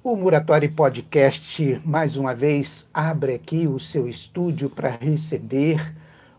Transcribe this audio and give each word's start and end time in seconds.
O 0.00 0.14
Muratório 0.14 0.70
Podcast, 0.70 1.82
mais 1.84 2.16
uma 2.16 2.32
vez, 2.32 2.86
abre 2.94 3.34
aqui 3.34 3.66
o 3.66 3.80
seu 3.80 4.08
estúdio 4.08 4.70
para 4.70 4.90
receber 4.90 5.92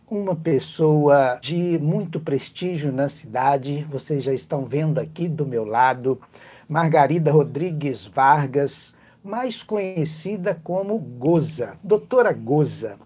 uma 0.09 0.33
pessoa 0.33 1.37
de 1.41 1.77
muito 1.77 2.21
prestígio 2.21 2.89
na 2.89 3.09
cidade. 3.09 3.85
Vocês 3.89 4.23
já 4.23 4.33
estão 4.33 4.65
vendo 4.65 4.97
aqui 4.97 5.27
do 5.27 5.45
meu 5.45 5.65
lado, 5.65 6.17
Margarida 6.69 7.33
Rodrigues 7.33 8.05
Vargas, 8.05 8.95
mais 9.21 9.61
conhecida 9.61 10.57
como 10.63 10.97
Goza, 10.97 11.77
doutora 11.83 12.31
Goza. 12.31 12.97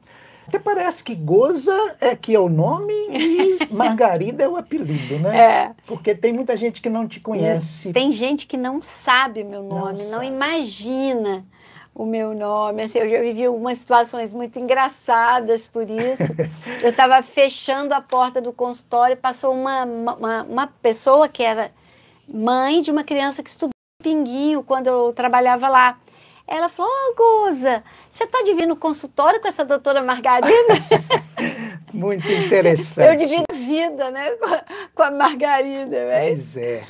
Até 0.47 0.59
parece 0.59 1.03
que 1.03 1.15
Goza 1.15 1.95
é 2.01 2.15
que 2.15 2.35
é 2.35 2.39
o 2.39 2.49
nome 2.49 2.93
e 3.09 3.59
Margarida 3.73 4.43
é 4.43 4.47
o 4.47 4.57
apelido, 4.57 5.19
né? 5.19 5.37
É. 5.37 5.71
Porque 5.87 6.13
tem 6.13 6.33
muita 6.33 6.55
gente 6.57 6.81
que 6.81 6.89
não 6.89 7.07
te 7.07 7.19
conhece. 7.19 7.93
Tem 7.93 8.11
gente 8.11 8.45
que 8.45 8.57
não 8.57 8.81
sabe 8.81 9.43
meu 9.43 9.63
nome, 9.63 10.03
não, 10.03 10.17
Não 10.17 10.23
imagina 10.23 11.45
o 11.95 12.05
meu 12.05 12.33
nome. 12.33 12.83
Assim, 12.83 12.99
eu 12.99 13.09
já 13.09 13.21
vivi 13.21 13.45
algumas 13.45 13.77
situações 13.77 14.33
muito 14.33 14.59
engraçadas 14.59 15.67
por 15.67 15.89
isso. 15.89 16.23
eu 16.81 16.89
estava 16.89 17.21
fechando 17.21 17.93
a 17.93 18.01
porta 18.01 18.41
do 18.41 18.51
consultório 18.51 19.13
e 19.13 19.17
passou 19.17 19.53
uma, 19.53 19.83
uma, 19.83 20.43
uma 20.43 20.67
pessoa 20.67 21.27
que 21.27 21.43
era 21.43 21.71
mãe 22.27 22.81
de 22.81 22.91
uma 22.91 23.03
criança 23.03 23.43
que 23.43 23.49
estudou 23.49 23.71
em 24.01 24.03
Pinguinho 24.03 24.63
quando 24.63 24.87
eu 24.87 25.13
trabalhava 25.13 25.69
lá. 25.69 25.99
Ela 26.45 26.67
falou, 26.67 26.91
ô 26.91 27.15
Goza, 27.15 27.83
você 28.13 28.25
está 28.25 28.43
dividindo 28.43 28.75
consultório 28.75 29.41
com 29.41 29.47
essa 29.47 29.65
doutora 29.65 30.03
Margarida? 30.03 30.53
Muito 31.91 32.31
interessante. 32.31 33.07
eu 33.07 33.15
divido 33.15 33.45
a 33.49 33.55
vida, 33.55 34.11
né, 34.11 34.29
com 34.35 34.45
a, 34.45 34.63
com 34.93 35.01
a 35.01 35.09
Margarida. 35.09 36.05
né? 36.05 36.27
Pois 36.27 36.55
é. 36.55 36.83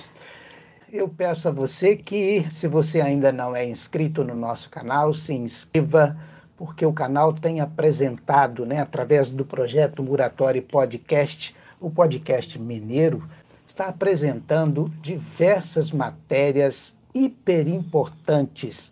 Eu 0.92 1.08
peço 1.08 1.48
a 1.48 1.52
você 1.52 1.96
que, 1.96 2.46
se 2.52 2.68
você 2.68 3.00
ainda 3.00 3.32
não 3.32 3.56
é 3.56 3.66
inscrito 3.66 4.22
no 4.22 4.36
nosso 4.36 4.70
canal, 4.70 5.14
se 5.14 5.34
inscreva, 5.34 6.18
porque 6.58 6.86
o 6.86 6.92
canal 6.92 7.32
tem 7.32 7.62
apresentado, 7.62 8.66
né, 8.66 8.82
através 8.82 9.30
do 9.30 9.46
projeto 9.46 10.04
Muratório 10.04 10.62
Podcast, 10.62 11.56
o 11.80 11.90
podcast 11.90 12.60
mineiro, 12.60 13.24
está 13.66 13.86
apresentando 13.86 14.92
diversas 15.02 15.90
matérias 15.90 16.94
hiper 17.16 17.70
importantes 17.70 18.92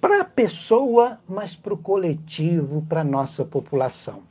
para 0.00 0.20
a 0.20 0.24
pessoa, 0.24 1.18
mas 1.28 1.54
para 1.54 1.74
o 1.74 1.78
coletivo, 1.78 2.82
para 2.88 3.00
a 3.00 3.04
nossa 3.04 3.44
população. 3.44 4.22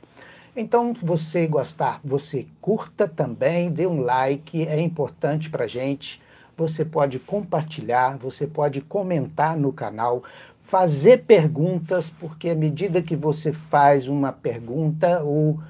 Então, 0.56 0.92
você 0.92 1.46
gostar, 1.46 2.00
você 2.02 2.46
curta 2.60 3.06
também, 3.06 3.70
dê 3.70 3.86
um 3.86 4.00
like, 4.00 4.66
é 4.66 4.80
importante 4.80 5.48
para 5.50 5.64
a 5.64 5.68
gente. 5.68 6.20
Você 6.56 6.84
pode 6.84 7.20
compartilhar, 7.20 8.16
você 8.18 8.46
pode 8.46 8.80
comentar 8.80 9.56
no 9.56 9.72
canal, 9.72 10.24
fazer 10.60 11.18
perguntas, 11.18 12.10
porque 12.10 12.50
à 12.50 12.54
medida 12.54 13.00
que 13.00 13.14
você 13.14 13.52
faz 13.52 14.08
uma 14.08 14.32
pergunta, 14.32 15.22
o, 15.22 15.60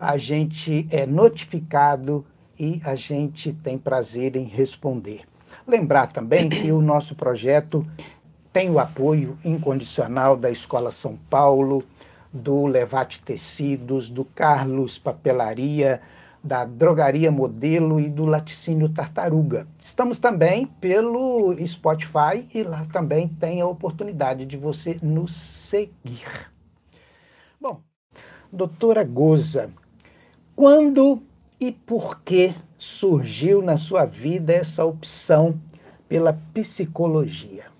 a 0.00 0.16
gente 0.16 0.86
é 0.90 1.04
notificado 1.04 2.24
e 2.58 2.80
a 2.84 2.94
gente 2.94 3.52
tem 3.52 3.76
prazer 3.76 4.34
em 4.34 4.44
responder. 4.44 5.22
Lembrar 5.66 6.06
também 6.06 6.48
que 6.48 6.72
o 6.72 6.80
nosso 6.80 7.14
projeto 7.14 7.86
tem 8.52 8.70
o 8.70 8.78
apoio 8.78 9.38
incondicional 9.44 10.36
da 10.36 10.50
Escola 10.50 10.90
São 10.90 11.16
Paulo, 11.30 11.82
do 12.32 12.66
Levate 12.66 13.22
Tecidos, 13.22 14.10
do 14.10 14.24
Carlos 14.24 14.98
Papelaria, 14.98 16.00
da 16.44 16.64
Drogaria 16.64 17.30
Modelo 17.30 18.00
e 18.00 18.10
do 18.10 18.26
Laticínio 18.26 18.88
Tartaruga. 18.88 19.66
Estamos 19.78 20.18
também 20.18 20.66
pelo 20.66 21.54
Spotify 21.64 22.46
e 22.52 22.62
lá 22.62 22.84
também 22.92 23.28
tem 23.28 23.60
a 23.60 23.66
oportunidade 23.66 24.44
de 24.44 24.56
você 24.56 24.98
nos 25.02 25.34
seguir. 25.34 26.50
Bom, 27.60 27.80
doutora 28.52 29.04
Goza, 29.04 29.70
quando 30.56 31.22
e 31.60 31.70
por 31.70 32.20
que 32.22 32.54
surgiu 32.76 33.62
na 33.62 33.76
sua 33.76 34.04
vida 34.04 34.52
essa 34.52 34.84
opção 34.84 35.60
pela 36.08 36.32
psicologia? 36.52 37.72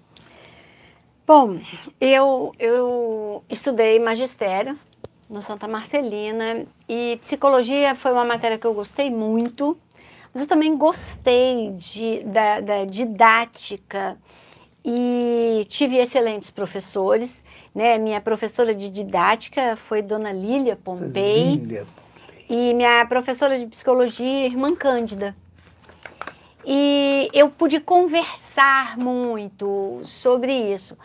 Bom, 1.35 1.59
eu, 1.99 2.53
eu 2.59 3.43
estudei 3.49 3.99
magistério 3.99 4.79
no 5.31 5.41
Santa 5.41 5.67
Marcelina 5.67 6.67
e 6.87 7.19
psicologia 7.23 7.95
foi 7.95 8.13
uma 8.13 8.23
matéria 8.23 8.59
que 8.59 8.67
eu 8.67 8.75
gostei 8.75 9.11
muito, 9.11 9.75
mas 10.31 10.43
eu 10.43 10.47
também 10.47 10.77
gostei 10.77 11.71
de, 11.71 12.23
da, 12.25 12.61
da 12.61 12.85
didática 12.85 14.19
e 14.85 15.65
tive 15.71 15.97
excelentes 15.97 16.51
professores. 16.51 17.43
Né? 17.75 17.97
Minha 17.97 18.21
professora 18.21 18.75
de 18.75 18.91
didática 18.91 19.75
foi 19.75 20.03
Dona 20.03 20.33
Lília 20.33 20.77
Pompei 20.77 21.57
Lília. 21.57 21.87
e 22.47 22.75
minha 22.75 23.07
professora 23.07 23.59
de 23.59 23.65
psicologia, 23.65 24.45
irmã 24.45 24.77
Cândida. 24.77 25.35
E 26.65 27.29
eu 27.33 27.49
pude 27.49 27.81
conversar 27.81 28.97
muito 28.97 30.01
sobre 30.05 30.53
isso. 30.53 30.97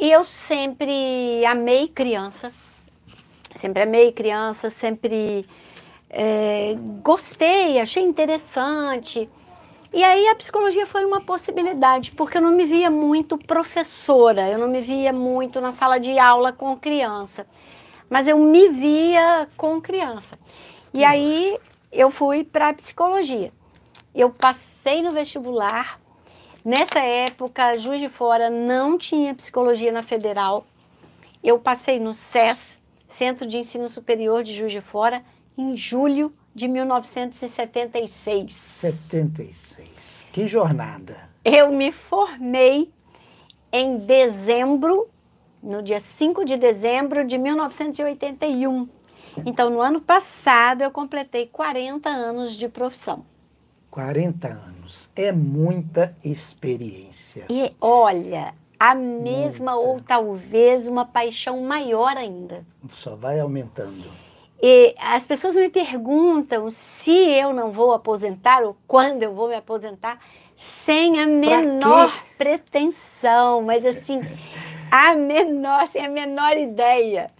E 0.00 0.10
eu 0.10 0.24
sempre 0.24 1.44
amei 1.44 1.86
criança, 1.86 2.50
sempre 3.56 3.82
amei 3.82 4.10
criança, 4.12 4.70
sempre 4.70 5.46
eh, 6.08 6.74
gostei, 7.02 7.78
achei 7.78 8.02
interessante. 8.02 9.28
E 9.92 10.02
aí 10.02 10.26
a 10.28 10.34
psicologia 10.34 10.86
foi 10.86 11.04
uma 11.04 11.20
possibilidade, 11.20 12.12
porque 12.12 12.38
eu 12.38 12.40
não 12.40 12.52
me 12.52 12.64
via 12.64 12.88
muito 12.88 13.36
professora, 13.36 14.48
eu 14.48 14.58
não 14.58 14.68
me 14.68 14.80
via 14.80 15.12
muito 15.12 15.60
na 15.60 15.70
sala 15.70 16.00
de 16.00 16.18
aula 16.18 16.50
com 16.50 16.74
criança, 16.78 17.46
mas 18.08 18.26
eu 18.26 18.38
me 18.38 18.70
via 18.70 19.50
com 19.54 19.78
criança. 19.82 20.38
E 20.94 21.04
aí 21.04 21.58
eu 21.92 22.10
fui 22.10 22.42
para 22.42 22.70
a 22.70 22.72
psicologia. 22.72 23.52
Eu 24.14 24.30
passei 24.30 25.02
no 25.02 25.10
vestibular. 25.10 25.99
Nessa 26.64 26.98
época, 26.98 27.76
Juiz 27.76 28.00
de 28.00 28.08
Fora 28.08 28.50
não 28.50 28.98
tinha 28.98 29.34
psicologia 29.34 29.90
na 29.90 30.02
federal. 30.02 30.66
Eu 31.42 31.58
passei 31.58 31.98
no 31.98 32.12
SES, 32.12 32.78
Centro 33.08 33.46
de 33.46 33.56
Ensino 33.56 33.88
Superior 33.88 34.42
de 34.42 34.52
Juiz 34.54 34.70
de 34.70 34.82
Fora, 34.82 35.22
em 35.56 35.74
julho 35.74 36.34
de 36.54 36.68
1976. 36.68 38.52
76. 38.52 40.26
Que 40.30 40.46
jornada. 40.46 41.30
Eu 41.42 41.72
me 41.72 41.90
formei 41.92 42.92
em 43.72 43.96
dezembro, 43.96 45.08
no 45.62 45.82
dia 45.82 45.98
5 45.98 46.44
de 46.44 46.58
dezembro 46.58 47.26
de 47.26 47.38
1981. 47.38 48.86
Então, 49.46 49.70
no 49.70 49.80
ano 49.80 50.02
passado, 50.02 50.82
eu 50.82 50.90
completei 50.90 51.46
40 51.46 52.10
anos 52.10 52.54
de 52.54 52.68
profissão. 52.68 53.24
40 53.90 54.48
anos. 54.48 55.10
É 55.16 55.32
muita 55.32 56.14
experiência. 56.24 57.46
E 57.50 57.74
olha, 57.80 58.54
a 58.78 58.94
mesma 58.94 59.74
Muita. 59.74 59.88
ou 59.88 60.00
talvez 60.00 60.88
uma 60.88 61.04
paixão 61.04 61.60
maior 61.60 62.16
ainda. 62.16 62.64
Só 62.90 63.14
vai 63.14 63.38
aumentando. 63.40 64.04
E 64.62 64.94
as 64.98 65.26
pessoas 65.26 65.54
me 65.54 65.68
perguntam 65.68 66.70
se 66.70 67.10
eu 67.10 67.52
não 67.52 67.70
vou 67.70 67.92
aposentar 67.92 68.62
ou 68.62 68.76
quando 68.86 69.22
eu 69.22 69.34
vou 69.34 69.48
me 69.48 69.54
aposentar, 69.54 70.18
sem 70.56 71.18
a 71.18 71.26
menor 71.26 72.12
pretensão, 72.36 73.62
mas 73.62 73.86
assim, 73.86 74.20
a 74.90 75.14
menor, 75.14 75.86
sem 75.86 76.04
a 76.04 76.08
menor 76.08 76.56
ideia 76.56 77.30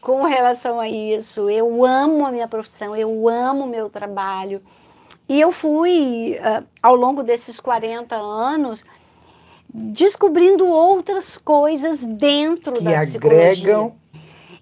com 0.00 0.24
relação 0.24 0.80
a 0.80 0.88
isso. 0.88 1.48
Eu 1.48 1.84
amo 1.84 2.26
a 2.26 2.32
minha 2.32 2.48
profissão, 2.48 2.94
eu 2.94 3.28
amo 3.28 3.64
o 3.64 3.68
meu 3.68 3.88
trabalho. 3.88 4.60
E 5.32 5.40
eu 5.40 5.50
fui, 5.50 6.36
ah, 6.42 6.62
ao 6.82 6.94
longo 6.94 7.22
desses 7.22 7.58
40 7.58 8.14
anos, 8.16 8.84
descobrindo 9.72 10.66
outras 10.66 11.38
coisas 11.38 12.04
dentro 12.04 12.74
Que 12.74 12.84
da 12.84 13.00
psicologia. 13.00 13.46
agregam. 13.50 13.96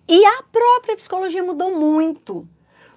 E 0.06 0.24
a 0.24 0.44
própria 0.52 0.96
psicologia 0.96 1.42
mudou 1.42 1.76
muito. 1.76 2.46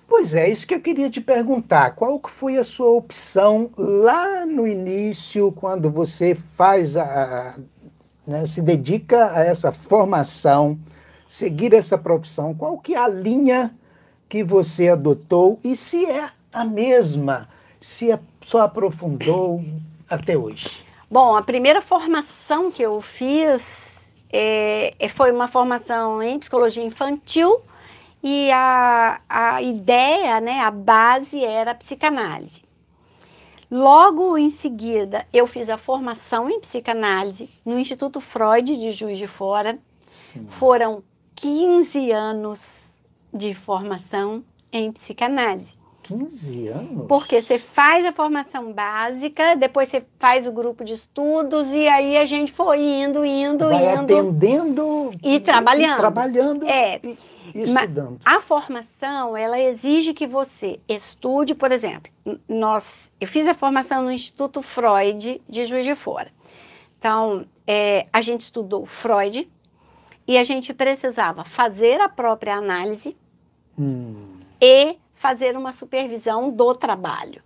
Pois 0.08 0.36
é, 0.36 0.48
isso 0.48 0.68
que 0.68 0.76
eu 0.76 0.82
queria 0.82 1.10
te 1.10 1.20
perguntar. 1.20 1.96
Qual 1.96 2.20
que 2.20 2.30
foi 2.30 2.58
a 2.58 2.64
sua 2.64 2.92
opção 2.92 3.72
lá 3.76 4.46
no 4.46 4.68
início, 4.68 5.52
quando 5.54 5.90
você 5.90 6.36
faz 6.36 6.96
a, 6.96 7.04
a- 7.04 7.56
né, 8.28 8.46
se 8.46 8.62
dedica 8.62 9.32
a 9.36 9.44
essa 9.44 9.72
formação, 9.72 10.78
seguir 11.28 11.74
essa 11.74 11.98
profissão? 11.98 12.54
Qual 12.54 12.78
que 12.78 12.94
é 12.94 13.00
a 13.00 13.08
linha 13.08 13.76
que 14.30 14.44
você 14.44 14.90
adotou 14.90 15.60
e 15.64 15.76
se 15.76 16.06
é 16.06 16.30
a 16.52 16.64
mesma, 16.64 17.50
se 17.84 18.18
só 18.46 18.60
aprofundou 18.60 19.62
até 20.10 20.38
hoje? 20.38 20.70
Bom, 21.12 21.36
a 21.36 21.42
primeira 21.42 21.82
formação 21.82 22.72
que 22.72 22.82
eu 22.82 23.02
fiz 23.02 24.00
é, 24.32 24.94
é- 24.98 25.10
foi 25.10 25.34
uma 25.34 25.50
formação 25.50 26.24
em 26.24 26.40
psicologia 26.40 26.82
infantil 26.84 27.60
e 28.24 28.50
a, 28.52 29.20
a 29.28 29.62
ideia, 29.62 30.40
né, 30.40 30.62
a 30.62 30.72
base 30.72 31.44
era 31.44 31.72
a 31.72 31.76
psicanálise. 31.76 32.62
Logo 33.70 34.38
em 34.38 34.50
seguida, 34.50 35.28
eu 35.34 35.46
fiz 35.46 35.70
a 35.70 35.78
formação 35.78 36.50
em 36.50 36.62
psicanálise 36.62 37.50
no 37.66 37.78
Instituto 37.78 38.22
Freud 38.22 38.78
de 38.78 38.92
Juiz 38.92 39.18
de 39.18 39.28
Fora. 39.28 39.78
Sim. 40.08 40.48
Foram 40.48 41.04
15 41.36 42.12
anos 42.12 42.62
de 43.34 43.54
formação 43.54 44.42
em 44.72 44.90
psicanálise. 44.90 45.83
15 46.04 46.68
anos? 46.68 47.08
Porque 47.08 47.42
você 47.42 47.58
faz 47.58 48.06
a 48.06 48.12
formação 48.12 48.72
básica, 48.74 49.56
depois 49.56 49.88
você 49.90 50.04
faz 50.20 50.46
o 50.48 50.52
grupo 50.52 50.84
de 50.84 50.94
estudos 50.94 51.72
e 51.74 51.88
aí 51.88 52.18
a 52.18 52.26
gente 52.26 52.52
foi 52.52 52.82
indo, 52.82 53.24
indo, 53.26 53.70
Vai 53.70 53.94
indo. 53.96 54.18
atendendo 54.18 55.12
E 55.24 55.40
trabalhando. 55.40 55.94
E 55.94 55.98
trabalhando 55.98 56.66
É. 56.68 57.00
e, 57.04 57.18
e 57.56 57.64
estudando. 57.64 58.20
A 58.26 58.40
formação, 58.42 59.36
ela 59.38 59.60
exige 59.60 60.14
que 60.14 60.28
você 60.28 60.80
estude, 60.88 61.56
por 61.56 61.72
exemplo, 61.72 62.12
nós, 62.48 63.10
eu 63.20 63.28
fiz 63.28 63.48
a 63.48 63.54
formação 63.54 64.04
no 64.04 64.12
Instituto 64.12 64.62
Freud 64.62 65.42
de 65.48 65.66
Juiz 65.66 65.86
de 65.86 65.96
Fora. 65.96 66.32
Então, 67.00 67.46
é, 67.68 68.08
a 68.14 68.22
gente 68.22 68.42
estudou 68.42 68.86
Freud 68.86 69.50
e 70.28 70.38
a 70.38 70.44
gente 70.44 70.74
precisava 70.74 71.44
fazer 71.44 72.00
a 72.00 72.08
própria 72.10 72.56
análise 72.56 73.16
Hum, 73.78 74.38
e 74.62 74.96
fazer 75.24 75.56
uma 75.56 75.72
supervisão 75.72 76.52
do 76.52 76.76
trabalho. 76.76 77.42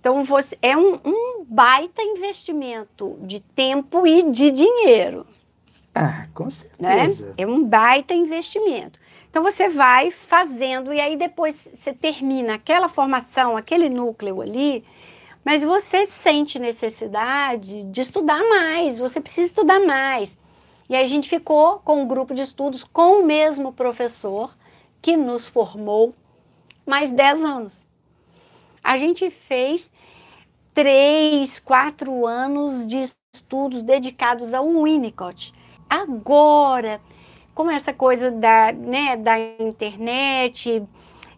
Então, 0.00 0.24
você, 0.24 0.58
é 0.60 0.76
um, 0.76 0.98
um 1.04 1.44
baita 1.44 2.02
investimento 2.02 3.16
de 3.22 3.38
tempo 3.38 4.04
e 4.04 4.28
de 4.28 4.50
dinheiro 4.50 5.24
Ah, 5.94 6.26
com 6.34 6.44
né? 6.44 6.50
certeza. 6.50 7.34
É 7.36 7.46
um 7.46 7.62
baita 7.64 8.12
investimento. 8.12 8.98
Então 9.30 9.42
você 9.42 9.68
vai 9.68 10.10
fazendo 10.10 10.92
e 10.92 11.00
aí 11.00 11.16
depois 11.16 11.68
você 11.72 11.92
termina 11.92 12.54
aquela 12.54 12.88
formação, 12.88 13.56
aquele 13.56 13.88
núcleo 13.88 14.40
ali, 14.40 14.82
mas 15.44 15.62
você 15.62 16.06
sente 16.06 16.58
necessidade 16.58 17.84
de 17.84 18.00
estudar 18.00 18.42
mais, 18.48 18.98
você 18.98 19.20
precisa 19.20 19.46
estudar 19.48 19.78
mais. 19.80 20.36
E 20.88 20.96
aí 20.96 21.04
a 21.04 21.06
gente 21.06 21.28
ficou 21.28 21.78
com 21.84 22.02
um 22.02 22.08
grupo 22.08 22.34
de 22.34 22.42
estudos 22.42 22.82
com 22.82 23.20
o 23.20 23.26
mesmo 23.26 23.72
professor 23.72 24.56
que 25.00 25.16
nos 25.16 25.46
formou 25.46 26.14
mais 26.88 27.12
10 27.12 27.44
anos. 27.44 27.86
A 28.82 28.96
gente 28.96 29.30
fez 29.30 29.92
três, 30.72 31.58
quatro 31.58 32.26
anos 32.26 32.86
de 32.86 33.04
estudos 33.34 33.82
dedicados 33.82 34.54
ao 34.54 34.66
Winnicott. 34.82 35.52
Agora, 35.88 37.00
com 37.54 37.70
essa 37.70 37.92
coisa 37.92 38.30
da, 38.30 38.72
né, 38.72 39.16
da 39.16 39.38
internet, 39.38 40.82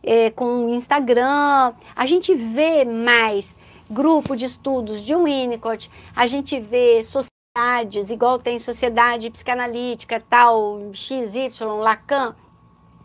é, 0.02 0.30
com 0.30 0.66
o 0.66 0.74
Instagram, 0.74 1.72
a 1.96 2.06
gente 2.06 2.34
vê 2.34 2.84
mais 2.84 3.56
grupo 3.90 4.36
de 4.36 4.44
estudos 4.44 5.02
de 5.02 5.14
Winnicott, 5.14 5.90
a 6.14 6.26
gente 6.26 6.60
vê 6.60 7.02
sociedades, 7.02 8.10
igual 8.10 8.38
tem 8.38 8.58
sociedade 8.58 9.30
psicanalítica, 9.30 10.22
tal, 10.30 10.92
XY, 10.92 11.50
Lacan, 11.80 12.36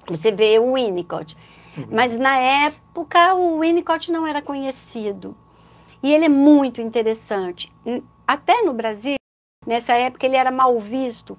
você 0.08 0.32
vê 0.32 0.60
o 0.60 0.74
Winnicott. 0.74 1.36
Mas 1.92 2.18
na 2.18 2.38
época 2.38 3.34
o 3.36 3.60
Winnicott 3.60 4.12
não 4.12 4.26
era 4.26 4.42
conhecido. 4.42 5.36
E 6.02 6.14
ele 6.14 6.26
é 6.26 6.30
muito 6.30 6.82
interessante. 6.82 7.72
Até 8.28 8.62
no 8.62 8.74
Brasil, 8.74 9.16
nessa 9.66 9.94
época, 9.94 10.26
ele 10.26 10.36
era 10.36 10.52
mal 10.52 10.80
visto, 10.80 11.38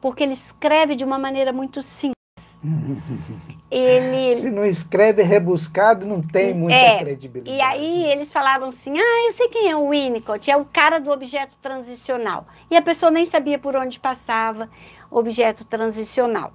porque 0.00 0.22
ele 0.22 0.34
escreve 0.34 0.94
de 0.94 1.04
uma 1.04 1.18
maneira 1.18 1.52
muito 1.52 1.82
simples. 1.82 2.14
ele. 3.70 4.30
Se 4.30 4.50
não 4.50 4.64
escreve 4.64 5.22
rebuscado, 5.22 6.06
não 6.06 6.22
tem 6.22 6.54
muita 6.54 6.76
É, 6.76 6.98
credibilidade. 6.98 7.56
E 7.56 7.60
aí 7.60 8.04
eles 8.04 8.32
falavam 8.32 8.68
assim: 8.68 8.98
ah, 8.98 9.26
eu 9.26 9.32
sei 9.32 9.48
quem 9.48 9.70
é 9.70 9.76
o 9.76 9.90
Winnicott, 9.90 10.50
é 10.50 10.56
o 10.56 10.64
cara 10.64 10.98
do 10.98 11.10
objeto 11.10 11.58
transicional. 11.58 12.46
E 12.70 12.76
a 12.76 12.82
pessoa 12.82 13.10
nem 13.10 13.24
sabia 13.24 13.58
por 13.58 13.76
onde 13.76 13.98
passava 14.00 14.68
objeto 15.10 15.64
transicional. 15.64 16.52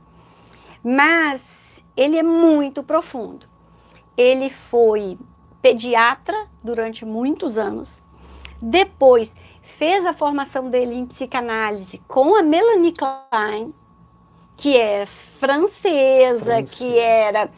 Mas 0.84 1.69
ele 2.00 2.18
é 2.18 2.24
muito 2.24 2.82
profundo. 2.82 3.46
Ele 4.16 4.50
foi 4.50 5.18
pediatra 5.62 6.48
durante 6.64 7.04
muitos 7.04 7.58
anos. 7.58 8.02
Depois 8.62 9.36
fez 9.62 10.06
a 10.06 10.14
formação 10.14 10.70
dele 10.70 10.96
em 10.96 11.06
psicanálise 11.06 11.98
com 12.08 12.38
a 12.38 12.42
Melanie 12.42 12.94
Klein, 12.94 13.74
que 14.56 14.78
é 14.78 15.06
francesa, 15.06 16.56
Francesa. 16.56 16.64
que 16.64 16.98
era 16.98 17.52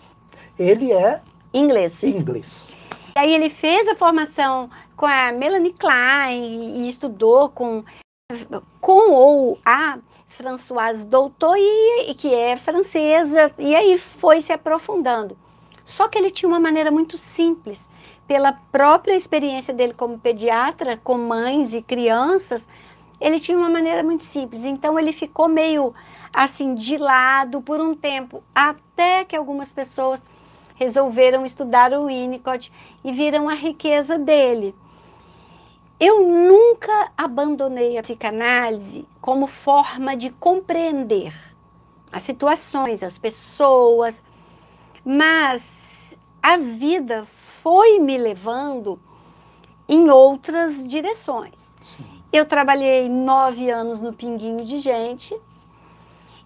Ele 0.57 0.91
é 0.91 1.21
inglês. 1.53 2.01
inglês. 2.01 2.75
E 3.15 3.19
aí 3.19 3.33
ele 3.35 3.49
fez 3.49 3.87
a 3.87 3.95
formação 3.95 4.71
com 4.95 5.05
a 5.05 5.31
Melanie 5.31 5.73
Klein 5.73 6.45
e, 6.45 6.81
e 6.81 6.89
estudou 6.89 7.49
com, 7.49 7.83
com 8.79 9.11
ou 9.11 9.59
a 9.63 9.99
Françoise 10.41 11.05
Doutor, 11.05 11.55
e, 11.57 12.09
e 12.09 12.15
que 12.15 12.33
é 12.33 12.57
francesa, 12.57 13.51
e 13.59 13.75
aí 13.75 13.99
foi 13.99 14.41
se 14.41 14.51
aprofundando. 14.51 15.37
Só 15.85 16.07
que 16.07 16.17
ele 16.17 16.31
tinha 16.31 16.49
uma 16.49 16.59
maneira 16.59 16.89
muito 16.89 17.15
simples, 17.15 17.87
pela 18.27 18.53
própria 18.71 19.15
experiência 19.15 19.73
dele 19.73 19.93
como 19.93 20.17
pediatra, 20.17 20.97
com 20.97 21.17
mães 21.17 21.73
e 21.73 21.81
crianças, 21.81 22.67
ele 23.19 23.39
tinha 23.39 23.57
uma 23.57 23.69
maneira 23.69 24.01
muito 24.01 24.23
simples. 24.23 24.63
Então 24.63 24.97
ele 24.97 25.13
ficou 25.13 25.47
meio 25.47 25.93
assim 26.33 26.73
de 26.73 26.97
lado 26.97 27.61
por 27.61 27.79
um 27.79 27.93
tempo, 27.93 28.41
até 28.55 29.23
que 29.25 29.35
algumas 29.35 29.73
pessoas 29.73 30.23
resolveram 30.75 31.45
estudar 31.45 31.93
o 31.93 32.07
Winnicott 32.07 32.71
e 33.03 33.11
viram 33.11 33.47
a 33.47 33.53
riqueza 33.53 34.17
dele. 34.17 34.73
Eu 36.03 36.27
nunca 36.27 37.11
abandonei 37.15 37.95
a 37.95 38.01
psicanálise 38.01 39.07
como 39.21 39.45
forma 39.45 40.17
de 40.17 40.31
compreender 40.31 41.31
as 42.11 42.23
situações, 42.23 43.03
as 43.03 43.19
pessoas, 43.19 44.23
mas 45.05 46.17
a 46.41 46.57
vida 46.57 47.27
foi 47.61 47.99
me 47.99 48.17
levando 48.17 48.99
em 49.87 50.09
outras 50.09 50.87
direções. 50.87 51.75
Sim. 51.79 52.03
Eu 52.33 52.47
trabalhei 52.47 53.07
nove 53.07 53.69
anos 53.69 54.01
no 54.01 54.11
Pinguinho 54.11 54.65
de 54.65 54.79
Gente 54.79 55.39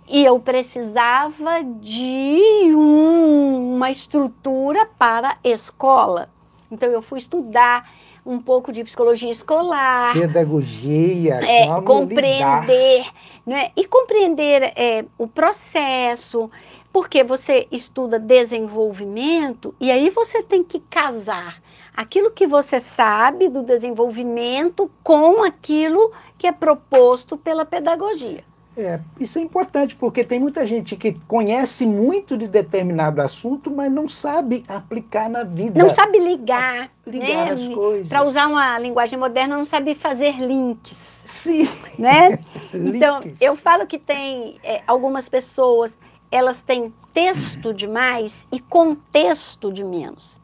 e 0.06 0.26
eu 0.26 0.38
precisava 0.38 1.64
de 1.64 2.74
um- 2.76 3.76
uma 3.76 3.90
estrutura 3.90 4.86
para 4.98 5.38
escola. 5.46 6.30
Então 6.70 6.90
eu 6.90 7.02
fui 7.02 7.20
estudar 7.20 7.90
um 8.26 8.40
pouco 8.40 8.72
de 8.72 8.84
psicologia 8.84 9.30
escolar, 9.30 10.14
Pedagogia, 10.14 11.36
é, 11.36 11.66
como 11.66 11.76
lidar. 11.76 11.84
compreender, 11.86 13.06
né? 13.46 13.72
E 13.76 13.86
compreender 13.86 14.74
é, 14.76 15.06
o 15.18 15.28
processo, 15.28 16.50
porque 16.92 17.24
você 17.24 17.68
estuda 17.72 18.18
desenvolvimento 18.18 19.76
e 19.80 19.92
aí 19.92 20.10
você 20.10 20.42
tem 20.42 20.64
que 20.64 20.80
casar 20.80 21.62
aquilo 21.96 22.32
que 22.32 22.48
você 22.48 22.80
sabe 22.80 23.48
do 23.48 23.62
desenvolvimento 23.62 24.90
com 25.04 25.44
aquilo 25.44 26.12
que 26.38 26.48
é 26.48 26.52
proposto 26.52 27.38
pela 27.38 27.64
pedagogia. 27.64 28.44
É, 28.78 29.00
isso 29.20 29.40
é 29.40 29.42
importante, 29.42 29.96
porque 29.96 30.24
tem 30.24 30.38
muita 30.38 30.66
gente 30.66 30.98
que 30.98 31.14
conhece 31.28 31.86
muito 31.86 32.38
de 32.38 32.48
determinado 32.48 33.22
assunto, 33.22 33.72
mas 33.72 33.90
não 33.90 34.10
sabe 34.10 34.64
aplicar 34.68 35.30
na 35.30 35.44
vida. 35.44 35.80
Não 35.82 35.90
sabe 35.90 36.20
ligar, 36.20 36.92
ligar 37.08 37.28
né? 37.28 37.52
as 37.52 37.68
coisas. 37.70 38.10
Para 38.10 38.24
usar 38.24 38.48
uma 38.48 38.78
linguagem 38.78 39.18
moderna, 39.18 39.56
não 39.58 39.64
sabe 39.64 39.96
fazer 39.96 40.40
links. 40.40 40.98
Sim. 41.24 41.68
né? 41.98 42.38
Então, 42.74 43.22
Links. 43.22 43.42
eu 43.42 43.56
falo 43.56 43.88
que 43.88 43.98
tem 43.98 44.58
é, 44.62 44.82
algumas 44.86 45.30
pessoas, 45.30 45.98
elas 46.30 46.62
têm 46.62 46.94
texto 47.14 47.74
demais 47.74 48.46
e 48.52 48.60
contexto 48.60 49.72
de 49.72 49.82
menos. 49.82 50.42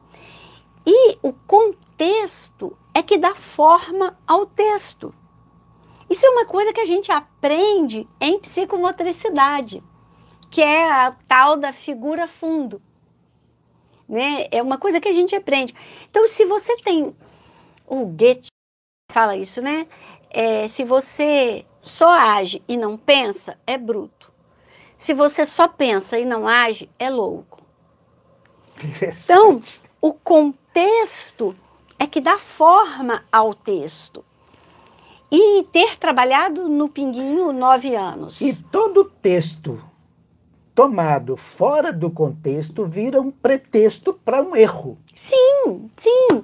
E 0.86 1.18
o 1.22 1.34
contexto 1.34 2.78
é 2.94 3.04
que 3.04 3.18
dá 3.18 3.36
forma 3.36 4.18
ao 4.26 4.46
texto. 4.46 5.14
Isso 6.12 6.26
é 6.26 6.30
uma 6.30 6.46
coisa 6.46 6.74
que 6.74 6.82
a 6.82 6.86
gente 6.86 7.10
aprende 7.10 8.06
em 8.20 8.38
psicomotricidade, 8.38 9.82
que 10.50 10.62
é 10.62 10.92
a 10.92 11.16
tal 11.26 11.56
da 11.56 11.72
figura 11.72 12.28
fundo. 12.28 12.82
Né? 14.10 14.46
É 14.52 14.62
uma 14.62 14.78
coisa 14.78 15.00
que 15.00 15.08
a 15.08 15.14
gente 15.14 15.34
aprende. 15.34 15.74
Então, 16.10 16.28
se 16.28 16.44
você 16.44 16.76
tem 16.76 17.16
o 17.88 18.06
Goethe 18.06 18.50
fala 19.10 19.38
isso, 19.38 19.62
né? 19.62 19.88
É, 20.30 20.68
se 20.68 20.84
você 20.84 21.66
só 21.82 22.10
age 22.10 22.62
e 22.68 22.76
não 22.76 22.98
pensa, 22.98 23.58
é 23.66 23.78
bruto. 23.78 24.34
Se 24.98 25.14
você 25.14 25.46
só 25.46 25.66
pensa 25.66 26.20
e 26.20 26.26
não 26.26 26.46
age, 26.46 26.90
é 27.00 27.10
louco. 27.10 27.62
Então, 29.32 29.62
o 30.02 30.14
contexto 30.14 31.56
é 31.98 32.06
que 32.06 32.20
dá 32.20 32.38
forma 32.38 33.24
ao 33.32 33.54
texto. 33.54 34.26
E 35.32 35.64
ter 35.72 35.98
trabalhado 35.98 36.68
no 36.68 36.90
Pinguinho 36.90 37.54
nove 37.54 37.96
anos. 37.96 38.42
E 38.42 38.54
todo 38.64 39.06
texto 39.06 39.82
tomado 40.76 41.38
fora 41.38 41.92
do 41.94 42.10
contexto 42.10 42.86
vira 42.86 43.22
um 43.22 43.32
pretexto 43.32 44.14
para 44.14 44.42
um 44.42 44.56
erro. 44.56 44.98
Sim, 45.16 45.90
sim. 45.98 46.44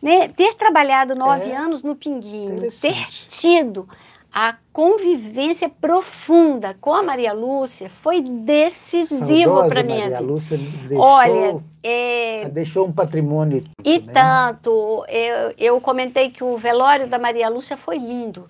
né, 0.00 0.28
ter 0.28 0.54
trabalhado 0.54 1.16
nove 1.16 1.50
É. 1.50 1.56
anos 1.56 1.82
no 1.82 1.96
Pinguinho, 1.96 2.68
ter 2.80 3.06
tido 3.08 3.88
a 4.32 4.54
convivência 4.72 5.68
profunda 5.68 6.76
com 6.80 6.92
a 6.92 7.02
Maria 7.02 7.32
Lúcia 7.32 7.90
foi 7.90 8.20
decisivo 8.20 9.68
para 9.68 9.82
minha 9.82 10.02
Maria. 10.04 10.20
Lúcia 10.20 10.56
nos 10.56 10.78
deixou, 10.80 11.00
Olha, 11.00 11.56
é, 11.90 12.48
deixou 12.48 12.86
um 12.86 12.92
patrimônio. 12.92 13.64
e 13.84 14.00
né? 14.00 14.12
tanto, 14.12 15.04
eu, 15.08 15.54
eu 15.56 15.80
comentei 15.80 16.30
que 16.30 16.44
o 16.44 16.56
velório 16.56 17.06
da 17.06 17.18
Maria 17.18 17.48
Lúcia 17.48 17.76
foi 17.76 17.98
lindo. 17.98 18.48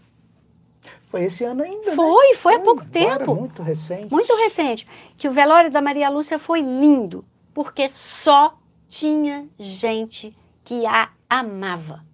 Foi 1.08 1.24
esse 1.24 1.44
ano 1.44 1.62
ainda, 1.62 1.90
né? 1.90 1.96
Foi, 1.96 2.34
foi 2.34 2.54
há 2.54 2.60
pouco 2.60 2.84
tempo. 2.84 3.34
Muito 3.34 3.62
recente. 3.62 4.10
Muito 4.10 4.34
recente, 4.36 4.86
que 5.16 5.28
o 5.28 5.32
velório 5.32 5.70
da 5.70 5.80
Maria 5.80 6.10
Lúcia 6.10 6.38
foi 6.38 6.60
lindo, 6.60 7.24
porque 7.54 7.88
só 7.88 8.58
tinha 8.88 9.46
gente 9.58 10.36
que 10.64 10.84
a 10.84 11.10
amava. 11.28 12.04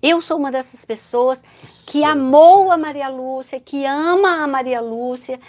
Eu 0.00 0.20
sou 0.20 0.36
uma 0.36 0.52
dessas 0.52 0.84
pessoas 0.84 1.42
que 1.86 2.04
é 2.04 2.06
amou 2.06 2.70
a 2.70 2.76
Maria 2.76 3.08
Lúcia, 3.08 3.58
que 3.58 3.84
ama 3.84 4.44
a 4.44 4.46
Maria 4.46 4.80
Lúcia, 4.80 5.40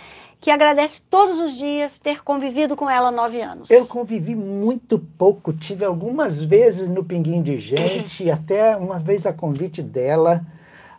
que 0.42 0.50
agradece 0.50 1.02
todos 1.10 1.40
os 1.40 1.54
dias 1.54 1.98
ter 1.98 2.24
convivido 2.24 2.76
com 2.76 2.90
ela 2.90 3.10
há 3.10 3.12
nove 3.12 3.42
anos. 3.42 3.70
Eu 3.70 3.86
convivi 3.86 4.36
muito 4.36 4.98
pouco, 4.98 5.52
tive 5.52 5.84
algumas 5.84 6.42
vezes 6.42 6.90
no 6.90 7.04
Pinguim 7.04 7.42
de 7.42 7.58
Gente, 7.58 8.30
até 8.32 8.76
uma 8.78 9.00
vez 9.00 9.26
a 9.26 9.34
convite 9.34 9.82
dela. 9.82 10.46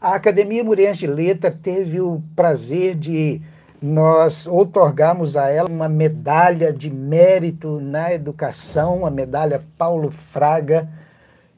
A 0.00 0.14
Academia 0.14 0.64
Muriense 0.64 1.00
de 1.00 1.06
Letra 1.06 1.50
teve 1.50 2.00
o 2.00 2.22
prazer 2.34 2.94
de 2.94 3.40
nós 3.80 4.46
outorgarmos 4.46 5.36
a 5.36 5.48
ela 5.48 5.68
uma 5.68 5.88
medalha 5.88 6.72
de 6.72 6.90
mérito 6.90 7.80
na 7.80 8.12
educação, 8.12 9.06
a 9.06 9.10
medalha 9.10 9.64
Paulo 9.78 10.10
Fraga. 10.10 10.88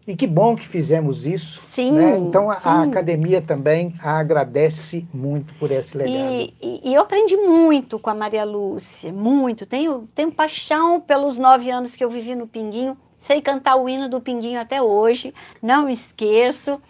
E 0.07 0.17
que 0.17 0.27
bom 0.27 0.57
que 0.57 0.67
fizemos 0.67 1.27
isso. 1.27 1.63
Sim, 1.63 1.93
né? 1.93 2.19
Então 2.19 2.51
a, 2.51 2.55
a 2.55 2.61
sim. 2.61 2.69
academia 2.91 3.41
também 3.41 3.93
a 4.03 4.19
agradece 4.19 5.07
muito 5.15 5.55
por 5.55 5.71
esse 5.71 5.97
legado. 5.97 6.33
E, 6.33 6.55
e- 6.61 6.81
e 6.91 6.95
eu 6.95 7.03
aprendi 7.03 7.37
muito 7.37 7.99
com 8.01 8.11
a 8.11 8.15
Maria 8.15 8.45
Lúcia, 8.45 9.13
muito. 9.13 9.65
Tenho, 9.65 10.09
tenho 10.13 10.33
paixão 10.33 11.01
pelos 11.01 11.39
nove 11.39 11.71
anos 11.71 11.95
que 11.95 12.03
eu 12.05 12.11
vivi 12.11 12.35
no 12.35 12.49
Pinguinho. 12.49 12.97
Sei 13.17 13.41
cantar 13.41 13.77
o 13.77 13.89
hino 13.89 14.09
do 14.09 14.21
Pinguinho 14.21 14.61
até 14.61 14.83
hoje, 14.83 15.33
não 15.63 15.89
esqueço. 15.89 16.83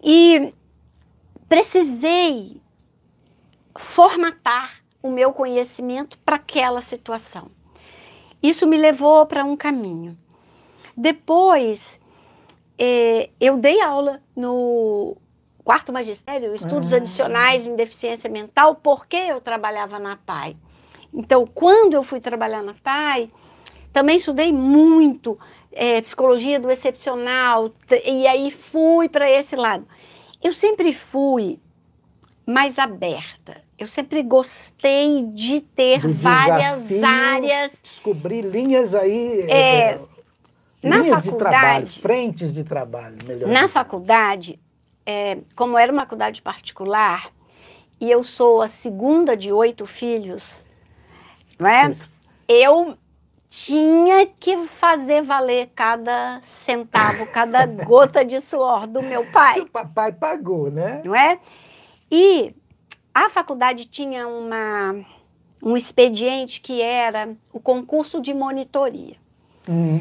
E 0.00 0.54
precisei 1.48 2.60
formatar 3.76 4.70
o 5.02 5.10
meu 5.10 5.32
conhecimento 5.32 6.16
para 6.18 6.36
aquela 6.36 6.80
situação. 6.80 7.48
Isso 8.42 8.66
me 8.66 8.76
levou 8.76 9.26
para 9.26 9.44
um 9.44 9.56
caminho. 9.56 10.16
Depois, 10.96 11.98
eu 13.38 13.56
dei 13.56 13.80
aula 13.80 14.22
no 14.34 15.16
quarto 15.64 15.92
magistério, 15.92 16.54
estudos 16.54 16.92
Ah. 16.92 16.96
adicionais 16.96 17.66
em 17.66 17.76
deficiência 17.76 18.28
mental, 18.30 18.74
porque 18.76 19.16
eu 19.16 19.40
trabalhava 19.40 19.98
na 19.98 20.16
PAI. 20.16 20.56
Então, 21.12 21.46
quando 21.46 21.94
eu 21.94 22.02
fui 22.02 22.20
trabalhar 22.20 22.62
na 22.62 22.74
PAI, 22.74 23.30
também 23.92 24.16
estudei 24.16 24.52
muito 24.52 25.38
eh, 25.72 26.00
psicologia 26.02 26.58
do 26.58 26.68
excepcional, 26.68 27.70
e 28.04 28.26
aí 28.26 28.50
fui 28.50 29.08
para 29.08 29.30
esse 29.30 29.54
lado. 29.54 29.86
Eu 30.42 30.52
sempre 30.52 30.92
fui 30.92 31.60
mais 32.44 32.76
aberta. 32.78 33.62
Eu 33.78 33.86
sempre 33.86 34.22
gostei 34.22 35.24
de 35.26 35.60
ter 35.60 36.00
várias 36.00 36.90
áreas. 37.02 37.70
Descobrir 37.82 38.42
linhas 38.42 38.94
aí. 38.94 39.42
É, 39.48 39.92
eh, 39.92 40.00
na 40.82 40.98
linhas 40.98 41.22
de 41.22 41.32
trabalho, 41.34 41.86
frentes 41.86 42.52
de 42.52 42.64
trabalho, 42.64 43.16
melhor 43.26 43.48
Na 43.48 43.60
dizendo. 43.60 43.68
faculdade, 43.68 44.60
é, 45.04 45.38
como 45.54 45.76
era 45.76 45.92
uma 45.92 46.02
faculdade 46.02 46.40
particular, 46.40 47.30
e 48.00 48.10
eu 48.10 48.24
sou 48.24 48.62
a 48.62 48.68
segunda 48.68 49.36
de 49.36 49.52
oito 49.52 49.86
filhos, 49.86 50.54
não 51.58 51.68
é? 51.68 51.90
Eu 52.48 52.96
tinha 53.48 54.26
que 54.26 54.66
fazer 54.68 55.22
valer 55.22 55.70
cada 55.74 56.40
centavo, 56.42 57.26
cada 57.32 57.66
gota 57.84 58.24
de 58.24 58.40
suor 58.40 58.86
do 58.86 59.02
meu 59.02 59.26
pai. 59.26 59.60
O 59.60 59.66
papai 59.66 60.12
pagou, 60.12 60.70
né? 60.70 61.02
não 61.04 61.14
é? 61.14 61.38
E 62.10 62.54
a 63.12 63.28
faculdade 63.28 63.84
tinha 63.86 64.26
uma, 64.26 65.04
um 65.62 65.76
expediente 65.76 66.60
que 66.60 66.80
era 66.80 67.36
o 67.52 67.60
concurso 67.60 68.20
de 68.20 68.32
monitoria. 68.32 69.16
Hum. 69.70 70.00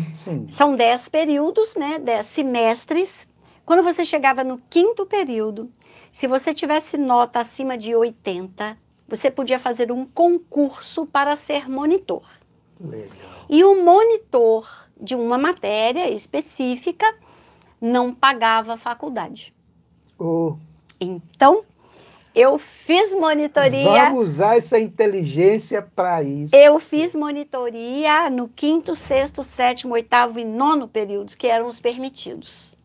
São 0.50 0.76
dez 0.76 1.08
períodos, 1.08 1.76
né? 1.76 2.00
Dez 2.00 2.26
semestres. 2.26 3.28
Quando 3.64 3.84
você 3.84 4.04
chegava 4.04 4.44
no 4.44 4.58
quinto 4.68 5.06
período, 5.06 5.72
se 6.12 6.26
você 6.26 6.56
tivesse 6.56 6.98
nota 6.98 7.40
acima 7.40 7.78
de 7.78 7.96
80, 7.96 8.76
você 9.08 9.30
podia 9.30 9.60
fazer 9.60 9.92
um 9.92 10.08
concurso 10.08 11.06
para 11.06 11.36
ser 11.36 11.70
monitor. 11.70 12.24
Legal. 12.82 13.46
E 13.48 13.64
o 13.64 13.84
monitor 13.84 14.88
de 15.00 15.14
uma 15.14 15.38
matéria 15.38 16.10
específica 16.10 17.06
não 17.80 18.14
pagava 18.14 18.74
a 18.74 18.78
faculdade. 18.78 19.54
Ô, 20.18 20.56
Então, 21.00 21.64
eu 22.33 22.57
fiz 22.57 23.13
monitoria. 23.15 23.83
vamos 23.83 24.21
usar 24.21 24.57
essa 24.57 24.79
inteligência 24.79 25.81
para 25.81 26.21
isso. 26.24 26.55
Eu 26.55 26.79
fiz 26.79 27.15
monitoria 27.15 28.29
no 28.29 28.48
quinto, 28.48 28.95
sexto, 28.95 29.43
sétimo, 29.43 29.93
oitavo 29.93 30.39
e 30.39 30.45
nono 30.45 30.88
períodos, 30.88 31.36
que 31.36 31.48
eram 31.48 31.67
os 31.67 31.79
permitidos. 31.79 32.75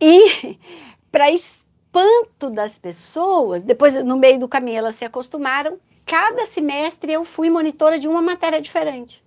E, 0.00 0.58
para 1.10 1.30
espanto 1.30 2.50
das 2.50 2.78
pessoas, 2.78 3.62
depois, 3.62 3.94
no 4.04 4.16
meio 4.16 4.38
do 4.38 4.48
caminho, 4.48 4.78
elas 4.78 4.96
se 4.96 5.04
acostumaram, 5.04 5.78
cada 6.04 6.46
semestre 6.46 7.12
eu 7.12 7.24
fui 7.24 7.50
monitora 7.50 7.98
de 7.98 8.08
uma 8.08 8.22
matéria 8.22 8.60
diferente. 8.60 9.24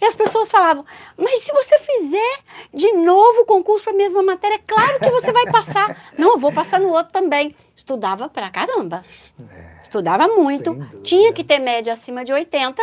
E 0.00 0.04
as 0.06 0.14
pessoas 0.14 0.50
falavam, 0.50 0.84
mas 1.16 1.40
se 1.42 1.52
você 1.52 1.78
fizer 1.78 2.38
de 2.72 2.90
novo 2.92 3.42
o 3.42 3.44
concurso 3.44 3.84
para 3.84 3.92
a 3.92 3.96
mesma 3.96 4.22
matéria, 4.22 4.54
é 4.54 4.62
claro 4.66 4.98
que 4.98 5.10
você 5.10 5.30
vai 5.30 5.50
passar. 5.50 5.94
Não, 6.18 6.32
eu 6.32 6.38
vou 6.38 6.52
passar 6.52 6.80
no 6.80 6.88
outro 6.88 7.12
também. 7.12 7.54
Estudava 7.76 8.28
pra 8.28 8.50
caramba. 8.50 9.02
Estudava 9.82 10.26
muito. 10.28 10.74
Tinha 11.02 11.32
que 11.32 11.44
ter 11.44 11.58
média 11.58 11.92
acima 11.92 12.24
de 12.24 12.32
80 12.32 12.80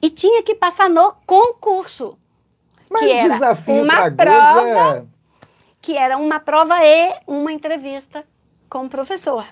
e 0.00 0.08
tinha 0.08 0.42
que 0.42 0.54
passar 0.54 0.88
no 0.88 1.14
concurso. 1.26 2.18
Mas 2.88 3.02
que 3.02 3.12
era 3.12 3.28
desafio 3.28 3.82
uma 3.82 4.10
prova 4.10 5.06
que 5.80 5.96
era 5.96 6.18
uma 6.18 6.40
prova 6.40 6.84
e 6.84 7.14
uma 7.26 7.52
entrevista 7.52 8.22
com 8.68 8.84
o 8.84 8.88
professor. 8.90 9.46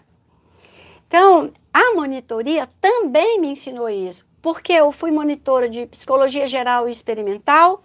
Então, 1.06 1.50
a 1.72 1.94
monitoria 1.94 2.68
também 2.78 3.40
me 3.40 3.48
ensinou 3.48 3.88
isso, 3.88 4.26
porque 4.46 4.74
eu 4.74 4.92
fui 4.92 5.10
monitora 5.10 5.68
de 5.68 5.86
psicologia 5.86 6.46
geral 6.46 6.86
e 6.86 6.92
experimental, 6.92 7.82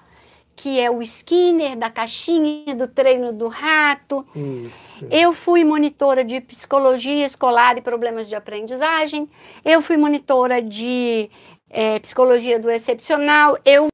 que 0.56 0.80
é 0.80 0.92
o 0.92 1.02
Skinner 1.02 1.76
da 1.76 1.90
caixinha 1.90 2.76
do 2.76 2.88
treino 2.88 3.34
do 3.34 3.48
rato. 3.48 4.24
Isso. 4.36 5.08
Eu 5.10 5.34
fui 5.34 5.64
monitora 5.64 6.24
de 6.24 6.40
psicologia 6.40 7.26
escolar 7.26 7.80
e 7.80 7.82
problemas 7.82 8.30
de 8.30 8.36
aprendizagem. 8.36 9.28
Eu 9.66 9.82
fui 9.82 9.98
monitora 9.98 10.62
de 10.62 11.32
eh, 11.68 11.98
psicologia 11.98 12.60
do 12.60 12.70
excepcional. 12.70 13.58
Eu 13.66 13.88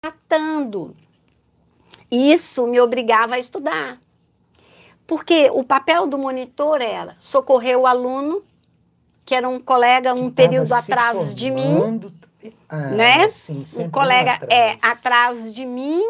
tratando. 0.00 0.96
Isso 2.10 2.66
me 2.66 2.80
obrigava 2.80 3.34
a 3.34 3.38
estudar. 3.38 4.00
Porque 5.06 5.50
o 5.52 5.62
papel 5.62 6.06
do 6.06 6.16
monitor 6.16 6.80
era 6.80 7.16
socorrer 7.18 7.78
o 7.78 7.86
aluno, 7.86 8.42
que 9.24 9.34
era 9.34 9.48
um 9.48 9.60
colega 9.60 10.14
um 10.14 10.30
período 10.30 10.72
atrás 10.72 11.34
de 11.34 11.50
mim. 11.50 12.10
Ah, 12.68 12.76
né? 12.90 13.28
sim, 13.30 13.62
um 13.78 13.90
colega 13.90 14.38
é 14.50 14.72
atrás. 14.72 14.98
atrás 14.98 15.54
de 15.54 15.64
mim, 15.64 16.06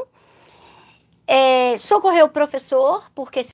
é, 1.26 1.76
socorrer 1.78 2.24
o 2.24 2.28
professor, 2.28 3.08
porque 3.14 3.44
se 3.44 3.52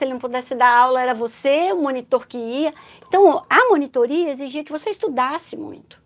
ele 0.00 0.12
não 0.12 0.20
pudesse 0.20 0.54
dar 0.54 0.74
aula, 0.74 1.02
era 1.02 1.12
você, 1.12 1.72
o 1.72 1.82
monitor 1.82 2.26
que 2.26 2.38
ia. 2.38 2.72
Então, 3.06 3.42
a 3.50 3.68
monitoria 3.68 4.30
exigia 4.30 4.64
que 4.64 4.72
você 4.72 4.90
estudasse 4.90 5.56
muito. 5.56 6.02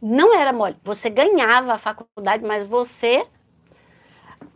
Não 0.00 0.34
era 0.34 0.52
mole. 0.52 0.76
Você 0.82 1.08
ganhava 1.08 1.74
a 1.74 1.78
faculdade, 1.78 2.44
mas 2.44 2.66
você 2.66 3.26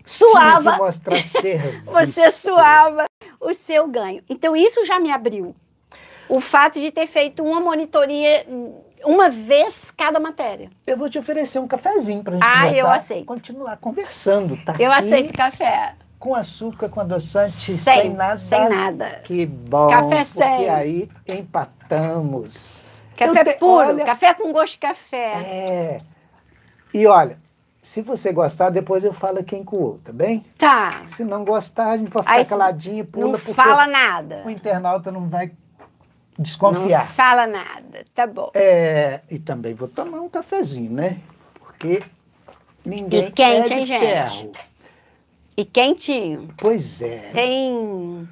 suava, 0.04 0.78
você 1.85 2.30
suava 2.30 3.04
o 3.40 3.54
seu 3.54 3.87
ganho. 3.87 4.23
Então, 4.28 4.56
isso 4.56 4.85
já 4.85 4.99
me 4.99 5.11
abriu. 5.11 5.54
O 6.28 6.40
fato 6.40 6.78
de 6.80 6.90
ter 6.90 7.06
feito 7.06 7.42
uma 7.42 7.61
monitoria 7.61 8.44
uma 9.04 9.30
vez 9.30 9.90
cada 9.97 10.18
matéria. 10.20 10.70
Eu 10.87 10.97
vou 10.97 11.08
te 11.08 11.18
oferecer 11.18 11.58
um 11.58 11.66
cafezinho 11.68 12.23
para 12.23 12.35
gente 12.35 12.44
Ah, 12.47 12.70
eu 12.73 12.87
aceito. 12.88 13.25
continuar 13.26 13.76
conversando, 13.78 14.56
tá? 14.64 14.75
Eu 14.78 14.90
aqui 14.92 15.06
aceito 15.06 15.32
café. 15.32 15.94
Com 16.18 16.35
açúcar, 16.35 16.88
com 16.88 17.00
adoçante, 17.00 17.76
sem, 17.78 18.02
Sem, 18.02 18.11
nada. 18.12 18.38
sem 18.38 18.68
nada. 18.68 19.20
Que 19.25 19.47
bom, 19.47 19.88
Café 19.88 20.25
porque 20.25 20.42
sem. 20.42 20.68
aí 20.68 21.08
empatamos. 21.28 22.82
Café 23.16 23.44
te- 23.44 23.54
puro, 23.58 23.73
olha, 23.88 24.04
café 24.04 24.35
com 24.35 24.52
gosto 24.52 24.73
de 24.73 24.78
café. 24.78 25.32
É. 25.44 26.00
E 26.92 27.06
olha, 27.06 27.38
Se 27.80 28.02
você 28.02 28.32
gostar, 28.32 28.70
depois 28.70 29.04
eu 29.04 29.12
falo 29.14 29.42
quem 29.44 29.62
coou, 29.64 29.99
tá 30.00 30.12
bem? 30.12 30.44
Tá. 30.58 31.02
Se 31.06 31.25
não 31.25 31.44
gostar, 31.44 31.92
a 31.92 31.97
gente 31.97 32.11
vai 32.11 32.23
ficar 32.25 32.35
Aí, 32.35 32.44
caladinho 32.44 33.04
pula, 33.04 33.26
Não 33.26 33.32
porque 33.38 33.54
fala 33.54 33.87
nada. 33.87 34.42
o 34.44 34.50
internauta 34.50 35.11
não 35.12 35.28
vai 35.28 35.52
Não 36.38 36.42
desconfiar. 36.45 37.07
fala 37.09 37.47
nada. 37.47 38.04
Tá 38.14 38.26
bom. 38.26 38.50
É, 38.54 39.21
e 39.28 39.38
também 39.38 39.75
vou 39.75 39.88
tomar 39.88 40.21
um 40.21 40.28
cafezinho, 40.28 40.92
né? 40.92 41.18
Porque 41.54 42.02
ninguém 42.85 43.25
E 43.26 43.33
quente, 43.33 43.50
é 43.50 43.66
de 43.66 43.75
hein, 43.75 43.87
gente? 43.87 44.00
ferro. 44.00 44.52
E 45.57 45.64
quentinho. 45.64 46.49
Pois 46.57 47.02
é. 47.02 47.30
Tem 47.33 48.28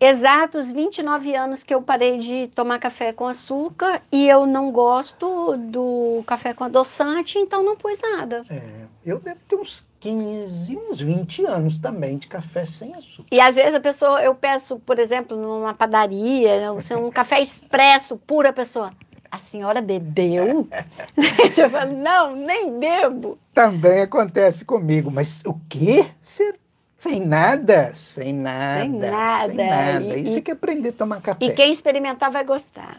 exatos 0.00 0.70
29 0.72 1.34
anos 1.34 1.62
que 1.62 1.74
eu 1.74 1.80
parei 1.82 2.18
de 2.18 2.48
tomar 2.48 2.78
café 2.78 3.12
com 3.12 3.26
açúcar 3.26 4.02
e 4.12 4.28
eu 4.28 4.46
não 4.46 4.70
gosto 4.70 5.56
do 5.58 6.22
café 6.26 6.52
com 6.54 6.64
adoçante, 6.64 7.38
então 7.38 7.62
não 7.62 7.76
pus 7.76 7.98
nada. 8.00 8.44
É, 8.50 8.84
eu 9.04 9.18
devo 9.18 9.40
ter 9.48 9.56
uns 9.56 9.86
15, 10.10 10.76
uns 10.88 11.00
20 11.00 11.44
anos 11.46 11.78
também 11.78 12.16
de 12.16 12.28
café 12.28 12.64
sem 12.64 12.94
açúcar. 12.94 13.26
E 13.32 13.40
às 13.40 13.56
vezes 13.56 13.74
a 13.74 13.80
pessoa, 13.80 14.22
eu 14.22 14.34
peço, 14.36 14.78
por 14.78 15.00
exemplo, 15.00 15.36
numa 15.36 15.74
padaria, 15.74 16.70
ou 16.72 16.80
se 16.80 16.94
um 16.94 17.10
café 17.10 17.40
expresso 17.40 18.16
puro, 18.16 18.48
a 18.48 18.52
pessoa, 18.52 18.92
a 19.28 19.36
senhora 19.36 19.80
bebeu? 19.82 20.68
Você 21.52 21.68
fala, 21.68 21.86
não, 21.86 22.36
nem 22.36 22.78
bebo. 22.78 23.36
Também 23.52 24.02
acontece 24.02 24.64
comigo, 24.64 25.10
mas 25.10 25.42
o 25.44 25.54
quê? 25.68 26.06
Sem 26.22 27.20
nada? 27.26 27.90
Sem 27.94 28.32
nada. 28.32 28.80
Sem 28.82 28.92
nada. 28.92 29.44
Sem 29.46 29.56
nada. 29.56 30.16
E- 30.16 30.24
Isso 30.24 30.38
é 30.38 30.40
que 30.40 30.50
é 30.52 30.54
aprender 30.54 30.90
a 30.90 30.92
tomar 30.92 31.20
café. 31.20 31.44
E 31.44 31.50
quem 31.50 31.72
experimentar 31.72 32.30
vai 32.30 32.44
gostar. 32.44 32.96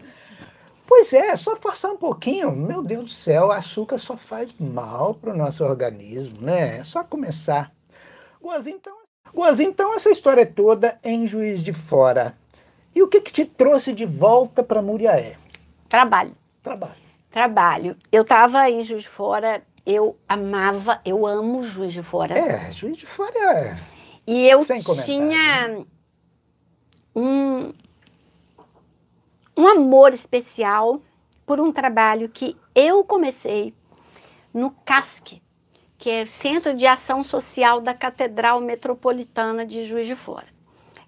Pois 0.88 1.12
é, 1.12 1.36
só 1.36 1.54
forçar 1.58 1.92
um 1.92 1.98
pouquinho. 1.98 2.56
Meu 2.56 2.82
Deus 2.82 3.04
do 3.04 3.10
céu, 3.10 3.52
açúcar 3.52 3.98
só 3.98 4.16
faz 4.16 4.54
mal 4.58 5.14
para 5.14 5.34
o 5.34 5.38
nosso 5.38 5.62
organismo, 5.64 6.42
né? 6.42 6.78
É 6.78 6.84
só 6.84 7.04
começar. 7.04 7.74
Guazinho, 8.42 8.78
então, 8.78 8.98
então 9.60 9.94
essa 9.94 10.10
história 10.10 10.46
toda 10.46 10.98
em 11.04 11.28
Juiz 11.28 11.62
de 11.62 11.74
Fora. 11.74 12.38
E 12.96 13.04
o 13.04 13.08
que, 13.08 13.20
que 13.20 13.34
te 13.34 13.44
trouxe 13.44 13.92
de 13.92 14.06
volta 14.06 14.64
para 14.64 14.82
Muriaé? 14.82 15.36
Trabalho. 15.90 16.36
Trabalho. 16.64 16.96
Trabalho. 17.30 17.98
Eu 18.10 18.22
estava 18.22 18.70
em 18.70 18.82
Juiz 18.82 19.04
de 19.04 19.10
Fora, 19.10 19.62
eu 19.86 20.18
amava, 20.28 21.02
eu 21.04 21.28
amo 21.28 21.64
Juiz 21.64 21.92
de 21.92 22.02
Fora. 22.02 22.40
É, 22.40 22.72
Juiz 22.72 22.96
de 22.96 23.06
Fora 23.06 23.38
é... 23.38 23.78
E 24.26 24.48
eu 24.50 24.62
Sem 24.62 24.82
tinha 24.82 25.86
um, 27.16 27.74
um 29.58 29.68
amor 29.68 30.14
especial 30.14 31.02
por 31.46 31.60
um 31.60 31.72
trabalho 31.72 32.30
que 32.30 32.56
eu 32.76 33.04
comecei 33.04 33.74
no 34.54 34.72
CASC, 34.72 35.42
que 35.98 36.10
é 36.10 36.24
o 36.24 36.28
Centro 36.28 36.74
de 36.74 36.86
Ação 36.86 37.24
Social 37.24 37.82
da 37.82 37.94
Catedral 37.94 38.62
Metropolitana 38.62 39.66
de 39.66 39.86
Juiz 39.86 40.06
de 40.08 40.16
Fora. 40.16 40.48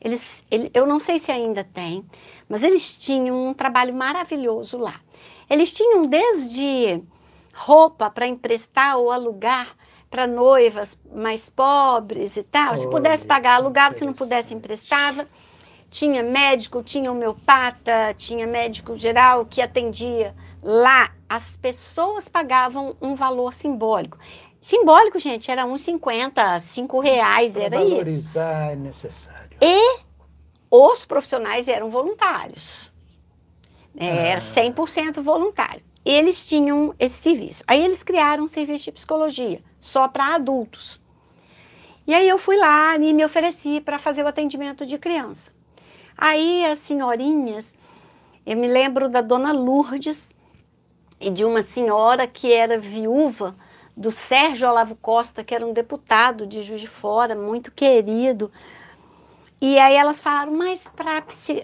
Eles, 0.02 0.44
ele- 0.50 0.72
eu 0.74 0.86
não 0.88 1.00
sei 1.00 1.20
se 1.20 1.32
ainda 1.32 1.64
tem, 1.64 2.06
mas 2.48 2.64
eles 2.64 2.96
tinham 2.98 3.50
um 3.50 3.54
trabalho 3.54 3.94
maravilhoso 3.94 4.78
lá. 4.78 5.00
Eles 5.50 5.74
tinham 5.74 6.06
desde 6.06 7.04
roupa 7.54 8.10
para 8.10 8.26
emprestar 8.28 8.98
ou 8.98 9.12
alugar 9.12 9.76
para 10.10 10.26
noivas 10.26 10.98
mais 11.14 11.50
pobres 11.50 12.38
e 12.38 12.44
tal. 12.44 12.76
Se 12.76 12.90
pudesse 12.90 13.26
pagar, 13.26 13.56
alugava, 13.56 13.94
se 13.96 14.06
não 14.06 14.14
pudesse, 14.14 14.54
emprestava. 14.54 15.28
Tinha 15.90 16.22
médico, 16.22 16.84
tinha 16.84 17.12
homeopata, 17.12 18.14
tinha 18.16 18.46
médico 18.46 18.96
geral 18.98 19.46
que 19.46 19.62
atendia 19.62 20.36
lá. 20.62 21.12
As 21.28 21.56
pessoas 21.58 22.28
pagavam 22.28 22.96
um 23.02 23.16
valor 23.16 23.54
simbólico. 23.54 24.18
Simbólico, 24.62 25.20
gente, 25.20 25.50
era 25.50 25.66
uns 25.66 25.82
50, 25.82 26.60
5 26.60 27.00
reais, 27.00 27.54
Para 27.54 27.64
era 27.64 27.76
isso. 27.78 27.90
valorizar 27.90 28.72
é 28.72 28.76
necessário. 28.76 29.58
Os 30.70 31.06
profissionais 31.06 31.68
eram 31.68 31.90
voluntários. 31.90 32.94
É, 33.98 34.08
Ah. 34.10 34.16
Era 34.32 34.42
100% 34.42 35.22
voluntário. 35.22 35.82
Eles 36.06 36.48
tinham 36.48 36.94
esse 37.00 37.18
serviço. 37.18 37.64
Aí 37.68 37.84
eles 37.84 38.04
criaram 38.04 38.44
um 38.44 38.48
serviço 38.48 38.86
de 38.86 38.92
psicologia, 38.92 39.62
só 39.80 40.08
para 40.08 40.36
adultos. 40.36 41.02
E 42.06 42.14
aí 42.14 42.28
eu 42.28 42.38
fui 42.38 42.58
lá 42.58 42.96
e 42.98 43.14
me 43.14 43.24
ofereci 43.26 43.82
para 43.82 44.00
fazer 44.00 44.24
o 44.24 44.28
atendimento 44.28 44.86
de 44.86 44.98
criança. 44.98 45.52
Aí 46.22 46.66
as 46.66 46.80
senhorinhas, 46.80 47.74
eu 48.46 48.58
me 48.58 48.68
lembro 48.68 49.08
da 49.08 49.22
dona 49.22 49.54
Lourdes 49.54 50.28
e 51.20 51.30
de 51.30 51.46
uma 51.46 51.62
senhora 51.64 52.28
que 52.28 52.52
era 52.52 52.78
viúva 52.78 53.56
do 53.96 54.12
Sérgio 54.12 54.68
Olavo 54.68 54.96
Costa, 54.96 55.44
que 55.44 55.56
era 55.56 55.66
um 55.66 55.72
deputado 55.74 56.46
de 56.46 56.62
Juiz 56.62 56.82
de 56.82 56.88
Fora, 56.88 57.36
muito 57.36 57.72
querido. 57.72 58.52
E 59.62 59.78
aí 59.80 59.96
elas 59.96 60.22
falaram, 60.22 60.54
mas 60.54 60.86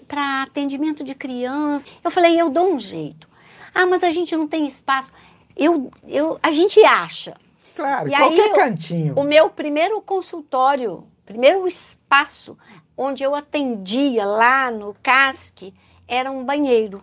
para 0.06 0.42
atendimento 0.42 1.02
de 1.04 1.14
criança. 1.14 1.88
Eu 2.04 2.10
falei, 2.10 2.40
eu 2.40 2.48
dou 2.50 2.72
um 2.74 2.78
jeito. 2.78 3.28
Ah, 3.74 3.86
mas 3.86 4.02
a 4.02 4.10
gente 4.12 4.34
não 4.36 4.46
tem 4.46 4.64
espaço. 4.64 5.12
Eu, 5.56 5.90
eu, 6.06 6.38
a 6.42 6.50
gente 6.50 6.82
acha. 6.84 7.36
Claro, 7.74 8.08
E 8.08 8.14
aí 8.14 8.20
qualquer 8.22 8.50
eu- 8.50 8.54
cantinho. 8.54 9.14
O 9.18 9.22
meu 9.24 9.48
primeiro 9.50 10.00
consultório, 10.00 11.04
primeiro 11.26 11.66
espaço 11.66 12.56
onde 12.96 13.22
eu 13.22 13.34
atendia 13.34 14.24
lá 14.24 14.70
no 14.70 14.94
CASC, 15.02 15.72
era 16.08 16.30
um 16.30 16.44
banheiro. 16.44 17.02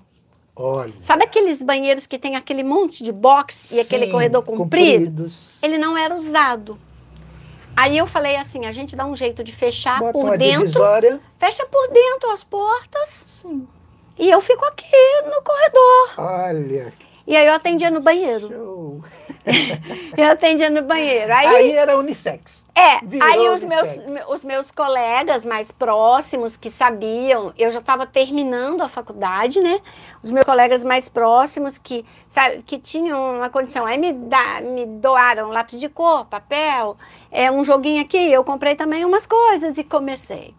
Olha. 0.55 0.93
Sabe 1.01 1.23
aqueles 1.23 1.61
banheiros 1.61 2.05
que 2.05 2.19
tem 2.19 2.35
aquele 2.35 2.63
monte 2.63 3.03
de 3.03 3.11
box 3.11 3.71
e 3.71 3.79
aquele 3.79 4.05
Sim, 4.05 4.11
corredor 4.11 4.43
comprido? 4.43 4.63
compridos. 4.63 5.57
Ele 5.61 5.77
não 5.77 5.97
era 5.97 6.13
usado. 6.13 6.77
Aí 7.75 7.97
eu 7.97 8.05
falei 8.05 8.35
assim, 8.35 8.65
a 8.67 8.71
gente 8.71 8.95
dá 8.95 9.03
um 9.03 9.15
jeito 9.15 9.43
de 9.43 9.51
fechar 9.51 9.99
Bota 9.99 10.13
por 10.13 10.37
dentro, 10.37 10.59
divisória. 10.59 11.19
fecha 11.39 11.65
por 11.65 11.87
dentro 11.89 12.29
as 12.29 12.43
portas 12.43 13.25
Sim. 13.29 13.67
e 14.17 14.29
eu 14.29 14.39
fico 14.41 14.63
aqui 14.65 14.85
no 15.25 15.41
corredor. 15.41 16.13
Olha, 16.17 16.93
E 17.25 17.35
aí 17.35 17.47
eu 17.47 17.53
atendia 17.53 17.89
no 17.89 17.99
banheiro. 17.99 18.47
show. 18.47 19.03
Eu 20.17 20.25
atendia 20.31 20.69
no 20.69 20.81
banheiro. 20.83 21.33
Aí, 21.33 21.47
Aí 21.47 21.71
era 21.73 21.97
unissex. 21.97 22.63
é, 22.75 22.99
virou 23.03 23.27
aí 23.27 23.49
os 23.49 23.63
meus, 23.63 23.81
unissex. 23.87 24.11
me- 24.11 24.23
os 24.29 24.45
meus 24.45 24.71
colegas 24.71 25.45
mais 25.45 25.71
próximos 25.71 26.55
que 26.55 26.69
sabiam, 26.69 27.51
eu 27.57 27.69
já 27.71 27.79
estava 27.79 28.05
terminando 28.05 28.81
a 28.81 28.87
faculdade, 28.87 29.59
né? 29.59 29.81
Os 30.23 30.31
meus 30.31 30.45
colegas 30.45 30.83
mais 30.83 31.09
próximos 31.09 31.77
que, 31.77 32.05
sabe, 32.27 32.63
que 32.63 32.77
tinham 32.79 33.37
uma 33.37 33.49
condição, 33.49 33.85
aí 33.85 33.97
me, 33.97 34.13
dá, 34.13 34.61
me 34.61 34.85
doaram 34.85 35.49
lápis 35.49 35.79
de 35.79 35.89
cor, 35.89 36.25
papel, 36.25 36.95
é, 37.31 37.51
um 37.51 37.63
joguinho 37.63 38.01
aqui, 38.01 38.31
eu 38.31 38.43
comprei 38.43 38.75
também 38.75 39.03
umas 39.03 39.25
coisas 39.27 39.77
e 39.77 39.83
comecei. 39.83 40.53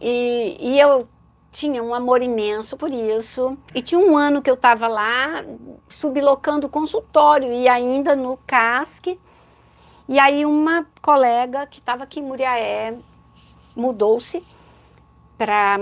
E, 0.00 0.56
e 0.58 0.80
eu 0.80 1.06
tinha 1.52 1.82
um 1.82 1.92
amor 1.92 2.22
imenso 2.22 2.76
por 2.76 2.90
isso. 2.90 3.56
E 3.74 3.82
tinha 3.82 3.98
um 4.00 4.16
ano 4.16 4.40
que 4.40 4.50
eu 4.50 4.54
estava 4.54 4.86
lá, 4.86 5.44
sublocando 5.88 6.66
o 6.66 6.70
consultório 6.70 7.52
e 7.52 7.68
ainda 7.68 8.14
no 8.14 8.36
CASC. 8.46 9.18
E 10.08 10.18
aí 10.18 10.44
uma 10.44 10.86
colega 11.00 11.66
que 11.66 11.78
estava 11.78 12.04
aqui 12.04 12.20
em 12.20 12.24
Muriaé 12.24 12.96
mudou-se 13.76 14.44
para 15.38 15.78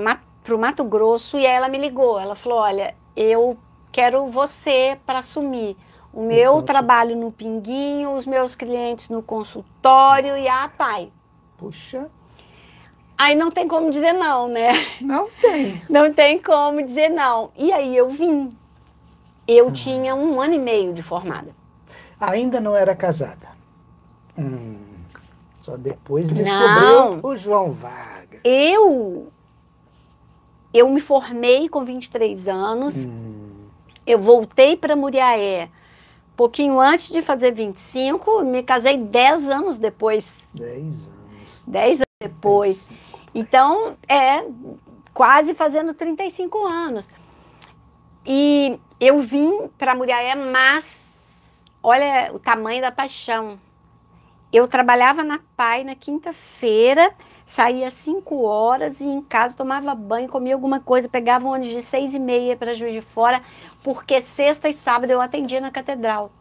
o 0.50 0.58
Mato 0.58 0.84
Grosso 0.84 1.38
e 1.38 1.46
ela 1.46 1.68
me 1.68 1.78
ligou. 1.78 2.18
Ela 2.18 2.34
falou, 2.34 2.58
olha, 2.58 2.94
eu 3.16 3.56
quero 3.90 4.26
você 4.26 4.98
para 5.04 5.18
assumir 5.20 5.76
o 6.12 6.22
meu 6.22 6.62
trabalho 6.62 7.16
no 7.16 7.30
Pinguinho, 7.30 8.12
os 8.12 8.26
meus 8.26 8.54
clientes 8.54 9.08
no 9.08 9.22
consultório 9.22 10.36
e 10.36 10.48
a 10.48 10.70
pai. 10.76 11.12
Puxa, 11.56 12.10
Aí 13.18 13.34
não 13.34 13.50
tem 13.50 13.66
como 13.66 13.90
dizer 13.90 14.12
não, 14.12 14.48
né? 14.48 14.68
não 15.00 15.28
tem. 15.40 15.82
Não 15.90 16.12
tem 16.12 16.40
como 16.40 16.82
dizer 16.82 17.08
não. 17.08 17.50
E 17.56 17.72
aí 17.72 17.96
eu 17.96 18.08
vim. 18.08 18.56
Eu 19.46 19.72
tinha 19.72 20.14
um 20.14 20.40
ano 20.40 20.54
e 20.54 20.58
meio 20.58 20.92
de 20.92 21.02
formada. 21.02 21.54
Ainda 22.20 22.60
não 22.60 22.76
era 22.76 22.94
casada. 22.94 23.48
Hum, 24.38 24.76
só 25.60 25.76
depois 25.76 26.28
Não. 26.28 26.34
descobriu 26.34 27.20
o 27.22 27.36
João 27.36 27.72
Vargas. 27.72 28.40
Eu 28.44 29.32
eu 30.72 30.88
me 30.88 31.00
formei 31.00 31.68
com 31.68 31.84
23 31.84 32.46
anos. 32.46 32.94
Hum, 32.96 33.66
Eu 34.06 34.20
voltei 34.20 34.76
para 34.76 34.94
Muriaé 34.94 35.70
pouquinho 36.38 36.80
antes 36.80 37.08
de 37.08 37.20
fazer 37.20 37.50
25, 37.50 38.44
me 38.44 38.62
casei 38.62 38.96
10 38.96 39.50
anos 39.50 39.76
depois. 39.76 40.36
10 40.54 41.08
anos. 41.08 41.64
10 41.66 41.96
anos 41.96 42.06
depois. 42.22 42.84
35. 42.86 43.07
Então, 43.38 43.96
é 44.08 44.44
quase 45.14 45.54
fazendo 45.54 45.94
35 45.94 46.66
anos. 46.66 47.08
E 48.26 48.80
eu 48.98 49.20
vim 49.20 49.68
para 49.78 49.94
Muriaé, 49.94 50.34
mas 50.34 51.06
olha 51.80 52.32
o 52.34 52.40
tamanho 52.40 52.82
da 52.82 52.90
paixão. 52.90 53.56
Eu 54.52 54.66
trabalhava 54.66 55.22
na 55.22 55.38
PAI 55.56 55.84
na 55.84 55.94
quinta-feira, 55.94 57.14
saía 57.46 57.86
às 57.86 57.94
5 57.94 58.42
horas 58.42 59.00
e 59.00 59.04
em 59.04 59.22
casa 59.22 59.56
tomava 59.56 59.94
banho, 59.94 60.28
comia 60.28 60.54
alguma 60.54 60.80
coisa, 60.80 61.08
pegava 61.08 61.46
um 61.46 61.52
ônibus 61.52 61.76
de 61.76 61.82
seis 61.82 62.12
e 62.14 62.18
meia 62.18 62.56
para 62.56 62.74
Juiz 62.74 62.92
de 62.92 63.00
Fora, 63.00 63.40
porque 63.84 64.20
sexta 64.20 64.68
e 64.68 64.74
sábado 64.74 65.12
eu 65.12 65.20
atendia 65.20 65.60
na 65.60 65.70
catedral. 65.70 66.32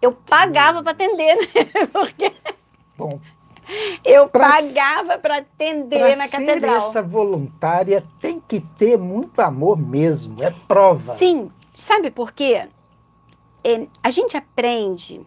Eu 0.00 0.12
pagava 0.12 0.82
para 0.82 0.92
atender, 0.92 1.36
né? 1.36 1.86
Porque 1.92 2.32
Bom, 2.96 3.20
eu 4.04 4.28
Pra 4.28 4.48
pagava 4.50 5.18
para 5.18 5.38
atender 5.38 5.98
para 5.98 6.16
na 6.16 6.26
ser 6.28 6.38
catedral. 6.38 6.76
essa 6.76 7.02
voluntária 7.02 8.04
tem 8.20 8.40
que 8.46 8.60
ter 8.60 8.96
muito 8.96 9.40
amor 9.40 9.76
mesmo, 9.78 10.42
é 10.42 10.50
prova. 10.68 11.16
Sim, 11.18 11.50
sabe 11.74 12.10
por 12.10 12.32
quê? 12.32 12.66
É, 13.64 13.86
a 14.02 14.10
gente 14.10 14.36
aprende 14.36 15.20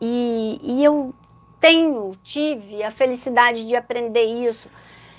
e, 0.00 0.58
e 0.62 0.84
eu 0.84 1.14
tenho, 1.60 2.12
tive 2.22 2.82
a 2.82 2.90
felicidade 2.90 3.66
de 3.66 3.74
aprender 3.76 4.22
isso. 4.24 4.68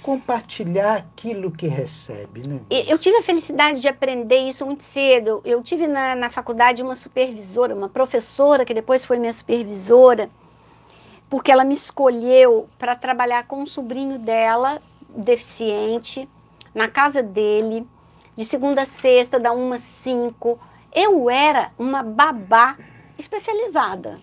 Compartilhar 0.02 0.98
aquilo 0.98 1.50
que 1.52 1.66
recebe, 1.68 2.48
né? 2.48 2.60
Eu 2.70 3.00
tive 3.00 3.18
a 3.18 3.24
felicidade 3.24 3.82
de 3.82 3.88
aprender 3.88 4.38
isso 4.38 4.64
muito 4.64 4.84
cedo. 4.84 5.42
Eu 5.44 5.64
tive 5.64 5.88
na, 5.88 6.14
na 6.16 6.30
faculdade 6.30 6.84
uma 6.84 6.96
supervisora, 6.96 7.74
uma 7.74 7.90
professora 7.90 8.64
que 8.64 8.74
depois 8.74 9.04
foi 9.04 9.18
minha 9.18 9.34
supervisora, 9.34 10.30
porque 11.30 11.52
ela 11.52 11.64
me 11.64 11.74
escolheu 11.74 12.70
para 12.78 12.96
trabalhar 12.96 13.48
com 13.48 13.62
um 13.62 13.66
sobrinho 13.66 14.20
dela, 14.20 14.82
deficiente, 15.10 16.30
na 16.74 16.88
casa 16.88 17.24
dele, 17.24 17.88
de 18.36 18.46
segunda 18.46 18.84
a 18.84 18.86
sexta, 18.86 19.40
da 19.40 19.54
1 19.54 19.74
às 19.74 19.82
5. 19.82 20.60
Eu 20.94 21.30
era 21.30 21.72
uma 21.78 22.04
babá 22.04 22.78
especializada. 23.18 24.20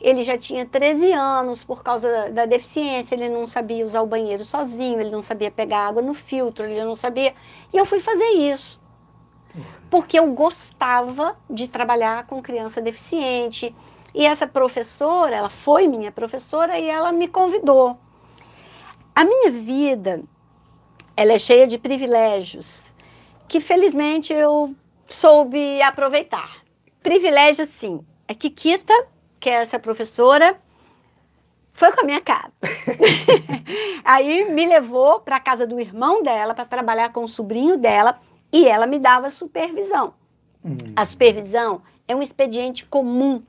Ele 0.00 0.22
já 0.22 0.38
tinha 0.38 0.64
13 0.64 1.12
anos 1.12 1.64
por 1.64 1.82
causa 1.82 2.30
da 2.30 2.46
deficiência, 2.46 3.16
ele 3.16 3.28
não 3.28 3.46
sabia 3.46 3.84
usar 3.84 4.00
o 4.02 4.06
banheiro 4.06 4.44
sozinho, 4.44 5.00
ele 5.00 5.10
não 5.10 5.20
sabia 5.20 5.50
pegar 5.50 5.88
água 5.88 6.00
no 6.00 6.14
filtro, 6.14 6.66
ele 6.66 6.84
não 6.84 6.94
sabia. 6.94 7.34
E 7.72 7.76
eu 7.76 7.84
fui 7.84 7.98
fazer 7.98 8.30
isso. 8.30 8.80
Porque 9.90 10.18
eu 10.18 10.32
gostava 10.32 11.36
de 11.50 11.66
trabalhar 11.66 12.26
com 12.26 12.40
criança 12.40 12.80
deficiente. 12.80 13.74
E 14.18 14.26
essa 14.26 14.48
professora, 14.48 15.36
ela 15.36 15.48
foi 15.48 15.86
minha 15.86 16.10
professora 16.10 16.76
e 16.76 16.90
ela 16.90 17.12
me 17.12 17.28
convidou. 17.28 17.96
A 19.14 19.24
minha 19.24 19.48
vida, 19.48 20.24
ela 21.16 21.34
é 21.34 21.38
cheia 21.38 21.68
de 21.68 21.78
privilégios, 21.78 22.92
que 23.46 23.60
felizmente 23.60 24.32
eu 24.32 24.74
soube 25.06 25.80
aproveitar. 25.82 26.64
Privilégio, 27.00 27.64
sim. 27.64 28.04
A 28.26 28.34
Kikita, 28.34 28.92
que 29.38 29.48
é 29.48 29.52
essa 29.52 29.78
professora, 29.78 30.60
foi 31.72 31.92
com 31.92 32.00
a 32.00 32.04
minha 32.04 32.20
cara. 32.20 32.50
Aí 34.04 34.52
me 34.52 34.66
levou 34.66 35.20
para 35.20 35.36
a 35.36 35.40
casa 35.40 35.64
do 35.64 35.78
irmão 35.78 36.24
dela 36.24 36.56
para 36.56 36.66
trabalhar 36.66 37.12
com 37.12 37.22
o 37.22 37.28
sobrinho 37.28 37.76
dela 37.76 38.18
e 38.52 38.66
ela 38.66 38.84
me 38.84 38.98
dava 38.98 39.30
supervisão. 39.30 40.14
Hum. 40.64 40.76
A 40.96 41.04
supervisão 41.04 41.82
é 42.08 42.16
um 42.16 42.20
expediente 42.20 42.84
comum 42.84 43.44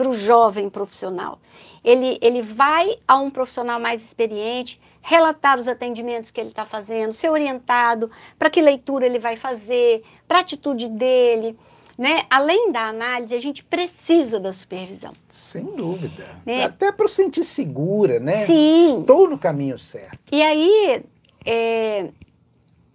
para 0.00 0.08
o 0.08 0.14
jovem 0.14 0.70
profissional. 0.70 1.38
Ele, 1.84 2.18
ele 2.22 2.40
vai 2.40 2.96
a 3.06 3.18
um 3.18 3.30
profissional 3.30 3.78
mais 3.78 4.02
experiente, 4.02 4.80
relatar 5.02 5.58
os 5.58 5.68
atendimentos 5.68 6.30
que 6.30 6.40
ele 6.40 6.48
está 6.48 6.64
fazendo, 6.64 7.12
ser 7.12 7.28
orientado 7.28 8.10
para 8.38 8.48
que 8.48 8.62
leitura 8.62 9.04
ele 9.04 9.18
vai 9.18 9.36
fazer, 9.36 10.02
para 10.26 10.38
a 10.38 10.40
atitude 10.40 10.88
dele. 10.88 11.54
Né? 11.98 12.22
Além 12.30 12.72
da 12.72 12.84
análise, 12.84 13.34
a 13.34 13.40
gente 13.42 13.62
precisa 13.62 14.40
da 14.40 14.54
supervisão. 14.54 15.12
Sem 15.28 15.66
dúvida. 15.66 16.40
É. 16.46 16.64
Até 16.64 16.90
para 16.90 17.06
sentir 17.06 17.44
segura, 17.44 18.18
né? 18.18 18.46
Sim. 18.46 19.00
Estou 19.00 19.28
no 19.28 19.36
caminho 19.36 19.78
certo. 19.78 20.18
E 20.32 20.40
aí, 20.40 21.04
é, 21.44 22.08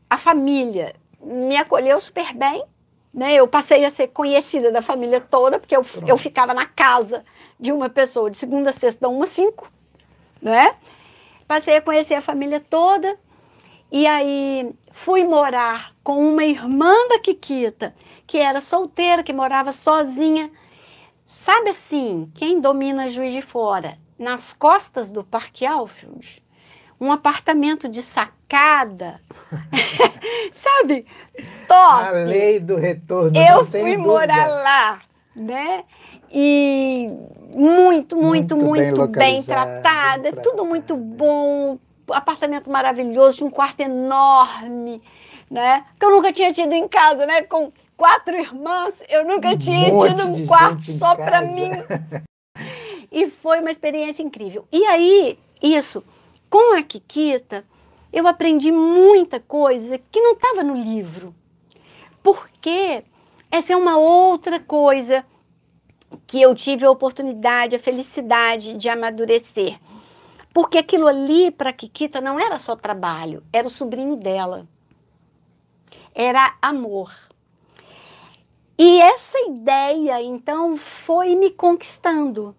a 0.09 0.17
família 0.17 0.95
me 1.21 1.55
acolheu 1.55 2.01
super 2.01 2.33
bem. 2.33 2.63
Né? 3.15 3.35
Eu 3.35 3.47
passei 3.47 3.85
a 3.85 3.89
ser 3.89 4.07
conhecida 4.07 4.73
da 4.73 4.81
família 4.81 5.21
toda, 5.21 5.57
porque 5.57 5.75
eu, 5.75 5.85
eu 6.05 6.17
ficava 6.17 6.53
na 6.53 6.65
casa 6.65 7.23
de 7.57 7.71
uma 7.71 7.87
pessoa 7.87 8.29
de 8.29 8.35
segunda 8.35 8.71
a 8.71 8.73
sexta, 8.73 9.07
uma 9.07 9.23
a 9.23 9.27
cinco. 9.27 9.71
Né? 10.41 10.75
Passei 11.47 11.77
a 11.77 11.81
conhecer 11.81 12.15
a 12.15 12.21
família 12.21 12.59
toda. 12.59 13.17
E 13.89 14.05
aí 14.05 14.69
fui 14.91 15.23
morar 15.23 15.95
com 16.03 16.19
uma 16.27 16.43
irmã 16.43 16.93
da 17.07 17.17
Kikita, 17.17 17.95
que 18.27 18.37
era 18.37 18.59
solteira, 18.59 19.23
que 19.23 19.31
morava 19.31 19.71
sozinha. 19.71 20.51
Sabe 21.25 21.69
assim, 21.69 22.29
quem 22.35 22.59
domina 22.59 23.07
Juiz 23.07 23.31
de 23.31 23.41
Fora? 23.41 23.97
Nas 24.19 24.53
costas 24.53 25.09
do 25.09 25.23
Parque 25.23 25.65
Alfield, 25.65 26.43
um 26.99 27.11
apartamento 27.11 27.87
de 27.87 28.01
sacada. 28.01 29.19
Sabe? 30.53 31.05
Top! 31.67 32.03
A 32.05 32.11
lei 32.11 32.59
do 32.59 32.75
retorno. 32.75 33.37
Eu 33.37 33.65
fui 33.65 33.81
dúvida. 33.81 33.97
morar 33.97 34.47
lá, 34.47 35.01
né? 35.35 35.83
E 36.31 37.09
muito, 37.55 38.15
muito, 38.15 38.55
Muito 38.55 38.57
bem 38.57 38.91
muito, 38.91 39.07
bem, 39.07 39.37
localizado, 39.37 39.81
tratada, 39.81 40.31
bem 40.31 40.43
tudo 40.43 40.65
muito 40.65 40.97
bom, 40.97 41.77
apartamento 42.09 42.69
maravilhoso, 42.69 43.45
um 43.45 43.49
quarto 43.49 43.79
enorme, 43.81 45.01
né? 45.49 45.85
Que 45.97 46.05
eu 46.05 46.11
nunca 46.11 46.33
tinha 46.33 46.51
tido 46.51 46.73
em 46.73 46.87
casa, 46.87 47.25
né? 47.25 47.41
Com 47.43 47.69
quatro 47.95 48.35
irmãs, 48.37 49.03
eu 49.09 49.23
nunca 49.25 49.49
Um 49.49 49.57
tinha 49.57 49.85
tido 49.85 50.27
um 50.27 50.45
quarto 50.45 50.83
só 50.83 51.15
para 51.15 51.41
mim. 51.41 51.69
E 53.11 53.29
foi 53.29 53.61
uma 53.61 53.71
experiência 53.71 54.21
incrível. 54.21 54.67
E 54.69 54.83
aí, 54.85 55.39
isso, 55.63 56.03
com 56.49 56.75
a 56.77 56.83
Kikita, 56.83 57.65
eu 58.11 58.27
aprendi 58.27 58.71
muita 58.71 59.39
coisa 59.39 59.97
que 60.11 60.21
não 60.21 60.33
estava 60.33 60.63
no 60.63 60.73
livro. 60.73 61.35
Porque 62.23 63.03
essa 63.51 63.73
é 63.73 63.75
uma 63.75 63.97
outra 63.97 64.59
coisa 64.59 65.25
que 66.25 66.41
eu 66.41 66.55
tive 66.55 66.85
a 66.85 66.91
oportunidade, 66.91 67.75
a 67.75 67.79
felicidade 67.79 68.73
de 68.73 68.89
amadurecer. 68.89 69.79
Porque 70.53 70.77
aquilo 70.77 71.07
ali 71.07 71.51
para 71.51 71.73
Kikita 71.73 72.21
não 72.21 72.39
era 72.39 72.57
só 72.57 72.75
trabalho, 72.75 73.43
era 73.51 73.67
o 73.67 73.69
sobrinho 73.69 74.15
dela. 74.15 74.67
Era 76.13 76.55
amor. 76.61 77.11
E 78.77 79.01
essa 79.01 79.37
ideia, 79.47 80.21
então, 80.21 80.75
foi 80.75 81.35
me 81.35 81.49
conquistando. 81.49 82.55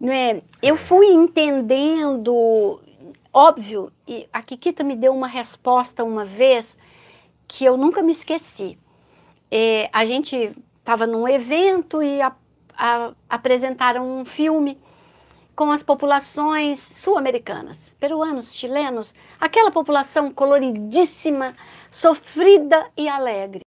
Não 0.00 0.12
é? 0.12 0.42
Eu 0.62 0.76
fui 0.76 1.06
entendendo, 1.06 2.80
óbvio, 3.34 3.92
e 4.06 4.28
a 4.32 4.40
Kikita 4.40 4.84
me 4.84 4.94
deu 4.94 5.12
uma 5.12 5.26
resposta 5.26 6.04
uma 6.04 6.24
vez 6.24 6.78
que 7.48 7.64
eu 7.64 7.76
nunca 7.76 8.02
me 8.02 8.12
esqueci. 8.12 8.78
É, 9.50 9.90
a 9.92 10.04
gente 10.04 10.56
estava 10.78 11.06
num 11.06 11.26
evento 11.28 12.02
e 12.02 12.22
a- 12.22 12.34
a- 12.76 13.12
apresentaram 13.28 14.20
um 14.20 14.24
filme 14.24 14.78
com 15.54 15.70
as 15.70 15.82
populações 15.82 16.80
sul-americanas, 16.80 17.92
peruanos, 18.00 18.54
chilenos, 18.54 19.14
aquela 19.40 19.70
população 19.70 20.30
coloridíssima, 20.32 21.54
sofrida 21.90 22.86
e 22.96 23.08
alegre. 23.08 23.60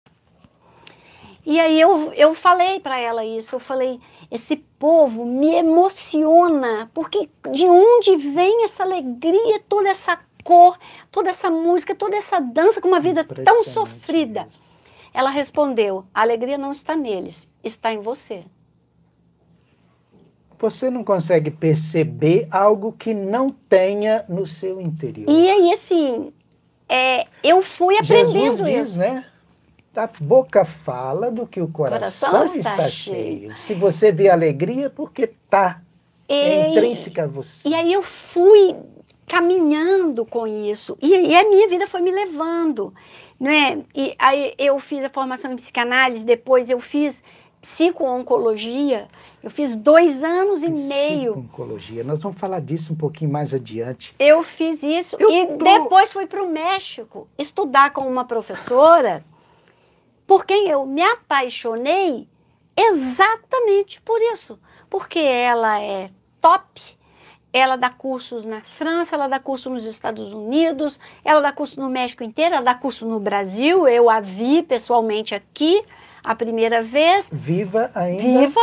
E 1.46 1.60
aí 1.62 1.80
eu, 1.80 2.12
eu 2.14 2.34
falei 2.34 2.80
para 2.80 3.00
ela 3.00 3.24
isso, 3.24 3.56
eu 3.56 3.60
falei, 3.60 4.02
esse 4.30 4.58
povo 4.58 5.26
me 5.26 5.56
emociona, 5.56 6.90
porque 6.94 7.30
de 7.52 7.66
onde 7.66 8.16
vem 8.18 8.64
essa 8.64 8.84
alegria, 8.84 9.60
toda 9.68 9.90
essa 9.90 10.20
cor, 10.44 10.78
toda 11.12 11.30
essa 11.30 11.50
música, 11.50 11.96
toda 11.96 12.16
essa 12.16 12.40
dança 12.40 12.82
com 12.82 12.88
uma 12.88 13.00
vida 13.00 13.24
tão 13.24 13.64
sofrida? 13.64 14.42
mesmo. 14.42 14.68
Ela 15.14 15.30
respondeu, 15.30 16.06
a 16.14 16.22
alegria 16.22 16.58
não 16.58 16.72
está 16.72 16.96
neles, 16.96 17.48
está 17.64 17.92
em 17.92 18.00
você. 18.00 18.46
Você 20.60 20.90
não 20.90 21.04
consegue 21.04 21.52
perceber 21.52 22.48
algo 22.52 22.92
que 22.92 23.14
não 23.14 23.52
tenha 23.52 24.26
no 24.28 24.46
seu 24.46 24.82
interior. 24.82 25.30
E 25.30 25.50
aí, 25.50 25.72
assim, 25.72 26.34
é, 26.90 27.28
eu 27.44 27.62
fui 27.62 27.98
aprendendo 27.98 28.34
Jesus 28.34 28.68
diz, 28.68 28.90
isso. 28.90 29.00
né? 29.00 29.26
A 29.98 30.08
boca 30.20 30.64
fala 30.64 31.32
do 31.32 31.48
que 31.48 31.60
o 31.60 31.68
coração, 31.68 32.30
Coração 32.30 32.58
está, 32.58 32.72
está 32.78 32.90
cheio. 32.90 33.40
cheio. 33.50 33.58
Se 33.58 33.74
você 33.74 34.12
vê 34.12 34.30
alegria, 34.30 34.90
porque 34.90 35.24
está 35.24 35.82
é 36.30 36.70
intrínseca 36.70 37.24
a 37.24 37.28
você. 37.28 37.68
E 37.68 37.74
aí 37.74 37.92
eu 37.92 38.04
fui 38.04 38.76
caminhando 39.26 40.24
com 40.26 40.46
isso. 40.46 40.98
E, 41.02 41.10
e 41.10 41.36
a 41.36 41.50
minha 41.50 41.68
vida 41.68 41.88
foi 41.88 42.02
me 42.02 42.12
levando. 42.12 42.94
Não 43.40 43.50
é? 43.52 43.80
E 43.96 44.16
aí 44.20 44.54
eu 44.58 44.80
fiz 44.80 45.04
a 45.04 45.10
formação 45.10 45.52
em 45.52 45.56
psicanálise, 45.56 46.24
depois 46.24 46.70
eu 46.70 46.80
fiz 46.80 47.24
psico-oncologia. 47.62 49.08
Eu 49.42 49.50
fiz 49.50 49.76
dois 49.76 50.24
anos 50.24 50.62
e 50.64 50.70
meio. 50.70 51.38
Oncologia. 51.40 52.04
Nós 52.04 52.20
vamos 52.20 52.40
falar 52.40 52.60
disso 52.60 52.94
um 52.94 52.96
pouquinho 52.96 53.32
mais 53.32 53.54
adiante. 53.54 54.14
Eu 54.20 54.44
fiz 54.44 54.84
isso 54.84 55.16
Eu 55.20 55.30
e 55.32 55.48
tô- 55.48 55.64
depois 55.64 56.12
fui 56.12 56.26
para 56.26 56.44
o 56.44 56.50
México 56.52 57.28
estudar 57.38 57.92
com 57.92 58.02
uma 58.08 58.26
professora 58.26 59.24
por 60.28 60.46
quem 60.46 60.68
eu 60.70 60.86
me 60.86 61.02
apaixonei 61.02 62.28
exatamente 62.76 64.00
por 64.02 64.22
isso. 64.22 64.60
Porque 64.90 65.20
ela 65.20 65.82
é 65.82 66.10
top, 66.40 66.82
ela 67.52 67.76
dá 67.76 67.90
cursos 67.90 68.46
na 68.46 68.62
França, 68.62 69.16
ela 69.16 69.28
dá 69.28 69.40
curso 69.40 69.70
nos 69.70 69.86
Estados 69.86 70.34
Unidos, 70.34 71.00
ela 71.26 71.42
dá 71.42 71.52
curso 71.52 71.80
no 71.80 71.90
México 71.90 72.24
inteiro, 72.24 72.56
ela 72.56 72.64
dá 72.64 72.76
curso 72.76 73.06
no 73.06 73.20
Brasil. 73.20 73.88
Eu 73.88 74.10
a 74.10 74.20
vi 74.20 74.62
pessoalmente 74.62 75.34
aqui 75.34 75.84
a 76.24 76.36
primeira 76.36 76.82
vez 76.84 77.30
Viva 77.32 77.90
ainda. 77.96 78.22
viva. 78.22 78.62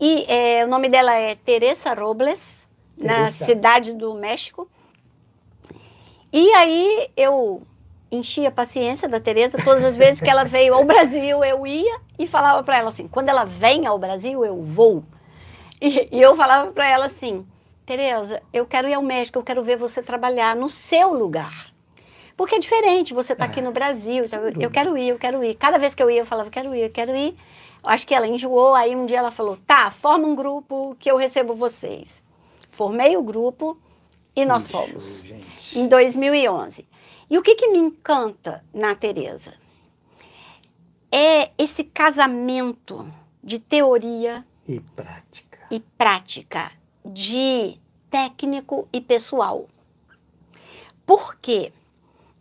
E 0.00 0.24
é, 0.26 0.64
o 0.64 0.68
nome 0.68 0.88
dela 0.88 1.14
é 1.14 1.34
Teresa 1.36 1.94
Robles, 1.94 2.66
na 2.96 3.14
Teresa. 3.14 3.44
cidade 3.44 3.94
do 3.94 4.14
México. 4.14 4.68
E 6.32 6.50
aí 6.54 7.10
eu 7.16 7.62
enchi 8.12 8.46
a 8.46 8.50
paciência 8.50 9.08
da 9.08 9.18
Teresa. 9.18 9.56
Todas 9.64 9.82
as 9.82 9.96
vezes 9.96 10.20
que 10.20 10.28
ela 10.28 10.44
veio 10.44 10.74
ao 10.74 10.84
Brasil, 10.84 11.42
eu 11.42 11.66
ia 11.66 11.98
e 12.18 12.26
falava 12.26 12.62
para 12.62 12.78
ela 12.78 12.88
assim: 12.88 13.08
quando 13.08 13.30
ela 13.30 13.44
vem 13.44 13.86
ao 13.86 13.98
Brasil, 13.98 14.44
eu 14.44 14.62
vou. 14.62 15.02
E, 15.80 16.08
e 16.12 16.20
eu 16.20 16.36
falava 16.36 16.70
para 16.70 16.86
ela 16.88 17.06
assim: 17.06 17.46
Tereza, 17.86 18.42
eu 18.52 18.66
quero 18.66 18.88
ir 18.88 18.94
ao 18.94 19.02
México, 19.02 19.38
eu 19.38 19.42
quero 19.42 19.64
ver 19.64 19.76
você 19.76 20.02
trabalhar 20.02 20.54
no 20.54 20.68
seu 20.68 21.12
lugar. 21.12 21.72
Porque 22.36 22.54
é 22.54 22.58
diferente, 22.58 23.12
você 23.14 23.32
está 23.32 23.44
aqui 23.44 23.60
no 23.60 23.72
Brasil, 23.72 24.24
então 24.24 24.40
eu, 24.40 24.52
eu 24.62 24.70
quero 24.70 24.96
ir, 24.96 25.08
eu 25.08 25.18
quero 25.18 25.44
ir. 25.44 25.54
Cada 25.54 25.78
vez 25.78 25.94
que 25.94 26.02
eu 26.02 26.10
ia, 26.10 26.20
eu 26.20 26.26
falava, 26.26 26.50
quero 26.50 26.74
ir, 26.74 26.82
eu 26.82 26.90
quero 26.90 27.14
ir. 27.14 27.36
Acho 27.84 28.06
que 28.06 28.14
ela 28.14 28.26
enjoou, 28.26 28.74
aí 28.74 28.94
um 28.94 29.06
dia 29.06 29.18
ela 29.18 29.30
falou, 29.30 29.58
tá, 29.66 29.90
forma 29.90 30.26
um 30.26 30.34
grupo 30.34 30.96
que 30.98 31.10
eu 31.10 31.16
recebo 31.16 31.54
vocês. 31.54 32.22
Formei 32.70 33.16
o 33.16 33.22
grupo 33.22 33.76
e 34.34 34.44
nós 34.46 34.66
Que 34.66 34.72
fomos 34.72 35.22
gente. 35.24 35.78
em 35.78 35.86
2011. 35.88 36.86
E 37.32 37.38
o 37.38 37.40
que, 37.42 37.54
que 37.54 37.68
me 37.68 37.78
encanta 37.78 38.62
na 38.74 38.94
Tereza? 38.94 39.54
É 41.10 41.50
esse 41.56 41.82
casamento 41.82 43.10
de 43.42 43.58
teoria 43.58 44.44
E 44.68 44.78
prática. 44.80 45.58
e 45.70 45.80
prática, 45.80 46.70
de 47.02 47.80
técnico 48.10 48.86
e 48.92 49.00
pessoal. 49.00 49.66
Por 51.06 51.34
quê? 51.36 51.72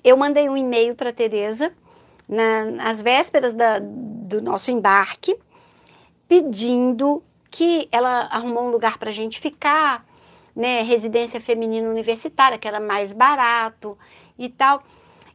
Eu 0.03 0.17
mandei 0.17 0.49
um 0.49 0.57
e-mail 0.57 0.93
para 0.93 1.11
a 1.11 1.13
Tereza 1.13 1.71
na- 2.27 2.65
nas 2.65 2.99
vésperas 3.01 3.53
da- 3.53 3.79
do 3.79 4.41
nosso 4.41 4.71
embarque, 4.71 5.39
pedindo 6.27 7.23
que 7.49 7.87
ela 7.93 8.23
arrumou 8.29 8.65
um 8.65 8.71
lugar 8.71 8.97
para 8.97 9.09
a 9.09 9.13
gente 9.13 9.39
ficar, 9.39 10.05
né, 10.53 10.81
residência 10.81 11.39
feminina 11.39 11.89
universitária, 11.89 12.57
que 12.57 12.67
era 12.67 12.81
mais 12.81 13.13
barato 13.13 13.97
e 14.43 14.49
tal. 14.49 14.83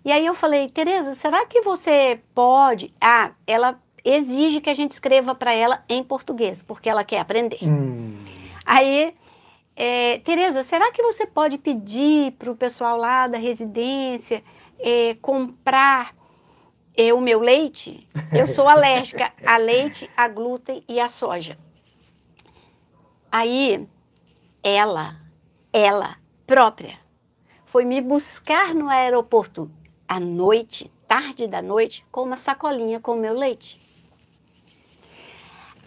E 0.05 0.13
aí 0.13 0.25
eu 0.25 0.35
falei, 0.35 0.69
Tereza, 0.69 1.15
será 1.15 1.45
que 1.47 1.63
você 1.63 2.21
pode? 2.35 2.93
Ah, 3.01 3.33
ela 3.47 3.81
exige 4.05 4.61
que 4.61 4.71
a 4.71 4.75
gente 4.75 4.93
escreva 4.93 5.35
para 5.35 5.53
ela 5.53 5.85
em 5.89 6.03
português, 6.03 6.63
porque 6.63 6.89
ela 6.89 7.03
quer 7.03 7.19
aprender. 7.19 7.59
Hum, 7.63 8.17
Aí, 8.65 9.15
é, 9.75 10.19
Tereza, 10.19 10.63
será 10.63 10.91
que 10.93 11.03
você 11.03 11.27
pode 11.27 11.59
pedir 11.59 12.33
para 12.33 12.51
o 12.51 12.57
pessoal 12.57 12.97
lá 12.97 13.27
da 13.27 13.39
residência 13.39 14.43
é, 14.79 15.15
comprar 15.21 16.15
é, 16.97 17.13
o 17.13 17.21
meu 17.21 17.41
leite? 17.41 18.07
Eu 18.33 18.47
sou 18.47 18.69
alérgica 18.69 19.33
a 19.45 19.57
leite, 19.59 20.11
a 20.17 20.27
glúten 20.29 20.83
e 20.89 20.99
a 20.99 21.09
soja. 21.09 21.59
Aí, 23.31 23.87
ela, 24.63 25.17
ela 25.73 26.17
própria, 26.47 26.99
foi 27.77 27.85
me 27.85 28.01
buscar 28.01 28.75
no 28.75 28.89
aeroporto 28.89 29.71
à 30.09 30.19
noite, 30.19 30.91
tarde 31.07 31.47
da 31.47 31.61
noite, 31.61 32.07
com 32.11 32.23
uma 32.23 32.35
sacolinha 32.37 32.99
com 32.99 33.13
o 33.13 33.21
meu 33.21 33.35
leite. 33.35 33.79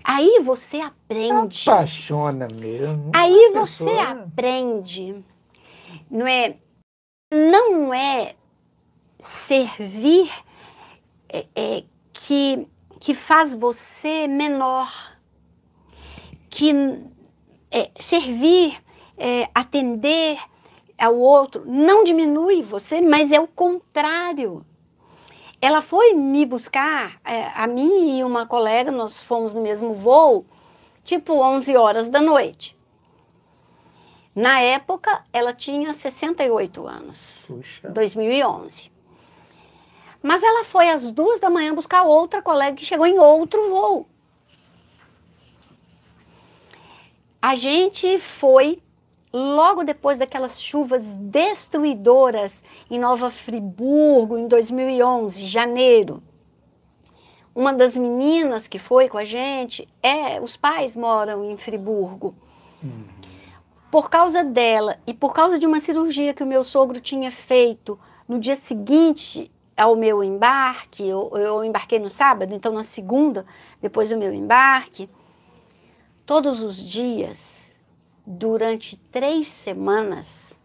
Aí 0.03 0.39
você 0.43 0.81
aprende. 0.81 1.67
apaixona 1.67 2.47
mesmo. 2.53 3.09
Aí 3.11 3.33
A 3.55 3.59
você 3.61 3.85
pessoa- 3.85 4.03
aprende, 4.11 5.25
não 6.11 6.27
é? 6.27 6.57
Não 7.33 7.91
é 7.91 8.35
servir 9.19 10.29
é, 11.27 11.47
é, 11.55 11.83
que, 12.13 12.67
que 12.99 13.15
faz 13.15 13.55
você 13.55 14.27
menor, 14.27 14.91
que 16.51 16.71
é, 17.71 17.89
servir, 17.99 18.79
é, 19.17 19.49
atender 19.55 20.37
ao 20.99 21.17
outro 21.17 21.63
não 21.65 22.03
diminui 22.03 22.61
você, 22.61 23.01
mas 23.01 23.31
é 23.31 23.39
o 23.39 23.47
contrário. 23.47 24.65
Ela 25.61 25.81
foi 25.81 26.13
me 26.13 26.45
buscar, 26.45 27.19
é, 27.25 27.51
a 27.53 27.67
mim 27.67 28.17
e 28.17 28.23
uma 28.23 28.45
colega, 28.45 28.91
nós 28.91 29.19
fomos 29.19 29.53
no 29.53 29.61
mesmo 29.61 29.93
voo, 29.93 30.45
tipo 31.03 31.33
11 31.33 31.75
horas 31.75 32.09
da 32.09 32.21
noite. 32.21 32.77
Na 34.33 34.61
época, 34.61 35.21
ela 35.33 35.53
tinha 35.53 35.93
68 35.93 36.87
anos, 36.87 37.43
Puxa. 37.45 37.89
2011. 37.89 38.91
Mas 40.21 40.43
ela 40.43 40.63
foi 40.63 40.89
às 40.89 41.11
duas 41.11 41.39
da 41.39 41.49
manhã 41.49 41.73
buscar 41.73 42.03
outra 42.03 42.41
colega 42.41 42.77
que 42.77 42.85
chegou 42.85 43.05
em 43.05 43.19
outro 43.19 43.69
voo. 43.69 44.07
A 47.41 47.55
gente 47.55 48.17
foi 48.17 48.81
logo 49.31 49.83
depois 49.83 50.17
daquelas 50.17 50.61
chuvas 50.61 51.03
destruidoras 51.17 52.63
em 52.89 52.99
Nova 52.99 53.29
Friburgo, 53.29 54.37
em 54.37 54.47
2011, 54.47 55.45
janeiro. 55.45 56.23
Uma 57.53 57.73
das 57.73 57.97
meninas 57.97 58.67
que 58.67 58.79
foi 58.79 59.09
com 59.09 59.17
a 59.17 59.25
gente, 59.25 59.87
é, 60.01 60.39
os 60.41 60.55
pais 60.55 60.95
moram 60.95 61.43
em 61.43 61.57
Friburgo. 61.57 62.33
Por 63.91 64.09
causa 64.09 64.43
dela 64.43 64.97
e 65.05 65.13
por 65.13 65.33
causa 65.33 65.57
de 65.57 65.65
uma 65.65 65.79
cirurgia 65.79 66.33
que 66.33 66.43
o 66.43 66.47
meu 66.47 66.63
sogro 66.63 66.99
tinha 66.99 67.31
feito 67.31 67.99
no 68.27 68.39
dia 68.39 68.55
seguinte 68.55 69.51
ao 69.75 69.95
meu 69.95 70.23
embarque, 70.23 71.07
eu, 71.07 71.31
eu 71.35 71.63
embarquei 71.63 71.99
no 71.99 72.09
sábado, 72.09 72.53
então 72.53 72.71
na 72.73 72.83
segunda, 72.83 73.45
depois 73.81 74.09
do 74.09 74.17
meu 74.17 74.33
embarque, 74.33 75.09
todos 76.25 76.61
os 76.61 76.77
dias, 76.77 77.68
durante 78.31 78.95
três 78.95 79.47
semanas, 79.47 80.55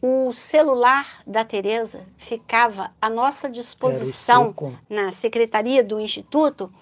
o 0.00 0.32
celular 0.32 1.20
da 1.26 1.44
Tereza 1.44 2.06
ficava 2.16 2.92
à 3.00 3.10
nossa 3.10 3.50
disposição 3.50 4.54
na 4.88 5.10
secretaria 5.10 5.82
do 5.82 5.98
instituto 5.98 6.72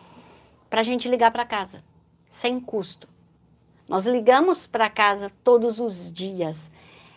para 0.69 0.81
a 0.81 0.85
gente 0.85 1.09
ligar 1.09 1.31
para 1.31 1.47
casa, 1.47 1.83
sem 2.29 2.61
custo. 2.61 3.09
Nós 3.89 4.05
ligamos 4.05 4.67
para 4.67 4.91
casa 4.91 5.33
todos 5.43 5.81
os 5.81 6.13
dias. 6.13 6.71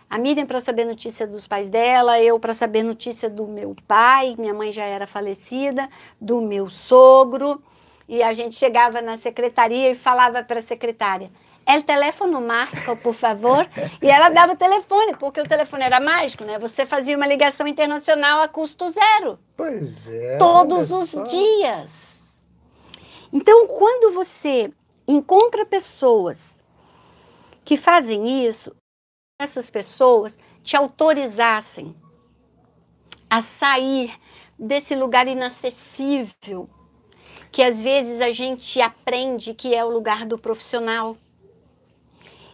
A 0.09 0.17
Miriam 0.17 0.45
para 0.45 0.61
saber 0.61 0.85
notícia 0.85 1.27
dos 1.27 1.45
pais 1.45 1.69
dela, 1.69 2.21
eu 2.21 2.39
para 2.39 2.53
saber 2.53 2.83
notícia 2.83 3.29
do 3.29 3.45
meu 3.47 3.75
pai, 3.85 4.35
minha 4.37 4.53
mãe 4.53 4.71
já 4.71 4.85
era 4.85 5.05
falecida, 5.05 5.89
do 6.21 6.39
meu 6.39 6.69
sogro. 6.69 7.61
E 8.07 8.23
a 8.23 8.31
gente 8.31 8.55
chegava 8.55 9.01
na 9.01 9.17
secretaria 9.17 9.91
e 9.91 9.95
falava 9.95 10.43
para 10.43 10.59
a 10.59 10.63
secretária: 10.63 11.29
El 11.65 11.83
teléfono 11.85 12.41
marca, 12.41 12.95
por 12.95 13.15
favor. 13.15 13.65
E 14.01 14.09
ela 14.09 14.29
dava 14.29 14.53
o 14.53 14.57
telefone, 14.57 15.15
porque 15.17 15.39
o 15.39 15.47
telefone 15.47 15.83
era 15.83 15.99
mágico, 15.99 16.43
né? 16.43 16.59
Você 16.59 16.85
fazia 16.85 17.15
uma 17.15 17.25
ligação 17.27 17.67
internacional 17.67 18.41
a 18.41 18.47
custo 18.47 18.89
zero 18.89 19.39
Pois 19.55 20.07
é. 20.07 20.37
todos 20.37 20.91
os 20.91 21.09
só. 21.11 21.23
dias. 21.23 22.37
Então, 23.31 23.67
quando 23.67 24.13
você 24.13 24.71
encontra 25.07 25.65
pessoas 25.65 26.61
que 27.63 27.77
fazem 27.77 28.45
isso, 28.45 28.75
essas 29.41 29.69
pessoas 29.69 30.37
te 30.63 30.75
autorizassem 30.75 31.95
a 33.29 33.41
sair 33.41 34.13
desse 34.59 34.95
lugar 34.95 35.27
inacessível, 35.27 36.69
que 37.51 37.63
às 37.63 37.81
vezes 37.81 38.21
a 38.21 38.31
gente 38.31 38.79
aprende 38.81 39.53
que 39.53 39.73
é 39.73 39.83
o 39.83 39.89
lugar 39.89 40.25
do 40.25 40.37
profissional, 40.37 41.17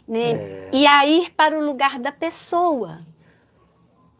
né? 0.10 0.70
E 0.74 0.88
a 0.88 1.06
ir 1.06 1.32
para 1.32 1.58
o 1.58 1.64
lugar 1.64 2.00
da 2.00 2.12
pessoa. 2.12 3.06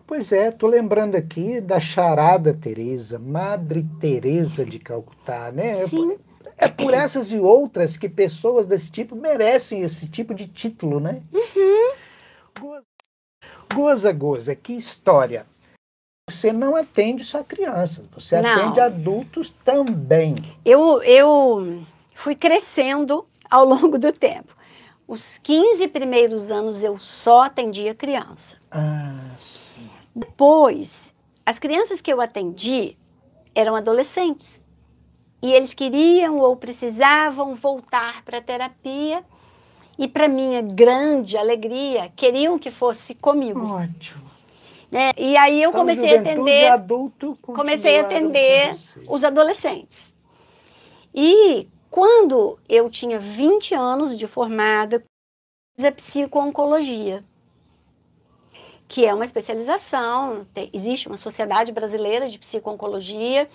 Pois 0.06 0.32
é, 0.32 0.52
tô 0.52 0.68
lembrando 0.68 1.16
aqui 1.16 1.60
da 1.60 1.80
charada 1.80 2.54
Teresa, 2.54 3.20
Madre 3.20 3.86
Teresa 4.00 4.66
de 4.66 4.80
Calcutá, 4.80 5.52
né? 5.52 5.86
Sim. 5.88 6.18
É 6.58 6.68
por 6.68 6.94
essas 6.94 7.32
e 7.32 7.38
outras 7.38 7.96
que 7.96 8.10
pessoas 8.10 8.66
desse 8.66 8.92
tipo 8.92 9.16
merecem 9.16 9.82
esse 9.82 10.10
tipo 10.10 10.34
de 10.34 10.48
título, 10.48 11.00
né? 11.00 11.22
Uhum. 11.32 11.94
Goza, 12.60 12.84
goza, 13.74 14.14
goza, 14.14 14.56
que 14.56 14.74
história. 14.74 15.46
Você 16.30 16.52
não 16.52 16.76
atende 16.76 17.24
só 17.24 17.44
crianças, 17.44 18.06
você 18.12 18.42
Não. 18.42 18.50
atende 18.50 18.80
adultos 18.80 19.52
também. 19.64 20.36
Eu, 20.64 21.02
eu 21.02 21.84
fui 22.14 22.36
crescendo 22.36 23.26
ao 23.50 23.66
longo 23.66 23.98
do 23.98 24.12
tempo. 24.12 24.59
Os 25.10 25.40
15 25.42 25.88
primeiros 25.88 26.52
anos 26.52 26.84
eu 26.84 27.00
só 27.00 27.42
atendia 27.46 27.96
criança. 27.96 28.58
Ah, 28.70 29.32
sim. 29.40 29.90
Depois, 30.16 31.12
as 31.44 31.58
crianças 31.58 32.00
que 32.00 32.14
eu 32.14 32.22
atendi 32.22 32.96
eram 33.56 33.76
adolescentes. 33.76 34.64
E 35.42 35.52
eles 35.52 35.74
queriam 35.74 36.38
ou 36.38 36.56
precisavam 36.56 37.56
voltar 37.56 38.22
para 38.24 38.38
a 38.38 38.42
terapia. 38.42 39.26
E, 39.98 40.08
para 40.08 40.28
minha 40.28 40.62
grande 40.62 41.36
alegria, 41.36 42.12
queriam 42.16 42.60
que 42.60 42.70
fosse 42.70 43.16
comigo. 43.16 43.66
Ótimo. 43.66 44.30
né? 44.92 45.12
E 45.18 45.36
aí 45.36 45.60
eu 45.60 45.70
Então, 45.72 45.82
comecei 45.82 46.18
a 46.18 46.22
atender. 46.22 46.68
adulto 46.72 47.36
comecei 47.42 47.98
a 47.98 48.02
atender 48.02 48.74
os 49.08 49.24
adolescentes. 49.24 50.14
E 51.16 51.68
Quando 51.90 52.60
eu 52.68 52.90
tinha 52.90 53.20
20 53.20 53.74
anos 53.74 54.18
de 54.18 54.28
formada, 54.28 55.04
fiz 55.76 55.86
a 55.86 55.92
psico-oncologia, 55.92 57.24
que 58.88 59.06
é 59.06 59.14
uma 59.14 59.26
especialização. 59.26 60.46
Existe 60.72 61.08
uma 61.08 61.18
sociedade 61.18 61.72
brasileira 61.72 62.28
de 62.28 62.38
psico-oncologia. 62.38 63.48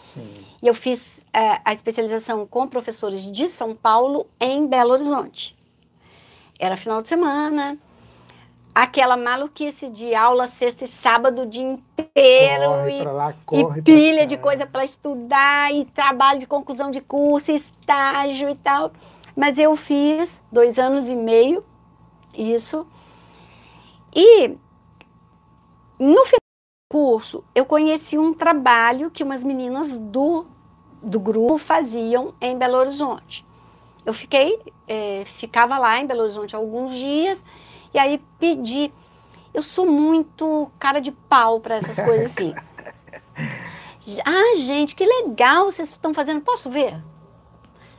E 0.63 0.67
eu 0.67 0.75
fiz 0.75 1.25
é, 1.33 1.61
a 1.65 1.73
especialização 1.73 2.47
com 2.47 2.67
professores 2.67 3.31
de 3.31 3.47
São 3.47 3.75
Paulo 3.75 4.27
em 4.41 4.67
Belo 4.67 4.93
Horizonte. 4.93 5.57
Era 6.59 6.77
final 6.77 7.03
de 7.03 7.09
semana, 7.09 7.79
aquela 8.75 9.17
maluquice 9.17 9.89
de 9.89 10.15
aula 10.15 10.47
sexta 10.47 10.85
e 10.85 10.89
sábado 10.89 11.43
o 11.43 11.47
dia 11.47 11.63
inteiro 11.63 12.65
corre 12.71 13.01
e, 13.01 13.05
lá, 13.05 13.35
corre 13.47 13.81
e 13.81 13.83
pilha 13.83 14.27
de 14.27 14.37
coisa 14.37 14.67
para 14.67 14.85
estudar 14.85 15.73
e 15.73 15.85
trabalho 15.85 16.41
de 16.41 16.47
conclusão 16.47 16.91
de 16.91 17.01
curso, 17.01 17.53
estágio 17.85 18.49
e 18.49 18.55
tal. 18.55 18.93
Mas 19.37 19.59
eu 19.59 19.77
fiz 19.77 20.41
dois 20.51 20.79
anos 20.79 21.09
e 21.09 21.17
meio 21.17 21.65
isso. 22.33 22.87
E 24.15 24.49
no 25.99 26.25
final 26.25 26.39
do 26.39 26.91
curso 26.91 27.45
eu 27.55 27.65
conheci 27.65 28.17
um 28.17 28.33
trabalho 28.33 29.11
que 29.11 29.23
umas 29.23 29.45
meninas 29.45 29.99
do, 29.99 30.47
do 31.03 31.21
grupo 31.21 31.59
faziam 31.59 32.35
em 32.41 32.57
Belo 32.57 32.79
Horizonte. 32.79 33.45
Eu 34.07 34.15
fiquei, 34.15 34.61
é, 34.87 35.25
ficava 35.25 35.79
lá 35.79 35.99
em 35.99 36.07
Belo 36.07 36.23
Horizonte 36.23 36.57
alguns 36.57 36.93
dias 36.93 37.45
e 37.93 37.99
aí 37.99 38.23
pedi. 38.39 38.93
Eu 39.53 39.63
sou 39.63 39.87
muito 39.87 40.71
cara 40.81 41.01
de 41.01 41.13
pau 41.13 41.61
para 41.61 41.77
essas 41.77 41.95
coisas 41.95 42.33
assim. 42.33 42.53
ah, 44.25 44.57
gente, 44.57 44.97
que 44.97 45.07
legal 45.07 45.71
vocês 45.71 45.91
estão 45.91 46.13
fazendo. 46.13 46.41
Posso 46.41 46.69
ver? 46.69 47.01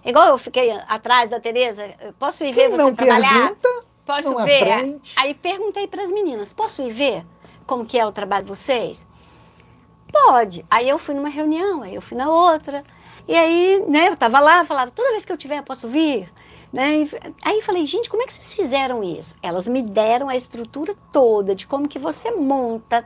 Igual 0.06 0.28
eu 0.28 0.38
fiquei 0.38 0.72
atrás 0.88 1.30
da 1.32 1.40
Tereza, 1.40 1.84
posso 2.20 2.44
ir 2.44 2.54
ver 2.54 2.70
Quem 2.70 2.72
você 2.72 2.84
não 2.84 2.94
trabalhar? 2.94 3.34
Pergunta, 3.34 3.70
posso 4.06 4.32
não 4.32 4.46
ver? 4.46 4.72
Aprende. 4.72 5.14
Aí 5.16 5.34
perguntei 5.34 5.88
para 5.88 6.04
as 6.04 6.12
meninas, 6.12 6.54
posso 6.54 6.84
ir 6.84 6.92
ver 6.92 7.26
como 7.66 7.86
que 7.86 7.98
é 7.98 8.06
o 8.06 8.12
trabalho 8.12 8.44
de 8.44 8.50
vocês? 8.50 9.06
Pode. 10.12 10.64
Aí 10.70 10.88
eu 10.88 11.00
fui 11.00 11.16
numa 11.16 11.30
reunião, 11.30 11.82
aí 11.82 11.96
eu 11.96 12.02
fui 12.02 12.16
na 12.16 12.30
outra. 12.30 12.84
E 13.28 13.36
aí, 13.36 13.84
né, 13.88 14.08
eu 14.08 14.14
estava 14.14 14.40
lá, 14.40 14.64
falava, 14.64 14.92
toda 14.92 15.10
vez 15.10 15.26
que 15.26 15.32
eu 15.32 15.38
tiver, 15.38 15.58
eu 15.58 15.64
posso 15.64 15.88
vir? 15.88 16.32
Né? 16.72 17.10
Aí 17.42 17.62
falei, 17.64 17.84
gente, 17.86 18.10
como 18.10 18.22
é 18.22 18.28
que 18.28 18.34
vocês 18.34 18.54
fizeram 18.54 19.04
isso? 19.04 19.36
Elas 19.42 19.68
me 19.68 19.82
deram 19.82 20.30
a 20.30 20.36
estrutura 20.36 20.96
toda 21.12 21.56
de 21.56 21.66
como 21.66 21.88
que 21.88 21.98
você 21.98 22.30
monta. 22.30 23.04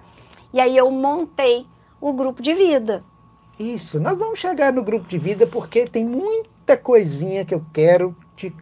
E 0.52 0.60
aí 0.60 0.76
eu 0.76 0.92
montei 0.92 1.66
o 2.02 2.12
grupo 2.12 2.42
de 2.42 2.54
vida. 2.54 3.04
Isso, 3.58 4.00
nós 4.00 4.18
vamos 4.18 4.40
chegar 4.40 4.74
no 4.74 4.84
grupo 4.84 5.08
de 5.08 5.18
vida 5.18 5.48
porque 5.48 5.86
tem 5.86 6.06
coisinha 6.78 7.46
que 7.46 7.54
eu 7.54 7.64
quero 7.74 8.16
te 8.36 8.54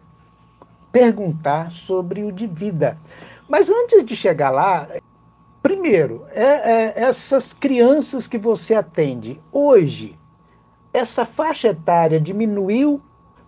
perguntar 0.90 1.70
sobre 1.70 2.24
o 2.24 2.32
de 2.32 2.46
vida. 2.46 2.98
Mas 3.48 3.70
antes 3.70 4.04
de 4.04 4.14
chegar 4.16 4.50
lá, 4.50 4.88
primeiro, 5.62 6.24
é, 6.30 6.42
é, 6.42 7.02
essas 7.02 7.52
crianças 7.52 8.26
que 8.26 8.38
você 8.38 8.74
atende 8.74 9.40
hoje, 9.52 10.18
essa 10.92 11.24
faixa 11.24 11.68
etária 11.68 12.20
diminuiu 12.20 13.02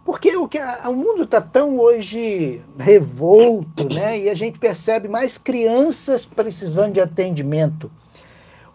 porque 0.05 0.35
o, 0.37 0.49
que, 0.49 0.59
o 0.59 0.93
mundo 0.93 1.25
está 1.25 1.41
tão 1.41 1.79
hoje 1.79 2.63
revolto, 2.79 3.85
né? 3.85 4.19
E 4.19 4.31
a 4.31 4.35
gente 4.35 4.59
percebe 4.59 5.09
mais 5.09 5.37
crianças 5.37 6.25
precisando 6.25 6.95
de 6.95 7.01
atendimento. 7.01 7.91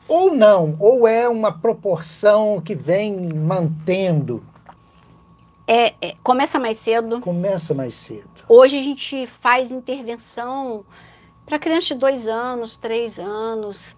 Ou 0.08 0.34
não, 0.34 0.76
ou 0.80 1.08
é 1.08 1.28
uma 1.28 1.52
proporção 1.52 2.62
que 2.62 2.76
vem 2.76 3.34
mantendo. 3.34 4.44
É, 5.68 5.94
é, 6.00 6.16
começa 6.22 6.60
mais 6.60 6.78
cedo. 6.78 7.22
Começa 7.22 7.74
mais 7.74 7.94
cedo. 7.94 8.30
Hoje 8.48 8.78
a 8.78 8.82
gente 8.82 9.26
faz 9.26 9.72
intervenção 9.72 10.86
para 11.46 11.58
crianças 11.58 11.86
de 11.86 11.96
dois 11.96 12.28
anos, 12.28 12.78
três 12.78 13.18
anos. 13.18 13.96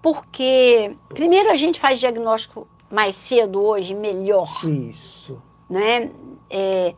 Porque, 0.00 0.96
primeiro, 1.10 1.50
a 1.50 1.56
gente 1.56 1.78
faz 1.78 2.00
diagnóstico 2.00 2.66
mais 2.90 3.14
cedo 3.14 3.62
hoje, 3.62 3.94
melhor. 3.94 4.64
Isso. 4.64 5.40
Né? 5.70 6.10
É, 6.50 6.94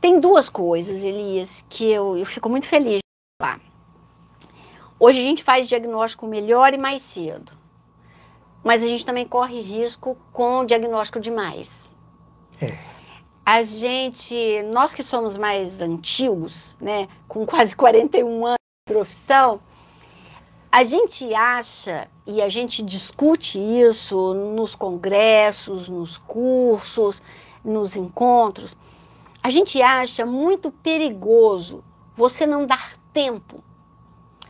tem 0.00 0.20
duas 0.20 0.48
coisas, 0.48 1.02
Elias, 1.02 1.64
que 1.68 1.90
eu, 1.90 2.16
eu 2.16 2.24
fico 2.24 2.48
muito 2.48 2.66
feliz 2.66 2.98
de 2.98 3.42
falar. 3.42 3.60
Hoje 5.00 5.18
a 5.18 5.22
gente 5.22 5.42
faz 5.42 5.68
diagnóstico 5.68 6.26
melhor 6.26 6.72
e 6.72 6.78
mais 6.78 7.02
cedo. 7.02 7.52
Mas 8.62 8.82
a 8.82 8.86
gente 8.86 9.04
também 9.04 9.26
corre 9.26 9.60
risco 9.60 10.16
com 10.32 10.64
diagnóstico 10.64 11.20
demais. 11.20 11.92
É. 12.60 12.76
A 13.44 13.62
gente, 13.62 14.62
nós 14.64 14.92
que 14.92 15.02
somos 15.02 15.36
mais 15.36 15.80
antigos, 15.80 16.76
né, 16.80 17.08
com 17.26 17.46
quase 17.46 17.74
41 17.74 18.46
anos 18.46 18.58
de 18.86 18.92
profissão, 18.92 19.60
a 20.70 20.82
gente 20.82 21.32
acha 21.34 22.08
e 22.26 22.42
a 22.42 22.48
gente 22.48 22.82
discute 22.82 23.58
isso 23.58 24.34
nos 24.34 24.74
congressos, 24.74 25.88
nos 25.88 26.18
cursos, 26.18 27.22
nos 27.64 27.96
encontros. 27.96 28.76
A 29.42 29.48
gente 29.48 29.80
acha 29.80 30.26
muito 30.26 30.70
perigoso 30.70 31.82
você 32.14 32.46
não 32.46 32.66
dar 32.66 32.98
tempo 33.12 33.64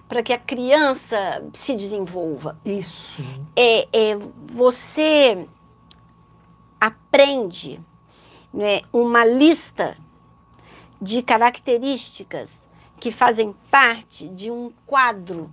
para 0.08 0.22
que 0.22 0.32
a 0.32 0.38
criança 0.38 1.44
se 1.52 1.74
desenvolva. 1.76 2.58
Isso. 2.64 3.22
É, 3.54 3.86
é 3.92 4.16
você 4.16 5.46
aprende 6.80 7.80
né, 8.52 8.80
uma 8.92 9.24
lista 9.24 9.96
de 11.00 11.22
características 11.22 12.50
que 12.98 13.10
fazem 13.10 13.54
parte 13.70 14.28
de 14.28 14.50
um 14.50 14.72
quadro 14.86 15.50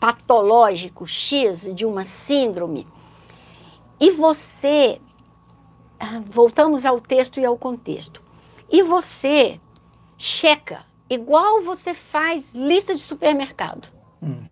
patológico 0.00 1.06
X, 1.06 1.72
de 1.74 1.84
uma 1.84 2.04
síndrome, 2.04 2.86
e 4.00 4.10
você, 4.10 5.00
voltamos 6.24 6.86
ao 6.86 7.00
texto 7.00 7.38
e 7.38 7.44
ao 7.44 7.56
contexto, 7.56 8.22
e 8.70 8.82
você 8.82 9.60
checa, 10.16 10.84
igual 11.08 11.62
você 11.62 11.92
faz 11.92 12.54
lista 12.54 12.94
de 12.94 13.00
supermercado. 13.00 13.92
Uhum. 14.22 14.48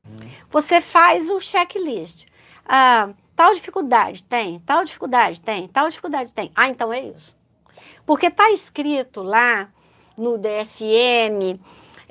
Você 0.51 0.81
faz 0.81 1.31
o 1.31 1.41
checklist. 1.41 2.27
Ah, 2.67 3.11
tal 3.39 3.55
dificuldade 3.55 4.25
tem, 4.25 4.59
tal 4.59 4.85
dificuldade 4.85 5.41
tem, 5.41 5.69
tal 5.69 5.89
dificuldade 5.89 6.33
tem. 6.33 6.51
Ah, 6.57 6.69
então 6.69 6.93
é 6.93 7.01
isso. 7.05 7.37
Porque 8.05 8.27
está 8.27 8.51
escrito 8.51 9.23
lá 9.23 9.73
no 10.17 10.37
DSM, 10.37 11.57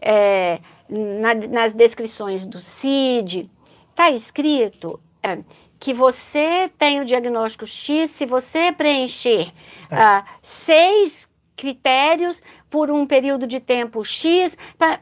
é, 0.01 0.61
na, 0.87 1.33
nas 1.33 1.73
descrições 1.73 2.47
do 2.47 2.61
CID, 2.61 3.51
está 3.89 4.09
escrito 4.09 5.01
é, 5.21 5.39
que 5.77 5.93
você 5.93 6.71
tem 6.77 7.01
o 7.01 7.05
diagnóstico 7.05 7.67
X 7.67 8.09
se 8.11 8.25
você 8.25 8.71
preencher 8.71 9.51
é. 9.91 9.95
ah, 9.97 10.23
seis 10.41 11.27
critérios 11.57 12.41
por 12.69 12.89
um 12.89 13.05
período 13.05 13.45
de 13.45 13.59
tempo 13.59 14.01
X. 14.05 14.57
Pra... 14.77 15.01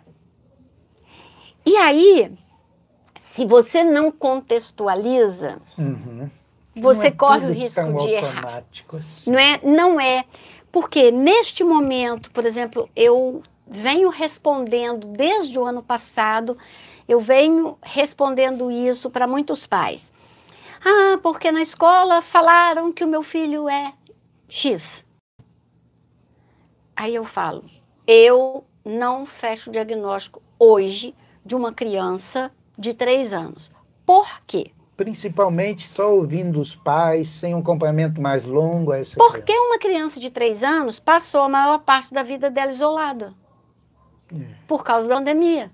E 1.64 1.78
aí, 1.78 2.36
se 3.36 3.46
você 3.46 3.84
não 3.84 4.14
contextualiza, 4.14 5.58
uhum. 5.78 6.30
você 6.74 7.08
é 7.08 7.12
corre 7.12 7.48
o 7.48 7.52
risco 7.52 7.98
de 7.98 8.12
errar. 8.12 8.64
Assim. 8.94 9.30
Não 9.30 9.38
é? 9.38 9.60
Não 9.62 10.00
é. 10.00 10.24
Porque 10.72 11.12
neste 11.12 11.62
momento, 11.62 12.32
por 12.32 12.46
exemplo, 12.46 12.90
eu 12.96 13.44
venho 13.68 14.08
respondendo 14.08 15.08
desde 15.08 15.60
o 15.60 15.66
ano 15.66 15.84
passado, 15.84 16.58
eu 17.10 17.20
venho 17.20 17.78
respondendo 17.84 18.72
isso 18.72 19.10
para 19.10 19.28
muitos 19.28 19.68
pais. 19.68 20.14
Ah, 20.80 21.20
porque 21.22 21.52
na 21.52 21.62
escola 21.62 22.22
falaram 22.22 22.90
que 22.94 23.04
o 23.04 23.08
meu 23.08 23.22
filho 23.22 23.68
é 23.68 23.92
X. 24.48 25.04
Aí 26.96 27.14
eu 27.14 27.26
falo, 27.26 27.66
eu 28.08 28.64
não 28.86 29.26
fecho 29.26 29.70
o 29.70 29.74
diagnóstico 29.74 30.42
hoje 30.58 31.14
de 31.46 31.54
uma 31.54 31.74
criança 31.74 32.50
de 32.78 32.94
três 32.94 33.34
anos. 33.34 33.72
Por 34.06 34.28
quê? 34.46 34.72
Principalmente 34.96 35.86
só 35.86 36.14
ouvindo 36.16 36.60
os 36.60 36.74
pais, 36.74 37.28
sem 37.28 37.54
um 37.54 37.60
acompanhamento 37.60 38.22
mais 38.22 38.44
longo 38.46 38.92
a 38.92 38.98
essa 38.98 39.18
Porque 39.18 39.42
criança. 39.42 39.68
uma 39.68 39.78
criança 39.78 40.20
de 40.20 40.30
três 40.30 40.64
anos 40.64 41.00
passou 41.00 41.42
a 41.42 41.50
maior 41.50 41.80
parte 41.80 42.14
da 42.14 42.24
vida 42.24 42.50
dela 42.50 42.72
isolada. 42.72 43.34
É. 44.34 44.46
Por 44.68 44.84
causa 44.84 45.08
da 45.08 45.16
pandemia. 45.16 45.70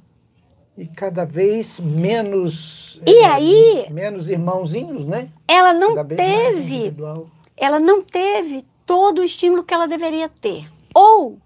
E 0.77 0.87
cada 0.87 1.25
vez 1.25 1.79
menos. 1.79 2.99
E 3.05 3.17
é, 3.17 3.25
aí. 3.25 3.87
Menos 3.91 4.29
irmãozinhos, 4.29 5.05
né? 5.05 5.29
Ela 5.47 5.73
não 5.73 5.95
teve. 6.07 6.95
Ela 7.55 7.79
não 7.79 8.01
teve 8.01 8.65
todo 8.85 9.19
o 9.19 9.23
estímulo 9.23 9.63
que 9.63 9.73
ela 9.73 9.87
deveria 9.87 10.27
ter. 10.27 10.67
Ou 10.93 11.37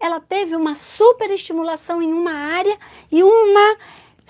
ela 0.00 0.18
teve 0.18 0.56
uma 0.56 0.74
superestimulação 0.74 2.02
em 2.02 2.12
uma 2.12 2.32
área 2.32 2.76
e 3.12 3.22
uma 3.22 3.76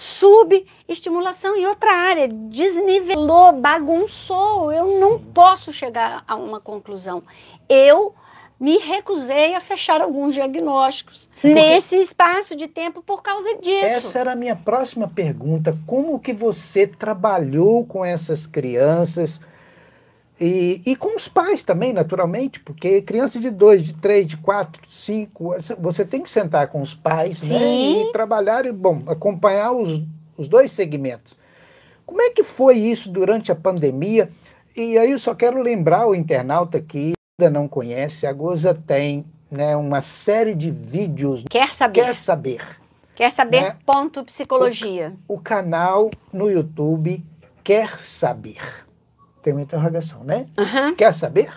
subestimulação 0.01 1.55
em 1.55 1.67
outra 1.67 1.93
área. 1.93 2.27
Desnivelou, 2.27 3.53
bagunçou. 3.53 4.73
Eu 4.73 4.87
Sim. 4.87 4.99
não 4.99 5.19
posso 5.19 5.71
chegar 5.75 6.25
a 6.27 6.37
uma 6.37 6.59
conclusão. 6.59 7.23
Eu 7.69 8.15
me 8.59 8.79
recusei 8.79 9.55
a 9.55 9.61
fechar 9.61 10.01
alguns 10.01 10.33
diagnósticos 10.35 11.29
Porque 11.33 11.53
nesse 11.53 11.97
espaço 11.97 12.57
de 12.57 12.67
tempo 12.67 13.03
por 13.03 13.23
causa 13.23 13.57
disso. 13.59 13.85
Essa 13.85 14.21
era 14.21 14.33
a 14.33 14.37
minha 14.37 14.57
próxima 14.57 15.07
pergunta. 15.07 15.77
Como 15.87 16.19
que 16.19 16.33
você 16.33 16.87
trabalhou 16.87 17.85
com 17.85 18.03
essas 18.03 18.47
crianças 18.47 19.39
e, 20.41 20.81
e 20.87 20.97
com 20.97 21.15
os 21.15 21.29
pais 21.29 21.63
também, 21.63 21.93
naturalmente, 21.93 22.61
porque 22.61 23.03
criança 23.03 23.39
de 23.39 23.51
dois, 23.51 23.83
de 23.83 23.93
três, 23.93 24.27
de 24.27 24.39
quatro, 24.39 24.83
cinco, 24.89 25.55
você 25.79 26.05
tem 26.05 26.23
que 26.23 26.31
sentar 26.31 26.69
com 26.69 26.81
os 26.81 26.95
pais 26.95 27.43
né, 27.43 27.59
e 27.63 28.13
trabalhar 28.13 28.65
e, 28.65 28.73
bom, 28.73 29.03
acompanhar 29.07 29.73
os, 29.73 30.03
os 30.39 30.49
dois 30.49 30.73
segmentos. 30.73 31.37
Como 32.07 32.23
é 32.23 32.31
que 32.31 32.43
foi 32.43 32.79
isso 32.79 33.11
durante 33.11 33.53
a 33.53 33.55
pandemia? 33.55 34.31
E 34.75 34.97
aí 34.97 35.11
eu 35.11 35.19
só 35.19 35.35
quero 35.35 35.61
lembrar 35.61 36.07
o 36.07 36.15
internauta 36.15 36.81
que 36.81 37.13
ainda 37.39 37.51
não 37.51 37.69
conhece, 37.69 38.27
a 38.27 38.33
Goza 38.33 38.73
tem 38.75 39.27
né, 39.51 39.77
uma 39.77 40.01
série 40.01 40.55
de 40.55 40.71
vídeos. 40.71 41.45
Quer 41.51 41.75
saber? 41.75 42.05
Quer 42.05 42.15
saber. 42.15 42.81
Quer 43.15 43.33
saber, 43.33 43.61
né? 43.61 43.77
ponto 43.85 44.25
psicologia. 44.25 45.13
O, 45.29 45.35
o, 45.35 45.39
canal 45.39 46.11
no 46.33 46.51
YouTube 46.51 47.23
Quer 47.63 47.99
Saber. 47.99 48.87
Tem 49.43 49.53
uma 49.53 49.63
interrogação, 49.63 50.23
né? 50.25 50.47
Uhum. 50.59 50.95
Quer 50.95 51.15
saber? 51.15 51.51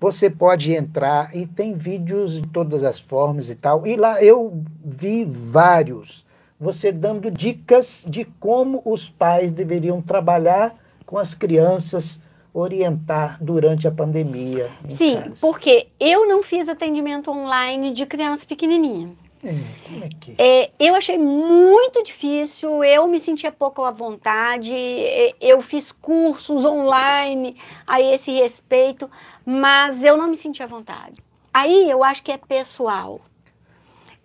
Você 0.00 0.30
pode 0.30 0.72
entrar 0.72 1.36
e 1.36 1.46
tem 1.46 1.74
vídeos 1.74 2.40
de 2.40 2.48
todas 2.48 2.82
as 2.84 2.98
formas 2.98 3.50
e 3.50 3.54
tal. 3.54 3.86
E 3.86 3.96
lá 3.96 4.22
eu 4.22 4.62
vi 4.82 5.24
vários. 5.24 6.24
Você 6.58 6.90
dando 6.90 7.30
dicas 7.30 8.04
de 8.08 8.24
como 8.38 8.82
os 8.84 9.08
pais 9.08 9.50
deveriam 9.50 10.00
trabalhar 10.00 10.74
com 11.04 11.18
as 11.18 11.34
crianças 11.34 12.20
orientar 12.52 13.38
durante 13.40 13.86
a 13.86 13.90
pandemia. 13.90 14.70
Sim, 14.88 15.16
casa. 15.16 15.34
porque 15.40 15.88
eu 15.98 16.26
não 16.26 16.42
fiz 16.42 16.68
atendimento 16.68 17.30
online 17.30 17.92
de 17.92 18.06
criança 18.06 18.44
pequenininha. 18.46 19.10
É, 19.42 20.04
é 20.04 20.08
que... 20.20 20.34
É, 20.38 20.70
eu 20.78 20.94
achei 20.94 21.16
muito 21.16 22.02
difícil, 22.02 22.84
eu 22.84 23.06
me 23.08 23.18
sentia 23.18 23.50
pouco 23.50 23.82
à 23.84 23.90
vontade, 23.90 24.74
é, 24.74 25.34
eu 25.40 25.60
fiz 25.62 25.90
cursos 25.90 26.64
online 26.64 27.56
a 27.86 28.00
esse 28.00 28.30
respeito, 28.32 29.10
mas 29.44 30.04
eu 30.04 30.16
não 30.16 30.28
me 30.28 30.36
sentia 30.36 30.66
à 30.66 30.68
vontade. 30.68 31.22
Aí 31.52 31.90
eu 31.90 32.04
acho 32.04 32.22
que 32.22 32.30
é 32.30 32.36
pessoal. 32.36 33.20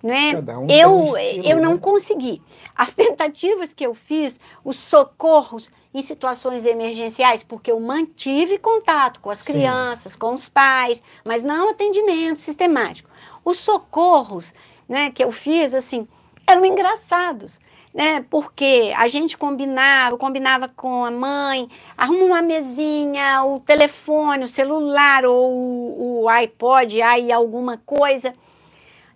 Né? 0.04 0.34
Um 0.38 0.68
eu, 0.70 0.96
um 0.96 1.18
estilo, 1.18 1.48
eu 1.48 1.62
não 1.62 1.74
né? 1.74 1.80
consegui. 1.80 2.42
As 2.76 2.94
tentativas 2.94 3.74
que 3.74 3.86
eu 3.86 3.96
fiz, 3.96 4.40
os 4.64 4.76
socorros, 4.76 5.72
em 5.94 6.02
situações 6.02 6.66
emergenciais, 6.66 7.42
porque 7.42 7.72
eu 7.72 7.80
mantive 7.80 8.58
contato 8.58 9.22
com 9.22 9.30
as 9.30 9.40
Sim. 9.40 9.54
crianças, 9.54 10.14
com 10.16 10.34
os 10.34 10.50
pais, 10.50 11.02
mas 11.24 11.42
não 11.42 11.70
atendimento 11.70 12.38
sistemático. 12.38 13.10
Os 13.46 13.58
socorros 13.58 14.54
né, 14.88 15.12
que 15.12 15.24
eu 15.24 15.32
fiz, 15.32 15.74
assim, 15.74 16.08
eram 16.48 16.66
engraçados. 16.66 17.60
Né, 17.94 18.26
porque 18.30 18.94
a 18.98 19.08
gente 19.08 19.38
combinava, 19.38 20.18
combinava 20.18 20.68
com 20.68 21.06
a 21.06 21.12
mãe, 21.12 21.70
arruma 21.98 22.26
uma 22.26 22.42
mesinha, 22.42 23.42
o 23.46 23.62
telefone, 23.62 24.44
o 24.44 24.50
celular 24.50 25.24
ou 25.24 26.24
o, 26.24 26.28
iPod, 26.28 27.02
aí 27.02 27.32
alguma 27.32 27.78
coisa. 27.86 28.34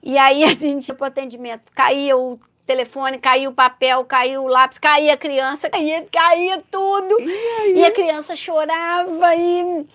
E 0.02 0.18
aí 0.18 0.46
a 0.46 0.54
gente 0.54 0.88
ia 0.88 0.96
para 0.96 1.04
o 1.04 1.08
atendimento, 1.08 1.64
caía 1.76 2.16
o 2.16 2.40
telefone, 2.66 3.18
caiu 3.18 3.50
o 3.50 3.54
papel, 3.54 4.06
caiu 4.06 4.44
o 4.44 4.48
lápis, 4.48 4.78
caía 4.78 5.16
a 5.16 5.18
criança, 5.18 5.68
caía, 5.72 6.06
caía 6.10 6.64
tudo. 6.72 7.20
E, 7.20 7.80
e 7.80 7.84
a 7.84 7.92
criança 7.92 8.34
chorava. 8.34 9.36
E... 9.36 9.86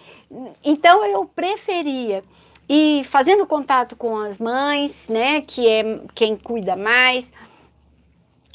Então 0.63 1.07
eu 1.07 1.25
preferia 1.25 2.23
ir 2.69 3.05
fazendo 3.05 3.47
contato 3.47 3.97
com 3.97 4.17
as 4.17 4.39
mães, 4.39 5.09
né, 5.09 5.41
que 5.41 5.69
é 5.69 6.01
quem 6.15 6.37
cuida 6.37 6.77
mais, 6.77 7.33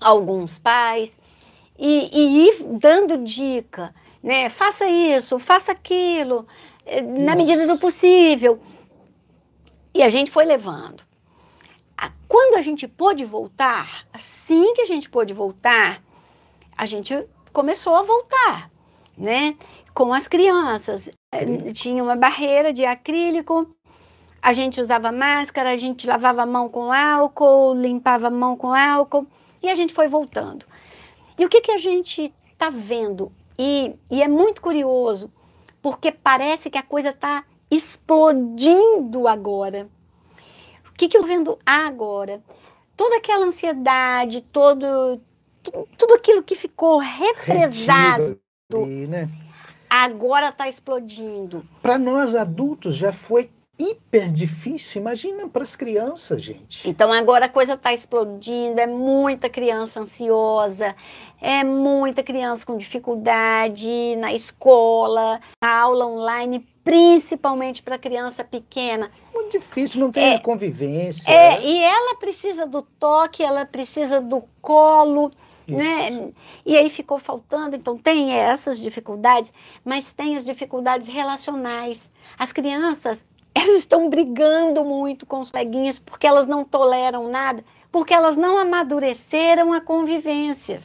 alguns 0.01 0.57
pais, 0.57 1.17
e, 1.77 2.09
e 2.11 2.47
ir 2.47 2.63
dando 2.79 3.17
dica, 3.17 3.93
né, 4.21 4.49
faça 4.49 4.87
isso, 4.87 5.39
faça 5.39 5.71
aquilo, 5.71 6.47
eh, 6.85 7.01
na 7.01 7.35
medida 7.35 7.67
do 7.67 7.77
possível. 7.77 8.59
E 9.93 10.03
a 10.03 10.09
gente 10.09 10.29
foi 10.31 10.45
levando. 10.45 11.09
Quando 12.29 12.57
a 12.57 12.61
gente 12.61 12.87
pôde 12.87 13.25
voltar, 13.25 14.05
assim 14.13 14.75
que 14.75 14.81
a 14.81 14.85
gente 14.85 15.09
pôde 15.09 15.33
voltar, 15.33 15.99
a 16.77 16.85
gente 16.85 17.25
começou 17.51 17.95
a 17.95 18.03
voltar, 18.03 18.69
né? 19.17 19.57
Com 19.95 20.13
as 20.13 20.27
crianças. 20.27 21.09
Eh, 21.33 21.73
tinha 21.73 22.03
uma 22.03 22.15
barreira 22.15 22.71
de 22.71 22.85
acrílico, 22.85 23.75
a 24.41 24.53
gente 24.53 24.79
usava 24.79 25.11
máscara, 25.11 25.71
a 25.71 25.77
gente 25.77 26.07
lavava 26.07 26.43
a 26.43 26.45
mão 26.45 26.69
com 26.69 26.91
álcool, 26.91 27.73
limpava 27.73 28.27
a 28.27 28.31
mão 28.31 28.55
com 28.55 28.73
álcool 28.73 29.27
e 29.61 29.69
a 29.69 29.75
gente 29.75 29.93
foi 29.93 30.07
voltando. 30.07 30.65
E 31.37 31.45
o 31.45 31.49
que, 31.49 31.61
que 31.61 31.71
a 31.71 31.77
gente 31.77 32.33
está 32.51 32.69
vendo? 32.69 33.31
E, 33.57 33.93
e 34.09 34.21
é 34.21 34.27
muito 34.27 34.61
curioso, 34.61 35.31
porque 35.81 36.11
parece 36.11 36.69
que 36.69 36.77
a 36.77 36.83
coisa 36.83 37.09
está 37.09 37.43
explodindo 37.69 39.27
agora 39.27 39.89
que, 40.99 41.07
que 41.07 41.17
eu 41.17 41.23
vendo 41.23 41.57
agora? 41.65 42.43
Toda 42.97 43.15
aquela 43.15 43.45
ansiedade, 43.45 44.41
todo, 44.41 45.21
tudo 45.97 46.13
aquilo 46.13 46.43
que 46.43 46.57
ficou 46.57 46.99
represado, 46.99 48.37
né? 49.07 49.29
agora 49.89 50.49
está 50.49 50.67
explodindo. 50.67 51.65
Para 51.81 51.97
nós 51.97 52.35
adultos 52.35 52.97
já 52.97 53.13
foi 53.13 53.49
hiper 53.79 54.31
difícil, 54.31 55.01
imagina 55.01 55.47
para 55.47 55.63
as 55.63 55.75
crianças, 55.75 56.41
gente. 56.41 56.87
Então 56.87 57.11
agora 57.13 57.45
a 57.45 57.49
coisa 57.49 57.73
está 57.73 57.93
explodindo, 57.93 58.79
é 58.79 58.85
muita 58.85 59.49
criança 59.49 60.01
ansiosa, 60.01 60.95
é 61.41 61.63
muita 61.63 62.21
criança 62.21 62.65
com 62.65 62.75
dificuldade 62.75 64.15
na 64.17 64.33
escola, 64.33 65.39
a 65.63 65.79
aula 65.79 66.05
online, 66.05 66.67
principalmente 66.83 67.81
para 67.81 67.97
criança 67.97 68.43
pequena. 68.43 69.09
Muito 69.33 69.51
difícil, 69.51 70.01
não 70.01 70.11
tem 70.11 70.33
é, 70.33 70.39
convivência. 70.39 71.31
É, 71.31 71.57
né? 71.57 71.65
e 71.65 71.77
ela 71.81 72.15
precisa 72.15 72.65
do 72.65 72.81
toque, 72.81 73.41
ela 73.41 73.65
precisa 73.65 74.19
do 74.19 74.43
colo. 74.61 75.31
Né? 75.67 76.31
E 76.65 76.75
aí 76.75 76.89
ficou 76.89 77.19
faltando, 77.19 77.75
então 77.75 77.95
tem 77.95 78.33
essas 78.33 78.79
dificuldades, 78.79 79.53
mas 79.85 80.11
tem 80.11 80.35
as 80.35 80.43
dificuldades 80.43 81.07
relacionais. 81.07 82.09
As 82.39 82.51
crianças, 82.51 83.23
elas 83.59 83.79
estão 83.79 84.09
brigando 84.09 84.83
muito 84.83 85.25
com 85.25 85.39
os 85.39 85.51
coleguinhas 85.51 85.99
porque 85.99 86.25
elas 86.25 86.47
não 86.47 86.63
toleram 86.63 87.29
nada, 87.29 87.63
porque 87.91 88.13
elas 88.13 88.37
não 88.37 88.57
amadureceram 88.57 89.73
a 89.73 89.81
convivência. 89.81 90.81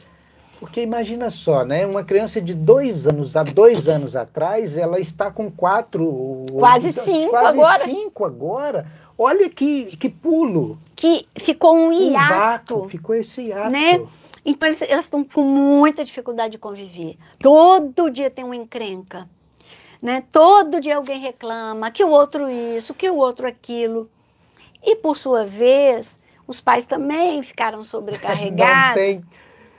Porque 0.59 0.81
imagina 0.81 1.29
só, 1.29 1.65
né? 1.65 1.85
Uma 1.85 2.03
criança 2.03 2.41
de 2.41 2.53
dois 2.53 3.05
anos, 3.05 3.35
há 3.35 3.43
dois 3.43 3.87
anos 3.87 4.15
atrás, 4.15 4.77
ela 4.77 4.99
está 4.99 5.29
com 5.29 5.51
quatro... 5.51 6.45
Quase 6.51 6.91
cinco 6.91 7.29
quase 7.29 7.59
agora. 7.59 7.83
cinco 7.83 8.25
agora. 8.25 8.87
Olha 9.17 9.49
que, 9.49 9.95
que 9.97 10.09
pulo. 10.09 10.79
Que 10.95 11.27
ficou 11.35 11.75
um 11.75 11.91
hiato. 11.91 12.33
Um 12.33 12.37
vácuo, 12.37 12.89
ficou 12.89 13.15
esse 13.15 13.47
hiato. 13.47 13.69
Né? 13.69 14.05
Então, 14.45 14.69
elas 14.87 15.05
estão 15.05 15.23
com 15.23 15.43
muita 15.43 16.03
dificuldade 16.03 16.53
de 16.53 16.57
conviver. 16.57 17.17
Todo 17.39 18.09
dia 18.09 18.29
tem 18.29 18.45
uma 18.45 18.55
encrenca. 18.55 19.27
Né? 20.01 20.23
Todo 20.31 20.79
dia 20.79 20.97
alguém 20.97 21.19
reclama 21.19 21.91
que 21.91 22.03
o 22.03 22.09
outro 22.09 22.49
isso, 22.49 22.93
que 22.93 23.09
o 23.09 23.17
outro 23.17 23.47
aquilo. 23.47 24.09
E, 24.83 24.95
por 24.95 25.17
sua 25.17 25.45
vez, 25.45 26.19
os 26.47 26.61
pais 26.61 26.85
também 26.85 27.41
ficaram 27.41 27.81
sobrecarregados. 27.85 29.01
Não 29.01 29.21
tem 29.21 29.25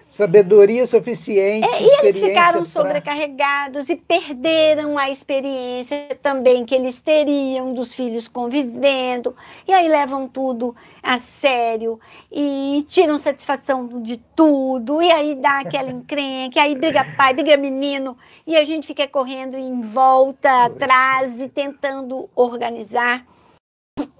sabedoria 0.07 0.87
suficiente. 0.87 1.67
É, 1.67 1.83
e 1.83 1.99
eles 2.01 2.19
ficaram 2.19 2.63
pra... 2.63 2.71
sobrecarregados 2.71 3.89
e 3.89 3.97
perderam 3.97 4.97
a 4.97 5.11
experiência 5.11 6.17
também 6.23 6.65
que 6.65 6.75
eles 6.75 7.01
teriam 7.01 7.75
dos 7.75 7.93
filhos 7.93 8.29
convivendo. 8.29 9.35
E 9.67 9.73
aí 9.73 9.89
levam 9.89 10.29
tudo 10.29 10.75
a 11.03 11.19
sério 11.19 12.01
e 12.31 12.85
tiram 12.89 13.19
satisfação 13.19 14.01
de 14.01 14.17
tudo. 14.35 15.03
E 15.03 15.11
aí 15.11 15.35
dá 15.35 15.61
aquela 15.61 15.91
encrenca, 15.93 16.63
aí 16.63 16.75
briga 16.75 17.05
pai, 17.17 17.35
briga 17.35 17.57
menino. 17.57 18.17
E 18.47 18.57
a 18.57 18.65
gente 18.65 18.87
fica 18.87 19.09
correndo 19.09 19.57
em 19.57 19.81
volta, 19.81 20.67
atrás 20.67 21.41
e 21.41 21.49
tentando 21.49 22.31
organizar. 22.35 23.27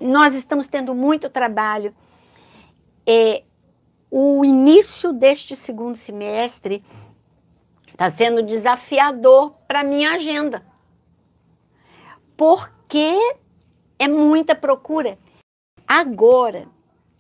Nós 0.01 0.35
estamos 0.35 0.67
tendo 0.67 0.95
muito 0.95 1.31
trabalho. 1.31 1.95
É, 3.07 3.45
o 4.19 4.43
início 4.43 5.13
deste 5.13 5.55
segundo 5.55 5.95
semestre 5.95 6.83
está 7.87 8.11
sendo 8.11 8.43
desafiador 8.43 9.53
para 9.69 9.85
minha 9.85 10.13
agenda. 10.13 10.65
Porque 12.35 13.15
é 13.99 14.09
muita 14.09 14.55
procura. 14.55 15.19
Agora 15.87 16.67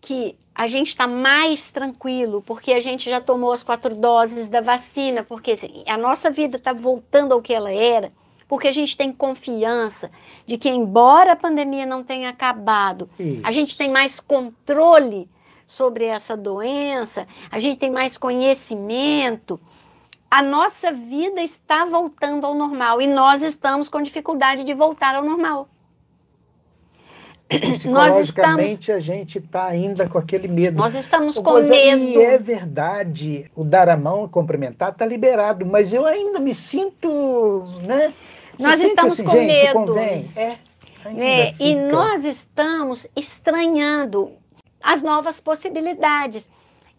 que 0.00 0.38
a 0.54 0.66
gente 0.66 0.88
está 0.88 1.06
mais 1.06 1.70
tranquilo, 1.70 2.42
porque 2.46 2.72
a 2.72 2.80
gente 2.80 3.10
já 3.10 3.20
tomou 3.20 3.52
as 3.52 3.62
quatro 3.62 3.94
doses 3.94 4.48
da 4.48 4.62
vacina, 4.62 5.22
porque 5.22 5.50
assim, 5.50 5.84
a 5.86 5.98
nossa 5.98 6.30
vida 6.30 6.56
está 6.56 6.72
voltando 6.72 7.32
ao 7.32 7.42
que 7.42 7.52
ela 7.52 7.70
era, 7.70 8.10
porque 8.48 8.68
a 8.68 8.72
gente 8.72 8.96
tem 8.96 9.12
confiança 9.12 10.10
de 10.46 10.56
que, 10.56 10.70
embora 10.70 11.32
a 11.32 11.36
pandemia 11.36 11.84
não 11.84 12.02
tenha 12.02 12.30
acabado, 12.30 13.06
a 13.44 13.52
gente 13.52 13.76
tem 13.76 13.90
mais 13.90 14.18
controle 14.18 15.28
sobre 15.66 16.04
essa 16.04 16.36
doença, 16.36 17.26
a 17.50 17.58
gente 17.58 17.78
tem 17.78 17.90
mais 17.90 18.16
conhecimento, 18.16 19.60
a 20.30 20.42
nossa 20.42 20.92
vida 20.92 21.40
está 21.40 21.84
voltando 21.84 22.46
ao 22.46 22.54
normal 22.54 23.00
e 23.00 23.06
nós 23.06 23.42
estamos 23.42 23.88
com 23.88 24.00
dificuldade 24.02 24.64
de 24.64 24.74
voltar 24.74 25.14
ao 25.14 25.24
normal. 25.24 25.68
Psicologicamente, 27.48 28.90
a 28.90 28.98
gente 28.98 29.38
está 29.38 29.66
ainda 29.66 30.08
com 30.08 30.18
aquele 30.18 30.48
medo. 30.48 30.78
Nós 30.78 30.94
estamos 30.94 31.38
com 31.38 31.50
Rosa, 31.50 31.68
medo. 31.68 32.02
E 32.02 32.16
é 32.20 32.38
verdade, 32.38 33.48
o 33.54 33.62
dar 33.62 33.88
a 33.88 33.96
mão 33.96 34.24
e 34.24 34.28
cumprimentar 34.28 34.90
está 34.90 35.06
liberado, 35.06 35.64
mas 35.64 35.92
eu 35.92 36.04
ainda 36.04 36.40
me 36.40 36.52
sinto, 36.52 37.08
né? 37.84 38.12
Você 38.58 38.66
Nós 38.66 38.80
estamos 38.80 39.12
assim, 39.12 39.24
com 39.24 39.30
gente, 39.30 39.46
medo. 39.46 39.72
convém? 39.74 40.30
É. 40.34 40.56
né? 41.04 41.54
E 41.60 41.74
nós 41.76 42.24
estamos 42.24 43.06
estranhando 43.14 44.32
as 44.82 45.02
novas 45.02 45.40
possibilidades. 45.40 46.48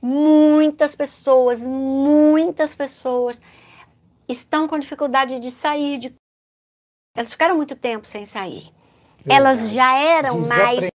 Muitas 0.02 0.96
pessoas, 0.96 1.66
muitas 1.66 2.76
pessoas 2.76 3.42
estão 4.28 4.68
com 4.68 4.78
dificuldade 4.78 5.40
de 5.40 5.50
sair 5.52 5.98
de. 5.98 6.14
Elas 7.16 7.32
ficaram 7.32 7.56
muito 7.56 7.76
tempo 7.76 8.06
sem 8.08 8.26
sair. 8.26 8.72
Elas 9.28 9.62
Verdade. 9.62 9.76
já 9.76 10.00
eram 10.00 10.40
mais 10.42 10.90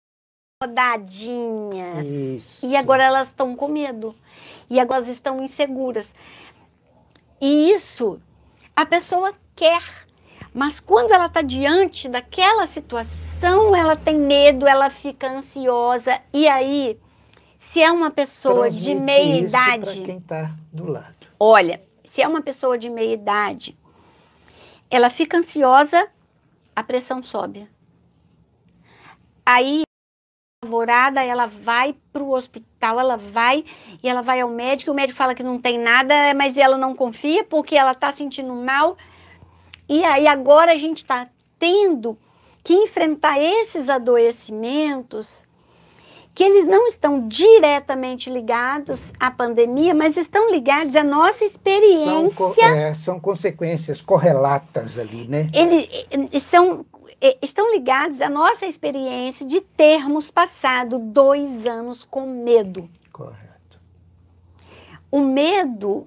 rodadinhas. 0.62 2.04
Isso. 2.04 2.66
E 2.66 2.76
agora 2.76 3.04
elas 3.04 3.28
estão 3.28 3.54
com 3.54 3.68
medo. 3.68 4.14
E 4.68 4.80
agora 4.80 4.98
elas 4.98 5.08
estão 5.08 5.42
inseguras. 5.42 6.14
E 7.40 7.70
isso 7.70 8.20
a 8.74 8.84
pessoa 8.84 9.32
quer. 9.54 10.07
Mas 10.58 10.80
quando 10.80 11.12
ela 11.12 11.26
está 11.26 11.40
diante 11.40 12.08
daquela 12.08 12.66
situação, 12.66 13.76
ela 13.76 13.94
tem 13.94 14.18
medo, 14.18 14.66
ela 14.66 14.90
fica 14.90 15.28
ansiosa. 15.28 16.20
E 16.34 16.48
aí, 16.48 16.98
se 17.56 17.80
é 17.80 17.92
uma 17.92 18.10
pessoa 18.10 18.68
de 18.68 18.86
Transmite 18.86 19.00
meia 19.00 19.40
isso 19.40 19.52
pra 19.52 19.76
idade, 19.76 20.00
quem 20.00 20.18
está 20.18 20.50
do 20.72 20.90
lado. 20.90 21.28
olha, 21.38 21.80
se 22.04 22.20
é 22.20 22.26
uma 22.26 22.42
pessoa 22.42 22.76
de 22.76 22.90
meia 22.90 23.14
idade, 23.14 23.78
ela 24.90 25.08
fica 25.08 25.36
ansiosa, 25.36 26.08
a 26.74 26.82
pressão 26.82 27.22
sobe. 27.22 27.68
Aí, 29.46 29.82
apavorada, 30.64 31.22
ela 31.22 31.46
vai 31.46 31.94
para 32.12 32.20
o 32.24 32.32
hospital, 32.32 32.98
ela 32.98 33.16
vai 33.16 33.64
e 34.02 34.08
ela 34.08 34.22
vai 34.22 34.40
ao 34.40 34.50
médico, 34.50 34.90
o 34.90 34.94
médico 34.94 35.16
fala 35.16 35.36
que 35.36 35.42
não 35.44 35.60
tem 35.60 35.78
nada, 35.78 36.34
mas 36.34 36.56
ela 36.56 36.76
não 36.76 36.96
confia 36.96 37.44
porque 37.44 37.76
ela 37.76 37.92
está 37.92 38.10
sentindo 38.10 38.52
mal. 38.52 38.96
E 39.88 40.04
aí 40.04 40.26
agora 40.26 40.72
a 40.72 40.76
gente 40.76 40.98
está 40.98 41.28
tendo 41.58 42.16
que 42.62 42.74
enfrentar 42.74 43.40
esses 43.40 43.88
adoecimentos 43.88 45.42
que 46.34 46.44
eles 46.44 46.66
não 46.68 46.86
estão 46.86 47.26
diretamente 47.26 48.30
ligados 48.30 49.12
à 49.18 49.28
pandemia, 49.28 49.92
mas 49.92 50.16
estão 50.16 50.48
ligados 50.52 50.94
à 50.94 51.02
nossa 51.02 51.38
São, 51.38 51.46
experiência 51.48 52.36
co- 52.36 52.54
é, 52.62 52.94
são 52.94 53.18
consequências 53.18 54.00
correlatas 54.00 55.00
ali, 55.00 55.26
né? 55.26 55.50
eles 55.52 56.42
são, 56.44 56.86
estão 57.42 57.72
ligados 57.72 58.20
à 58.20 58.28
nossa 58.30 58.66
experiência 58.66 59.44
de 59.44 59.60
termos 59.60 60.30
passado 60.30 61.00
dois 61.00 61.66
anos 61.66 62.04
com 62.04 62.24
medo. 62.26 62.88
Correto. 63.12 63.80
O 65.10 65.18
medo, 65.20 66.06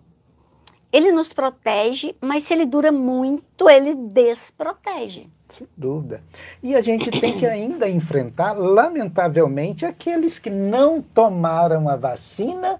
ele 0.92 1.12
nos 1.12 1.32
protege, 1.34 2.16
mas 2.22 2.44
se 2.44 2.54
ele 2.54 2.66
dura 2.66 2.92
muito, 2.92 3.70
ele 3.70 3.96
desprotege. 3.96 5.30
Sem 5.48 5.68
dúvida. 5.76 6.22
E 6.64 6.76
a 6.76 6.82
gente 6.82 7.12
tem 7.20 7.38
que 7.38 7.46
ainda 7.46 7.90
enfrentar, 7.90 8.54
lamentavelmente, 8.54 9.86
aqueles 9.86 10.40
que 10.40 10.50
não 10.50 11.02
tomaram 11.02 11.90
a 11.90 11.96
vacina, 11.96 12.80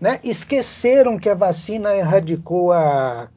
né? 0.00 0.18
esqueceram 0.24 1.18
que 1.18 1.28
a 1.28 1.34
vacina 1.34 1.94
erradicou 1.94 2.72
a, 2.72 3.28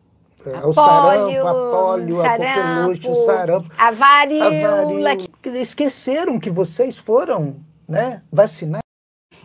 a- 0.45 0.67
o 0.67 0.73
sarampo, 0.73 1.47
a 1.47 1.53
polio, 1.53 2.21
a 2.21 2.29
coqueluche, 2.37 3.09
o 3.09 3.15
sarampo, 3.15 3.69
a 3.77 3.87
a 3.87 3.91
varíola. 3.91 4.49
varíola. 4.85 5.17
Esqueceram 5.59 6.39
que 6.39 6.49
vocês 6.49 6.95
foram 6.97 7.55
né, 7.87 8.21
vacinar. 8.31 8.80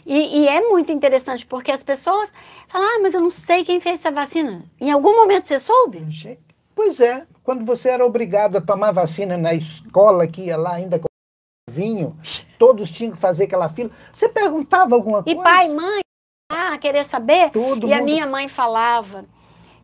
E, 0.07 0.39
e 0.43 0.49
é 0.49 0.61
muito 0.61 0.93
interessante, 0.93 1.45
porque 1.45 1.73
as 1.73 1.83
pessoas 1.83 2.33
falam, 2.69 2.87
ah, 2.89 2.99
mas 3.03 3.13
eu 3.13 3.21
não 3.21 3.29
sei 3.31 3.65
quem 3.65 3.81
fez 3.81 3.99
essa 3.99 4.11
vacina. 4.13 4.65
Em 4.81 4.91
algum 4.93 5.17
momento 5.17 5.47
você 5.49 5.59
soube? 5.59 6.07
Pois 6.75 7.01
é, 7.01 7.27
quando 7.43 7.65
você 7.65 7.89
era 7.89 8.07
obrigado 8.07 8.57
a 8.57 8.61
tomar 8.61 8.93
vacina 8.93 9.37
na 9.37 9.53
escola, 9.53 10.27
que 10.27 10.43
ia 10.43 10.57
lá 10.57 10.75
ainda 10.75 10.99
com 10.99 11.07
vinho, 11.69 12.17
todos 12.59 12.91
tinham 12.91 13.13
que 13.13 13.19
fazer 13.19 13.45
aquela 13.45 13.69
fila, 13.69 13.91
você 14.13 14.29
perguntava 14.29 14.95
alguma 14.95 15.23
E 15.27 15.35
coisa? 15.35 15.43
pai, 15.43 15.69
mãe, 15.75 16.01
ah, 16.53 16.79
querer 16.79 17.05
saber? 17.05 17.51
Todo 17.51 17.89
e 17.89 17.93
a 17.93 17.97
mundo- 17.97 18.05
minha 18.05 18.27
mãe 18.27 18.47
falava, 18.47 19.25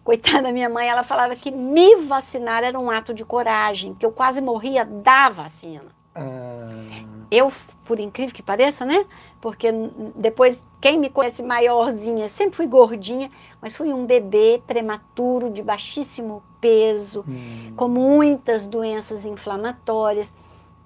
coitada 0.04 0.42
da 0.42 0.52
minha 0.52 0.68
mãe, 0.68 0.86
ela 0.88 1.02
falava 1.02 1.34
que 1.34 1.50
me 1.50 1.96
vacinar 1.96 2.62
era 2.62 2.78
um 2.78 2.88
ato 2.90 3.12
de 3.12 3.24
coragem, 3.24 3.94
que 3.94 4.06
eu 4.06 4.12
quase 4.12 4.40
morria 4.40 4.84
da 4.84 5.28
vacina. 5.30 5.86
Ah, 6.14 6.84
Eu, 7.30 7.50
por 7.86 7.98
incrível 7.98 8.34
que 8.34 8.42
pareça, 8.42 8.84
né? 8.84 9.04
Porque 9.42 9.72
depois, 10.14 10.62
quem 10.80 10.96
me 10.96 11.10
conhece 11.10 11.42
maiorzinha, 11.42 12.28
sempre 12.28 12.56
fui 12.56 12.66
gordinha, 12.68 13.28
mas 13.60 13.74
fui 13.74 13.92
um 13.92 14.06
bebê 14.06 14.62
prematuro, 14.64 15.50
de 15.50 15.64
baixíssimo 15.64 16.44
peso, 16.60 17.24
hum, 17.26 17.72
com 17.76 17.88
muitas 17.88 18.68
doenças 18.68 19.26
inflamatórias. 19.26 20.32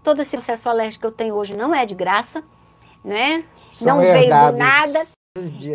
Todo 0.03 0.23
esse 0.23 0.31
processo 0.31 0.71
alérgico 0.71 1.03
que 1.03 1.07
eu 1.07 1.13
tenho 1.13 1.35
hoje 1.35 1.55
não 1.55 1.75
é 1.75 1.85
de 1.85 1.95
graça, 1.95 2.43
né? 3.05 3.45
são 3.71 3.97
não 3.97 4.03
veio 4.03 4.25
do 4.25 4.57
nada. 4.57 5.03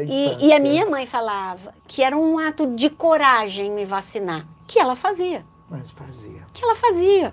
E, 0.09 0.47
e 0.47 0.51
a 0.51 0.59
minha 0.59 0.87
mãe 0.87 1.05
falava 1.05 1.75
que 1.87 2.01
era 2.01 2.17
um 2.17 2.39
ato 2.39 2.65
de 2.65 2.89
coragem 2.89 3.69
me 3.69 3.85
vacinar, 3.85 4.47
que 4.65 4.79
ela 4.79 4.95
fazia, 4.95 5.45
Mas 5.69 5.91
fazia. 5.91 6.47
que 6.51 6.63
ela 6.63 6.75
fazia. 6.75 7.31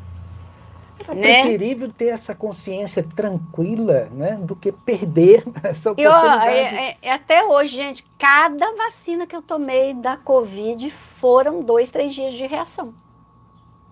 Era 1.01 1.15
Né? 1.15 1.21
preferível 1.23 1.93
ter 1.93 2.07
essa 2.07 2.35
consciência 2.35 3.03
tranquila, 3.15 4.09
né, 4.11 4.37
do 4.37 4.55
que 4.57 4.73
perder 4.73 5.45
essa 5.63 5.95
E 5.97 6.07
ó, 6.07 6.11
oportunidade. 6.11 6.51
é- 6.77 6.91
é- 6.91 6.97
é 7.03 7.13
até 7.13 7.45
hoje, 7.45 7.77
gente, 7.77 8.05
cada 8.19 8.73
vacina 8.75 9.27
que 9.27 9.35
eu 9.37 9.43
tomei 9.43 9.95
da 9.95 10.17
Covid 10.17 10.91
foram 11.21 11.63
dois, 11.63 11.91
três 11.91 12.15
dias 12.15 12.35
de 12.35 12.47
reação. 12.47 12.93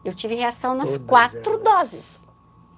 Eu 0.04 0.14
tive 0.14 0.34
reação 0.34 0.74
nas 0.74 0.90
Todas 0.92 1.06
quatro 1.06 1.52
elas. 1.54 1.62
doses. 1.62 2.26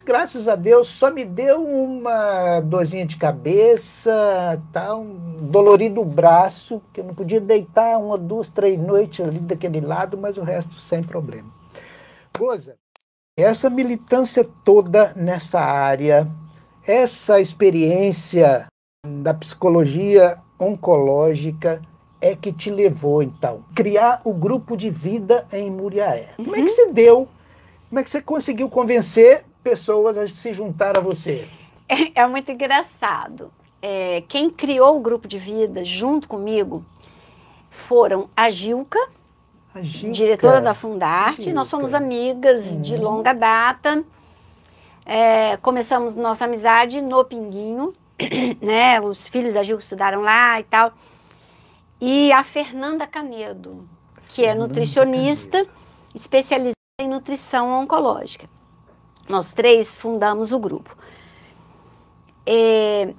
Graças 0.04 0.48
a 0.48 0.56
Deus, 0.56 0.88
só 0.88 1.10
me 1.10 1.22
deu 1.22 1.62
uma 1.62 2.60
dorzinha 2.60 3.04
de 3.04 3.18
cabeça, 3.18 4.58
tá, 4.72 4.96
um 4.96 5.36
dolorido 5.50 6.02
braço, 6.02 6.80
que 6.94 7.00
eu 7.00 7.04
não 7.04 7.14
podia 7.14 7.40
deitar 7.40 7.98
uma, 7.98 8.16
duas, 8.16 8.48
três 8.48 8.78
noites 8.80 9.20
ali 9.26 9.38
daquele 9.38 9.82
lado, 9.82 10.16
mas 10.16 10.38
o 10.38 10.42
resto 10.42 10.80
sem 10.80 11.02
problema. 11.02 11.50
Goza, 12.38 12.76
essa 13.42 13.70
militância 13.70 14.44
toda 14.64 15.12
nessa 15.14 15.60
área, 15.60 16.26
essa 16.84 17.40
experiência 17.40 18.66
da 19.06 19.32
psicologia 19.32 20.38
oncológica 20.58 21.80
é 22.20 22.34
que 22.34 22.52
te 22.52 22.68
levou, 22.68 23.22
então, 23.22 23.64
a 23.70 23.74
criar 23.74 24.20
o 24.24 24.34
grupo 24.34 24.76
de 24.76 24.90
vida 24.90 25.46
em 25.52 25.70
Muriaé. 25.70 26.30
Como 26.36 26.56
é 26.56 26.62
que 26.62 26.66
se 26.66 26.90
deu? 26.90 27.28
Como 27.88 28.00
é 28.00 28.02
que 28.02 28.10
você 28.10 28.20
conseguiu 28.20 28.68
convencer 28.68 29.44
pessoas 29.62 30.16
a 30.16 30.26
se 30.26 30.52
juntar 30.52 30.98
a 30.98 31.00
você? 31.00 31.48
É, 31.88 32.22
é 32.22 32.26
muito 32.26 32.50
engraçado. 32.50 33.52
É, 33.80 34.24
quem 34.28 34.50
criou 34.50 34.96
o 34.96 35.00
grupo 35.00 35.28
de 35.28 35.38
vida 35.38 35.84
junto 35.84 36.28
comigo 36.28 36.84
foram 37.70 38.28
a 38.36 38.50
Gilca, 38.50 38.98
A 39.78 39.82
Gica. 39.82 40.12
diretora 40.12 40.60
da 40.60 40.74
Fundarte. 40.74 41.42
Gilca. 41.42 41.54
Nós 41.54 41.68
somos 41.68 41.94
amigas 41.94 42.80
de 42.80 42.94
Uhum. 42.96 43.02
longa 43.02 43.32
data. 43.32 44.04
É, 45.06 45.56
começamos 45.58 46.14
nossa 46.14 46.44
amizade 46.44 47.00
no 47.00 47.24
Pinguinho, 47.24 47.92
né? 48.60 49.00
Os 49.00 49.26
filhos 49.26 49.54
da 49.54 49.62
Gilca 49.62 49.82
estudaram 49.82 50.20
lá 50.20 50.60
e 50.60 50.64
tal. 50.64 50.92
E 52.00 52.30
a 52.32 52.44
Fernanda 52.44 53.06
Canedo, 53.06 53.88
que 54.28 54.42
é 54.44 54.48
Fernanda 54.48 54.68
nutricionista, 54.68 55.66
especializada 56.14 56.74
em 57.00 57.08
nutrição 57.08 57.70
oncológica. 57.82 58.48
Nós 59.28 59.52
três 59.52 59.94
fundamos 59.94 60.52
o 60.52 60.58
grupo. 60.58 60.96
É, 62.46 63.12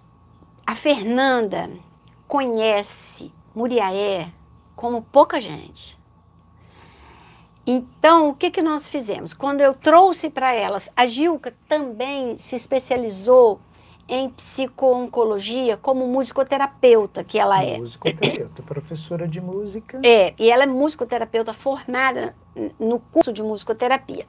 a 0.66 0.76
Fernanda 0.76 1.70
conhece 2.28 3.32
Muriaé 3.54 4.30
como 4.76 5.02
pouca 5.02 5.40
gente. 5.42 5.99
Então, 7.72 8.30
o 8.30 8.34
que, 8.34 8.50
que 8.50 8.64
nós 8.64 8.90
fizemos? 8.90 9.32
Quando 9.32 9.62
eu 9.62 9.76
trouxe 9.76 10.28
para 10.28 10.52
elas, 10.52 10.90
a 10.96 11.06
Gilca 11.06 11.54
também 11.68 12.36
se 12.36 12.56
especializou 12.56 13.60
em 14.08 14.28
psico-oncologia 14.28 15.78
como 15.78 16.08
musicoterapeuta, 16.08 17.24
que 17.24 17.38
ela 17.38 17.64
é. 17.64 17.78
Musicoterapeuta, 17.78 18.64
professora 18.64 19.28
de 19.28 19.40
música. 19.40 20.02
É, 20.04 20.34
e 20.40 20.50
ela 20.50 20.64
é 20.64 20.66
musicoterapeuta 20.66 21.54
formada 21.54 22.36
no 22.80 23.00
curso 23.00 23.32
de 23.32 23.44
musicoterapia. 23.44 24.26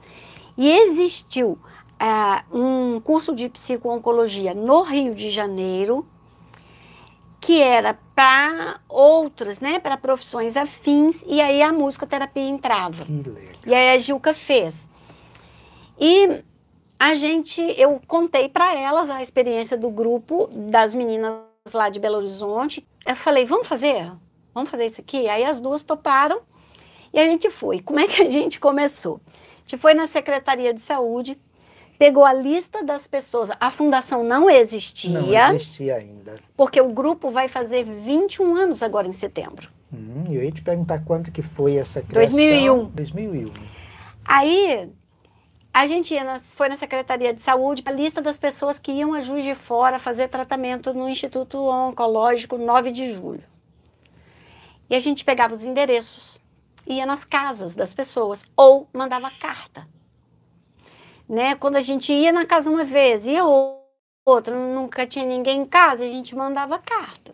E 0.55 0.71
existiu 0.71 1.57
uh, 1.99 2.55
um 2.55 3.01
curso 3.01 3.33
de 3.33 3.49
psico-oncologia 3.49 4.53
no 4.53 4.83
Rio 4.83 5.15
de 5.15 5.31
Janeiro, 5.31 6.05
que 7.41 7.59
era 7.59 7.97
para 8.15 8.79
outras, 8.87 9.59
né, 9.59 9.79
para 9.79 9.97
profissões 9.97 10.55
afins, 10.55 11.23
e 11.25 11.41
aí 11.41 11.59
a 11.63 11.73
musicoterapia 11.73 12.47
entrava. 12.47 13.03
Que 13.03 13.11
legal. 13.11 13.55
E 13.65 13.73
aí 13.73 13.95
a 13.95 13.97
Gilca 13.97 14.31
fez. 14.31 14.87
E 15.99 16.43
a 16.99 17.15
gente, 17.15 17.59
eu 17.77 17.99
contei 18.07 18.47
para 18.47 18.75
elas 18.75 19.09
a 19.09 19.23
experiência 19.23 19.75
do 19.75 19.89
grupo 19.89 20.47
das 20.53 20.93
meninas 20.93 21.39
lá 21.73 21.89
de 21.89 21.99
Belo 21.99 22.17
Horizonte. 22.17 22.87
Eu 23.07 23.15
falei, 23.15 23.43
vamos 23.43 23.67
fazer? 23.67 24.11
Vamos 24.53 24.69
fazer 24.69 24.85
isso 24.85 25.01
aqui? 25.01 25.27
Aí 25.27 25.43
as 25.43 25.59
duas 25.59 25.81
toparam 25.81 26.41
e 27.11 27.19
a 27.19 27.25
gente 27.25 27.49
foi. 27.49 27.79
Como 27.81 27.99
é 27.99 28.07
que 28.07 28.21
a 28.21 28.29
gente 28.29 28.59
começou? 28.59 29.19
A 29.25 29.61
gente 29.61 29.81
foi 29.81 29.95
na 29.95 30.05
Secretaria 30.05 30.75
de 30.75 30.79
Saúde, 30.79 31.39
pegou 32.01 32.25
a 32.25 32.33
lista 32.33 32.83
das 32.83 33.05
pessoas. 33.05 33.51
A 33.59 33.69
fundação 33.69 34.23
não 34.23 34.49
existia. 34.49 35.21
Não 35.21 35.53
existia 35.53 35.97
ainda. 35.97 36.39
Porque 36.57 36.81
o 36.81 36.89
grupo 36.89 37.29
vai 37.29 37.47
fazer 37.47 37.83
21 37.83 38.55
anos 38.55 38.81
agora 38.81 39.07
em 39.07 39.13
setembro. 39.13 39.69
Hum, 39.93 40.23
eu 40.27 40.43
ia 40.43 40.51
te 40.51 40.63
perguntar 40.63 41.05
quanto 41.05 41.31
que 41.31 41.43
foi 41.43 41.75
essa 41.75 42.01
criação. 42.01 42.35
2001. 42.35 42.85
2001. 42.85 43.51
Aí 44.25 44.89
a 45.71 45.85
gente 45.85 46.19
na, 46.19 46.39
foi 46.39 46.69
na 46.69 46.75
Secretaria 46.75 47.35
de 47.35 47.41
Saúde, 47.43 47.83
a 47.85 47.91
lista 47.91 48.19
das 48.19 48.39
pessoas 48.39 48.79
que 48.79 48.91
iam 48.91 49.13
a 49.13 49.21
Juiz 49.21 49.45
de 49.45 49.53
Fora 49.53 49.99
fazer 49.99 50.27
tratamento 50.27 50.95
no 50.95 51.07
Instituto 51.07 51.59
Oncológico 51.59 52.57
9 52.57 52.91
de 52.91 53.13
julho. 53.13 53.43
E 54.89 54.95
a 54.95 54.99
gente 54.99 55.23
pegava 55.23 55.53
os 55.53 55.67
endereços, 55.67 56.41
ia 56.87 57.05
nas 57.05 57.23
casas 57.23 57.75
das 57.75 57.93
pessoas 57.93 58.43
ou 58.57 58.87
mandava 58.91 59.29
carta. 59.29 59.85
Né? 61.31 61.55
Quando 61.55 61.77
a 61.77 61.81
gente 61.81 62.11
ia 62.11 62.33
na 62.33 62.45
casa 62.45 62.69
uma 62.69 62.83
vez, 62.83 63.25
ia 63.25 63.41
outra, 64.25 64.53
nunca 64.53 65.07
tinha 65.07 65.23
ninguém 65.23 65.61
em 65.61 65.65
casa, 65.65 66.03
a 66.03 66.09
gente 66.09 66.35
mandava 66.35 66.77
carta. 66.77 67.31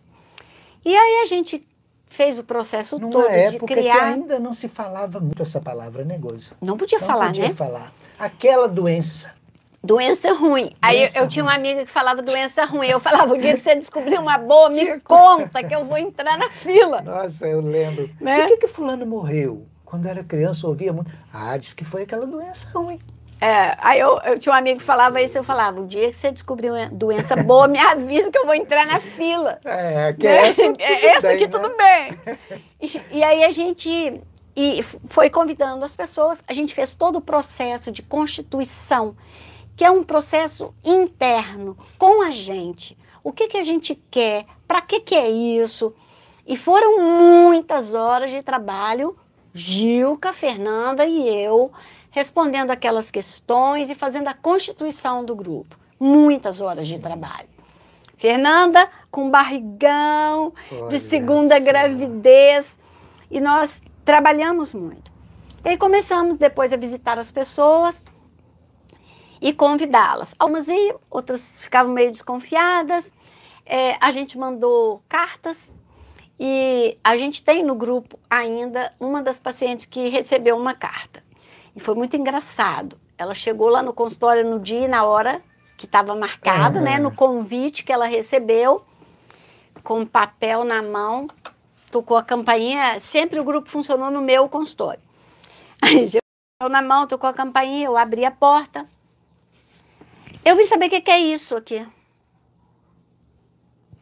E 0.84 0.96
aí 0.96 1.22
a 1.22 1.24
gente 1.24 1.60
fez 2.06 2.38
o 2.38 2.44
processo 2.44 2.96
Numa 2.96 3.10
todo 3.10 3.50
de 3.50 3.58
criar. 3.58 3.92
que 3.94 4.00
ainda 4.00 4.38
não 4.38 4.54
se 4.54 4.68
falava 4.68 5.18
muito 5.18 5.42
essa 5.42 5.60
palavra 5.60 6.04
negócio. 6.04 6.56
Não 6.62 6.76
podia 6.76 7.00
não 7.00 7.06
falar, 7.08 7.26
podia 7.26 7.48
né? 7.48 7.52
falar. 7.52 7.92
Aquela 8.16 8.68
doença. 8.68 9.34
Doença 9.82 10.32
ruim. 10.32 10.70
Aí 10.80 10.98
Doença 10.98 11.18
eu, 11.18 11.22
eu 11.24 11.28
tinha 11.28 11.44
uma 11.44 11.54
ruim. 11.54 11.60
amiga 11.60 11.84
que 11.84 11.90
falava 11.90 12.22
doença 12.22 12.64
ruim. 12.66 12.86
Eu 12.86 13.00
falava, 13.00 13.34
o 13.34 13.36
dia 13.36 13.56
que 13.56 13.62
você 13.62 13.74
descobrir 13.74 14.16
uma 14.16 14.38
boa, 14.38 14.70
me 14.70 15.00
conta 15.00 15.60
que 15.64 15.74
eu 15.74 15.84
vou 15.84 15.98
entrar 15.98 16.38
na 16.38 16.50
fila. 16.50 17.02
Nossa, 17.02 17.48
eu 17.48 17.60
lembro. 17.60 18.08
Né? 18.20 18.42
De 18.42 18.46
que 18.46 18.56
que 18.58 18.68
fulano 18.68 19.04
morreu? 19.04 19.66
Quando 19.84 20.06
era 20.06 20.22
criança, 20.22 20.66
eu 20.66 20.70
ouvia 20.70 20.92
muito. 20.92 21.10
Ah, 21.32 21.56
disse 21.56 21.74
que 21.74 21.84
foi 21.84 22.02
aquela 22.02 22.26
doença 22.26 22.68
ruim. 22.72 22.98
É, 23.40 23.76
aí 23.80 24.00
eu, 24.00 24.18
eu 24.24 24.38
tinha 24.38 24.52
uma 24.52 24.58
amiga 24.58 24.78
que 24.78 24.84
falava 24.84 25.22
isso, 25.22 25.38
eu 25.38 25.44
falava, 25.44 25.80
o 25.80 25.86
dia 25.86 26.10
que 26.10 26.16
você 26.16 26.32
descobrir 26.32 26.70
uma 26.70 26.86
doença 26.86 27.36
boa, 27.36 27.68
me 27.68 27.78
avisa 27.78 28.30
que 28.30 28.38
eu 28.38 28.44
vou 28.44 28.54
entrar 28.54 28.86
na 28.86 29.00
fila. 29.00 29.60
É, 29.64 30.12
que 30.12 30.26
Né? 30.26 30.48
essa, 30.48 30.62
tudo 30.64 30.80
É, 30.80 31.06
essa 31.06 31.30
aqui 31.30 31.46
né? 31.46 31.48
tudo 31.48 31.76
bem. 31.76 32.18
E, 32.80 33.18
e 33.18 33.22
aí 33.24 33.44
a 33.44 33.50
gente 33.50 34.20
e 34.60 34.82
foi 34.82 35.30
convidando 35.30 35.84
as 35.84 35.94
pessoas, 35.94 36.42
a 36.44 36.52
gente 36.52 36.74
fez 36.74 36.92
todo 36.92 37.16
o 37.16 37.20
processo 37.20 37.92
de 37.92 38.02
constituição, 38.02 39.16
que 39.76 39.84
é 39.84 39.90
um 39.90 40.02
processo 40.02 40.74
interno 40.84 41.78
com 41.96 42.22
a 42.22 42.32
gente. 42.32 42.98
O 43.22 43.32
que, 43.32 43.46
que 43.46 43.56
a 43.56 43.62
gente 43.62 43.94
quer, 44.10 44.46
para 44.66 44.82
que, 44.82 44.98
que 44.98 45.14
é 45.14 45.30
isso? 45.30 45.94
E 46.44 46.56
foram 46.56 47.00
muitas 47.00 47.94
horas 47.94 48.30
de 48.30 48.42
trabalho, 48.42 49.16
Gilca, 49.54 50.32
Fernanda 50.32 51.06
e 51.06 51.28
eu, 51.28 51.70
respondendo 52.18 52.72
aquelas 52.72 53.12
questões 53.12 53.88
e 53.90 53.94
fazendo 53.94 54.26
a 54.26 54.34
constituição 54.34 55.24
do 55.24 55.36
grupo. 55.36 55.78
Muitas 56.00 56.60
horas 56.60 56.86
de 56.86 56.98
trabalho. 56.98 57.48
Fernanda 58.16 58.88
com 59.08 59.30
barrigão, 59.30 60.52
Olha 60.70 60.88
de 60.88 60.98
segunda 60.98 61.56
só. 61.56 61.64
gravidez, 61.64 62.76
e 63.30 63.40
nós 63.40 63.80
trabalhamos 64.04 64.74
muito. 64.74 65.12
E 65.64 65.68
aí 65.68 65.76
começamos 65.76 66.34
depois 66.34 66.72
a 66.72 66.76
visitar 66.76 67.20
as 67.20 67.30
pessoas 67.30 68.02
e 69.40 69.52
convidá-las. 69.52 70.34
Algumas 70.38 70.66
iam, 70.66 70.98
outras 71.08 71.60
ficavam 71.60 71.92
meio 71.92 72.10
desconfiadas. 72.10 73.12
É, 73.64 73.96
a 74.00 74.10
gente 74.10 74.36
mandou 74.36 75.02
cartas 75.08 75.72
e 76.40 76.98
a 77.04 77.16
gente 77.16 77.44
tem 77.44 77.62
no 77.62 77.76
grupo 77.76 78.18
ainda 78.28 78.92
uma 78.98 79.22
das 79.22 79.38
pacientes 79.38 79.86
que 79.86 80.08
recebeu 80.08 80.56
uma 80.56 80.74
carta. 80.74 81.27
E 81.78 81.80
foi 81.80 81.94
muito 81.94 82.16
engraçado. 82.16 82.98
Ela 83.16 83.34
chegou 83.34 83.68
lá 83.68 83.84
no 83.84 83.92
consultório 83.92 84.44
no 84.44 84.58
dia 84.58 84.86
e 84.86 84.88
na 84.88 85.04
hora 85.04 85.40
que 85.76 85.86
estava 85.86 86.12
marcado, 86.16 86.80
né, 86.80 86.98
no 86.98 87.14
convite 87.14 87.84
que 87.84 87.92
ela 87.92 88.04
recebeu, 88.04 88.84
com 89.84 90.04
papel 90.04 90.64
na 90.64 90.82
mão, 90.82 91.28
tocou 91.88 92.16
a 92.16 92.22
campainha. 92.24 92.98
Sempre 92.98 93.38
o 93.38 93.44
grupo 93.44 93.68
funcionou 93.68 94.10
no 94.10 94.20
meu 94.20 94.48
consultório. 94.48 95.00
Aí, 95.80 96.08
chegou 96.08 96.68
na 96.68 96.82
mão, 96.82 97.06
tocou 97.06 97.30
a 97.30 97.32
campainha, 97.32 97.86
eu 97.86 97.96
abri 97.96 98.24
a 98.24 98.30
porta. 98.32 98.84
Eu 100.44 100.56
vim 100.56 100.66
saber 100.66 100.86
o 100.86 100.90
que 100.90 101.00
que 101.00 101.12
é 101.12 101.20
isso 101.20 101.54
aqui. 101.54 101.86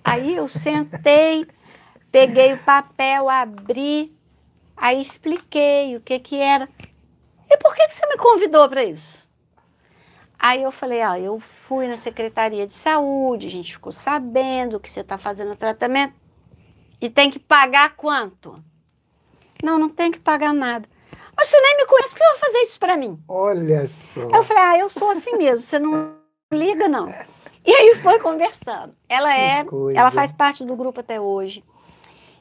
Aí 0.02 0.34
eu 0.34 0.48
sentei, 0.48 1.44
peguei 2.10 2.54
o 2.54 2.58
papel, 2.58 3.28
abri, 3.28 4.16
aí 4.74 4.98
expliquei 4.98 5.94
o 5.94 6.00
que 6.00 6.18
que 6.18 6.36
era. 6.38 6.66
E 7.48 7.56
por 7.58 7.74
que 7.74 7.86
que 7.86 7.94
você 7.94 8.06
me 8.06 8.16
convidou 8.16 8.68
para 8.68 8.84
isso? 8.84 9.26
Aí 10.38 10.62
eu 10.62 10.70
falei, 10.70 11.02
ó, 11.04 11.14
eu 11.16 11.40
fui 11.40 11.88
na 11.88 11.96
Secretaria 11.96 12.66
de 12.66 12.74
Saúde, 12.74 13.46
a 13.46 13.50
gente 13.50 13.72
ficou 13.72 13.90
sabendo 13.90 14.78
que 14.78 14.90
você 14.90 15.00
está 15.00 15.16
fazendo 15.16 15.56
tratamento 15.56 16.14
e 17.00 17.08
tem 17.08 17.30
que 17.30 17.38
pagar 17.38 17.96
quanto? 17.96 18.62
Não, 19.62 19.78
não 19.78 19.88
tem 19.88 20.10
que 20.10 20.20
pagar 20.20 20.52
nada. 20.52 20.86
Mas 21.36 21.48
você 21.48 21.60
nem 21.60 21.76
me 21.78 21.86
conhece, 21.86 22.10
por 22.10 22.18
que 22.18 22.24
vai 22.24 22.38
fazer 22.38 22.58
isso 22.58 22.78
para 22.78 22.96
mim? 22.96 23.18
Olha 23.28 23.86
só. 23.86 24.20
Eu 24.22 24.44
falei, 24.44 24.62
ah, 24.62 24.78
eu 24.78 24.88
sou 24.88 25.10
assim 25.10 25.36
mesmo, 25.36 25.64
você 25.64 25.78
não 25.78 26.14
liga, 26.52 26.88
não. 26.88 27.06
E 27.64 27.72
aí 27.72 27.94
foi 27.96 28.18
conversando. 28.20 28.94
Ela 29.08 29.32
Que 29.32 29.40
é, 29.40 29.64
coisa. 29.64 29.98
ela 29.98 30.10
faz 30.10 30.32
parte 30.32 30.64
do 30.64 30.76
grupo 30.76 31.00
até 31.00 31.20
hoje. 31.20 31.64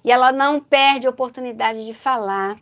E 0.03 0.11
ela 0.11 0.31
não 0.31 0.59
perde 0.61 1.07
a 1.07 1.09
oportunidade 1.09 1.83
de 1.85 1.93
falar 1.93 2.57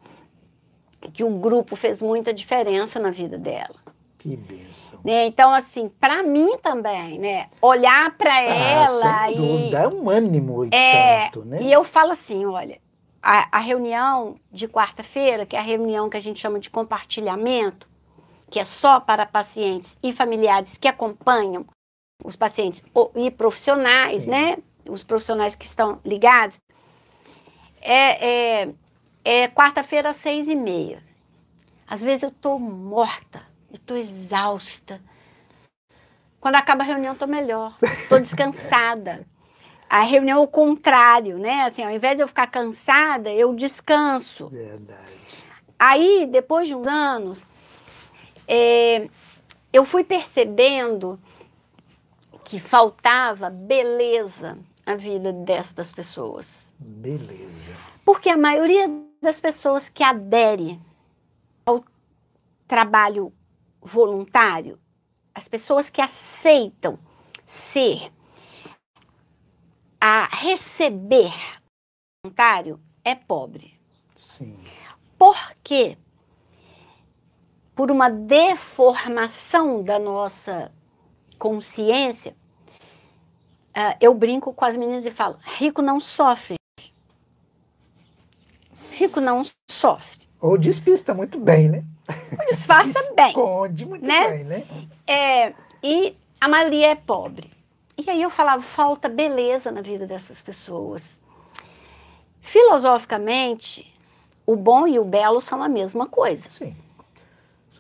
que 1.12 1.24
o 1.24 1.30
grupo 1.30 1.76
fez 1.76 2.01
muita 2.01 2.34
diferença 2.34 2.99
na 2.99 3.12
vida 3.12 3.38
dela. 3.38 3.76
Que 4.18 4.38
bênção. 4.38 4.99
Né? 5.04 5.26
Então, 5.26 5.54
assim, 5.54 5.89
para 5.99 6.24
mim 6.24 6.58
também, 6.62 7.20
né? 7.20 7.47
Olhar 7.62 8.16
para 8.18 8.32
Ah, 8.34 8.43
ela 8.43 9.28
sem 9.28 9.34
e. 9.34 9.36
dúvida, 9.36 9.80
é 9.80 9.88
um 9.89 10.10
ânimo 10.10 10.64
e 10.64 10.70
É, 10.74 11.26
tanto, 11.26 11.43
né? 11.45 11.62
E 11.62 11.70
eu 11.72 11.84
falo 11.84 12.12
assim, 12.12 12.45
olha, 12.45 12.80
a, 13.22 13.49
a 13.58 13.60
reunião 13.60 14.38
de 14.49 14.66
quarta-feira, 14.68 15.45
que 15.45 15.58
é 15.58 15.60
a 15.60 15.64
reunião 15.64 16.10
que 16.10 16.16
a 16.16 16.22
gente 16.22 16.39
chama 16.39 16.58
de 16.58 16.70
compartilhamento, 16.70 17.89
que 18.49 18.60
é 18.60 18.64
só 18.64 18.99
para 18.99 19.26
pacientes 19.26 19.97
e 20.01 20.14
familiares 20.14 20.78
que 20.78 20.88
acompanham 20.88 21.66
os 22.24 22.38
pacientes 22.38 22.82
e 23.16 23.30
profissionais, 23.30 24.24
Sim. 24.24 24.32
né? 24.32 24.58
Os 24.88 25.04
profissionais 25.04 25.54
que 25.56 25.66
estão 25.66 25.99
ligados. 26.06 26.58
É, 27.82 28.62
é, 28.62 28.70
é 29.24 29.47
quarta-feira 29.47 30.09
às 30.09 30.17
seis 30.17 30.47
e 30.47 30.55
meia. 30.55 31.03
Às 31.88 32.01
vezes 32.01 32.24
eu 32.24 32.30
estou 32.30 32.59
morta, 32.59 33.41
eu 33.69 33.76
estou 33.76 33.97
exausta. 33.97 35.01
Quando 36.39 36.55
acaba 36.55 36.84
a 36.84 36.88
reunião, 36.88 37.13
estou 37.13 37.28
melhor, 37.28 37.78
estou 37.82 38.19
descansada. 38.19 39.26
A 39.89 40.01
reunião 40.01 40.39
é 40.39 40.41
o 40.41 40.47
contrário, 40.47 41.38
né? 41.38 41.63
Assim, 41.63 41.84
ao 41.84 41.91
invés 41.91 42.17
de 42.17 42.24
eu 42.24 42.28
ficar 42.28 42.47
cansada, 42.47 43.32
eu 43.32 43.53
descanso. 43.53 44.49
Verdade. 44.49 45.43
Aí, 45.78 46.28
depois 46.30 46.67
de 46.67 46.76
uns 46.76 46.88
anos, 46.88 47.45
é, 48.47 49.07
eu 49.71 49.86
fui 49.86 50.03
percebendo 50.03 51.19
que 52.43 52.59
faltava 52.59 53.49
beleza 53.49 54.57
à 54.86 54.95
vida 54.95 55.32
destas 55.32 55.91
pessoas. 55.91 56.71
Beleza. 56.78 57.74
Porque 58.03 58.30
a 58.30 58.38
maioria 58.38 58.89
das 59.24 59.39
pessoas 59.39 59.88
que 59.88 60.03
adere 60.03 60.78
ao 61.65 61.82
trabalho 62.67 63.34
voluntário, 63.82 64.78
as 65.34 65.47
pessoas 65.47 65.89
que 65.89 66.01
aceitam 66.01 66.99
ser 67.45 68.11
a 69.99 70.26
receber 70.26 71.34
voluntário 72.21 72.82
é 73.03 73.15
pobre. 73.15 73.80
Sim. 74.13 74.61
Porque 75.17 75.97
por 77.74 77.89
uma 77.89 78.09
deformação 78.09 79.82
da 79.82 79.97
nossa 79.97 80.69
consciência, 81.39 82.36
uh, 83.69 83.95
eu 84.01 84.13
brinco 84.13 84.53
com 84.53 84.65
as 84.65 84.76
meninas 84.76 85.05
e 85.05 85.11
falo: 85.11 85.39
rico 85.41 85.82
não 85.82 86.01
sofre. 86.01 86.55
Rico 88.97 89.19
não 89.19 89.45
sofre. 89.69 90.27
Ou 90.39 90.57
despista 90.57 91.13
muito 91.13 91.39
bem, 91.39 91.69
né? 91.69 91.83
Disfarça 92.49 92.99
bem. 93.15 93.29
Esconde 93.29 93.85
muito 93.85 94.05
né? 94.05 94.29
bem, 94.29 94.43
né? 94.43 94.67
É, 95.07 95.53
e 95.81 96.15
a 96.39 96.47
maioria 96.47 96.87
é 96.91 96.95
pobre. 96.95 97.51
E 97.97 98.09
aí 98.09 98.21
eu 98.21 98.29
falava, 98.29 98.61
falta 98.61 99.07
beleza 99.07 99.71
na 99.71 99.81
vida 99.81 100.05
dessas 100.05 100.41
pessoas. 100.41 101.19
Filosoficamente, 102.41 103.93
o 104.45 104.55
bom 104.55 104.87
e 104.87 104.99
o 104.99 105.05
belo 105.05 105.39
são 105.39 105.63
a 105.63 105.69
mesma 105.69 106.07
coisa. 106.07 106.49
Sim. 106.49 106.75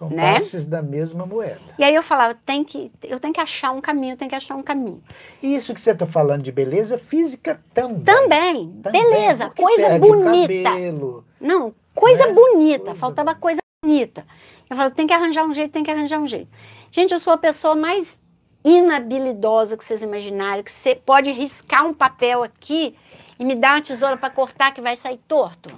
São 0.03 0.09
né? 0.09 0.33
faces 0.33 0.65
da 0.65 0.81
mesma 0.81 1.25
moeda. 1.25 1.61
E 1.77 1.83
aí 1.83 1.95
eu 1.95 2.03
falava, 2.03 2.35
tem 2.45 2.63
que, 2.63 2.91
eu 3.03 3.19
tenho 3.19 3.33
que 3.33 3.39
achar 3.39 3.71
um 3.71 3.79
caminho, 3.79 4.17
tenho 4.17 4.29
que 4.29 4.35
achar 4.35 4.55
um 4.55 4.63
caminho. 4.63 5.01
E 5.41 5.55
isso 5.55 5.73
que 5.73 5.79
você 5.79 5.91
está 5.91 6.05
falando 6.05 6.41
de 6.41 6.51
beleza 6.51 6.97
física 6.97 7.61
também. 7.73 8.03
Também, 8.03 8.71
também 8.83 9.03
beleza, 9.03 9.49
coisa 9.49 9.99
bonita. 9.99 10.69
Não, 11.39 11.73
coisa 11.95 12.27
né? 12.27 12.33
bonita, 12.33 12.85
coisa 12.85 12.99
faltava 12.99 13.35
coisa 13.35 13.61
bonita. 13.83 14.25
Eu 14.69 14.75
falava, 14.75 14.93
tem 14.93 15.07
que 15.07 15.13
arranjar 15.13 15.45
um 15.45 15.53
jeito, 15.53 15.71
tem 15.71 15.83
que 15.83 15.91
arranjar 15.91 16.19
um 16.19 16.27
jeito. 16.27 16.49
Gente, 16.91 17.13
eu 17.13 17.19
sou 17.19 17.33
a 17.33 17.37
pessoa 17.37 17.75
mais 17.75 18.19
inabilidosa 18.63 19.77
que 19.77 19.83
vocês 19.83 20.01
imaginarem, 20.01 20.63
que 20.63 20.71
você 20.71 20.95
pode 20.95 21.31
riscar 21.31 21.85
um 21.85 21.93
papel 21.93 22.43
aqui 22.43 22.95
e 23.39 23.45
me 23.45 23.55
dar 23.55 23.75
uma 23.75 23.81
tesoura 23.81 24.17
para 24.17 24.29
cortar 24.29 24.73
que 24.73 24.81
vai 24.81 24.95
sair 24.95 25.19
torto 25.27 25.69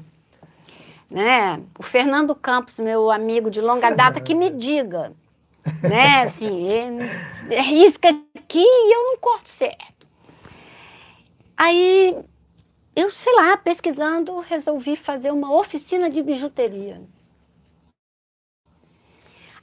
né? 1.10 1.62
O 1.78 1.84
Fernando 1.84 2.36
Campos, 2.36 2.80
meu 2.80 3.12
amigo 3.12 3.50
de 3.50 3.62
longa 3.62 3.90
data, 3.92 4.20
que 4.20 4.36
me 4.36 4.50
diga, 4.50 5.14
né? 5.82 6.24
Assim, 6.24 6.68
é, 7.50 7.62
risca 7.62 8.10
aqui 8.38 8.64
e 8.64 8.94
eu 8.96 9.04
não 9.04 9.18
corto 9.18 9.50
certo. 9.50 10.08
Aí, 11.58 12.16
eu 12.96 13.12
sei 13.12 13.34
lá, 13.34 13.56
pesquisando, 13.58 14.40
resolvi 14.40 14.96
fazer 14.96 15.32
uma 15.32 15.54
oficina 15.54 16.10
de 16.10 16.22
bijuteria. 16.22 17.02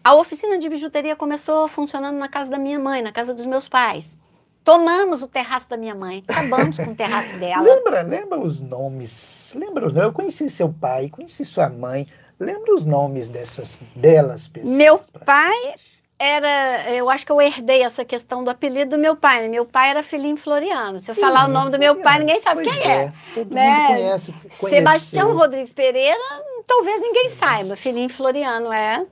A 0.05 0.15
oficina 0.15 0.59
de 0.59 0.69
bijuteria 0.69 1.15
começou 1.15 1.69
funcionando 1.69 2.17
na 2.17 2.29
casa 2.29 2.51
da 2.51 2.59
minha 2.59 2.79
mãe, 2.79 3.03
na 3.03 3.13
casa 3.13 3.33
dos 3.33 3.47
meus 3.47 3.69
pais. 3.69 4.17
Tomamos 4.65 5.23
o 5.23 5.29
terraço 5.29 5.69
da 5.69 5.77
minha 5.77 5.95
mãe, 5.95 6.23
acabamos 6.27 6.77
com 6.77 6.93
o 6.93 6.95
terraço 6.95 7.37
dela. 7.39 7.63
Lembra, 7.63 8.03
lembra 8.03 8.39
os 8.39 8.61
nomes? 8.61 9.53
Lembra, 9.57 9.87
eu 9.87 10.13
conheci 10.13 10.49
seu 10.49 10.73
pai, 10.73 11.09
conheci 11.09 11.45
sua 11.45 11.69
mãe. 11.69 12.07
Lembra 12.39 12.75
os 12.75 12.85
nomes 12.85 13.29
dessas 13.29 13.77
belas 13.95 14.49
pessoas? 14.49 14.75
Meu 14.75 15.01
pai 15.25 15.75
era, 16.19 16.93
eu 16.93 17.11
acho 17.11 17.27
que 17.27 17.33
eu 17.33 17.41
herdei 17.41 17.83
essa 17.83 18.05
questão 18.05 18.45
do 18.45 18.51
apelido 18.51 18.97
do 18.97 18.99
meu 18.99 19.17
pai. 19.17 19.43
Né? 19.43 19.49
Meu 19.49 19.65
pai 19.65 19.91
era 19.91 20.03
Filinho 20.03 20.37
Floriano. 20.37 20.99
Se 20.99 21.11
eu 21.11 21.15
falar 21.15 21.49
o 21.49 21.49
nome 21.49 21.71
do 21.71 21.79
meu 21.79 21.97
pai, 21.97 22.21
ninguém 22.21 22.41
sabe 22.41 22.63
quem 22.63 22.83
é. 22.83 22.97
é. 22.97 23.13
Todo 23.35 23.55
né? 23.55 23.77
mundo 23.77 23.87
conhece. 23.89 24.35
Sebastião 24.51 25.37
Rodrigues 25.37 25.73
Pereira, 25.73 26.21
talvez 26.67 27.01
ninguém 27.01 27.29
Sebastião. 27.29 27.59
saiba. 27.59 27.77
Filinho 27.77 28.09
Floriano 28.09 28.73
é, 28.73 29.05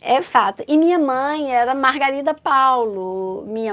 é 0.00 0.20
fato. 0.22 0.62
E 0.68 0.76
minha 0.76 0.98
mãe 0.98 1.50
era 1.50 1.74
Margarida 1.74 2.34
Paulo. 2.34 3.44
Minha 3.46 3.72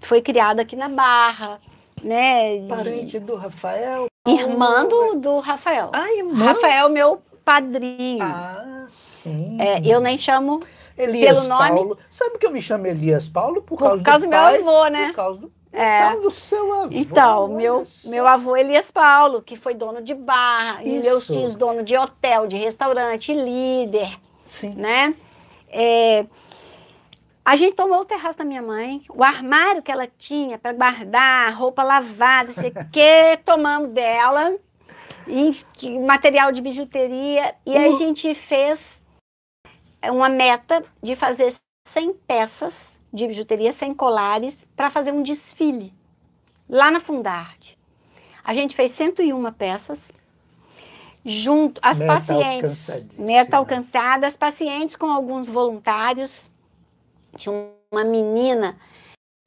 foi 0.00 0.20
criada 0.20 0.62
aqui 0.62 0.76
na 0.76 0.88
Barra, 0.88 1.60
né? 2.02 2.66
Parente 2.68 3.18
do 3.18 3.36
Rafael? 3.36 4.06
Irmã 4.26 4.86
do, 4.86 5.14
do 5.16 5.38
Rafael. 5.38 5.90
Ah, 5.92 6.10
irmã? 6.14 6.46
Rafael, 6.46 6.88
meu 6.88 7.20
padrinho. 7.44 8.24
Ah, 8.24 8.84
sim. 8.88 9.60
É, 9.60 9.80
eu 9.84 10.00
nem 10.00 10.16
chamo 10.16 10.60
Elias 10.96 11.40
pelo 11.40 11.48
nome. 11.48 11.70
Paulo. 11.70 11.98
Sabe 12.08 12.38
que 12.38 12.46
eu 12.46 12.50
me 12.50 12.62
chamo 12.62 12.86
Elias 12.86 13.28
Paulo? 13.28 13.60
Por, 13.60 13.76
por 13.76 13.84
causa, 13.84 14.02
causa 14.02 14.26
do, 14.26 14.30
meu 14.30 14.38
pai, 14.38 14.56
avô, 14.58 14.86
né? 14.86 15.06
Por 15.08 15.14
causa 15.14 15.40
do, 15.40 15.52
é. 15.72 16.16
do 16.20 16.30
seu 16.30 16.72
avô. 16.72 16.88
Então, 16.90 17.48
meu, 17.48 17.82
meu 18.06 18.26
avô 18.26 18.56
Elias 18.56 18.90
Paulo, 18.90 19.42
que 19.42 19.56
foi 19.56 19.74
dono 19.74 20.00
de 20.00 20.14
barra, 20.14 20.82
Isso. 20.82 20.88
e 20.88 20.98
meus 21.00 21.26
tios 21.26 21.56
dono 21.56 21.82
de 21.82 21.96
hotel, 21.96 22.46
de 22.46 22.56
restaurante, 22.56 23.34
líder. 23.34 24.18
Sim. 24.46 24.74
Né? 24.76 25.14
É, 25.68 26.24
a 27.44 27.56
gente 27.56 27.74
tomou 27.74 28.00
o 28.00 28.04
terraço 28.04 28.38
da 28.38 28.44
minha 28.44 28.62
mãe, 28.62 29.02
o 29.10 29.22
armário 29.22 29.82
que 29.82 29.92
ela 29.92 30.08
tinha 30.18 30.58
para 30.58 30.72
guardar, 30.72 31.54
roupa 31.54 31.82
lavada, 31.82 32.52
sei 32.52 32.72
que, 32.90 33.36
tomamos 33.44 33.90
dela, 33.90 34.56
e, 35.28 35.54
material 35.98 36.50
de 36.50 36.62
bijuteria, 36.62 37.54
e 37.66 37.76
aí 37.76 37.92
a 37.92 37.96
gente 37.96 38.34
fez 38.34 39.02
uma 40.02 40.28
meta 40.28 40.82
de 41.02 41.14
fazer 41.14 41.54
100 41.86 42.14
peças 42.26 42.94
de 43.12 43.26
bijuteria, 43.26 43.72
100 43.72 43.94
colares, 43.94 44.56
para 44.74 44.88
fazer 44.88 45.12
um 45.12 45.22
desfile 45.22 45.92
lá 46.68 46.90
na 46.90 47.00
Fundarte. 47.00 47.78
A 48.42 48.54
gente 48.54 48.74
fez 48.74 48.92
101 48.92 49.52
peças, 49.52 50.08
junto, 51.24 51.78
as 51.82 51.98
meta 51.98 52.12
pacientes, 52.12 53.06
meta 53.18 53.56
alcançada, 53.58 54.26
as 54.26 54.36
pacientes 54.36 54.96
com 54.96 55.10
alguns 55.10 55.48
voluntários, 55.48 56.50
tinha 57.34 57.54
uma 57.92 58.04
menina, 58.04 58.76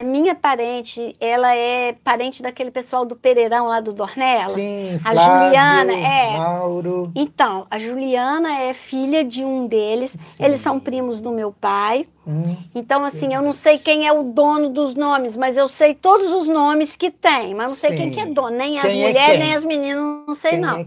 minha 0.00 0.32
parente, 0.32 1.16
ela 1.18 1.52
é 1.56 1.92
parente 2.04 2.40
daquele 2.40 2.70
pessoal 2.70 3.04
do 3.04 3.16
Pereirão 3.16 3.66
lá 3.66 3.80
do 3.80 3.92
Dornella. 3.92 4.50
Sim, 4.50 4.94
a 5.04 5.10
Flávio, 5.10 5.44
Juliana 5.46 5.92
é. 5.92 6.36
Mauro. 6.36 7.12
Então, 7.16 7.66
a 7.68 7.80
Juliana 7.80 8.60
é 8.60 8.72
filha 8.72 9.24
de 9.24 9.44
um 9.44 9.66
deles. 9.66 10.14
Sim. 10.16 10.44
Eles 10.44 10.60
são 10.60 10.78
primos 10.78 11.20
do 11.20 11.32
meu 11.32 11.50
pai. 11.50 12.06
Hum, 12.24 12.56
então, 12.76 13.04
assim, 13.04 13.34
eu 13.34 13.42
não 13.42 13.52
sei 13.52 13.76
quem 13.76 14.06
é 14.06 14.12
o 14.12 14.22
dono 14.22 14.68
dos 14.68 14.94
nomes, 14.94 15.36
mas 15.36 15.56
eu 15.56 15.66
sei 15.66 15.94
todos 15.94 16.30
os 16.30 16.48
nomes 16.48 16.94
que 16.94 17.10
tem, 17.10 17.52
mas 17.52 17.70
não 17.70 17.76
sei 17.76 17.90
Sim. 17.90 17.96
quem 17.96 18.10
que 18.12 18.20
é 18.20 18.26
dono, 18.26 18.50
nem 18.50 18.78
quem 18.78 18.78
as 18.78 18.84
é 18.84 18.94
mulheres, 18.94 19.38
nem 19.40 19.54
as 19.54 19.64
meninas, 19.64 20.26
não 20.28 20.34
sei 20.34 20.50
quem 20.52 20.60
não. 20.60 20.78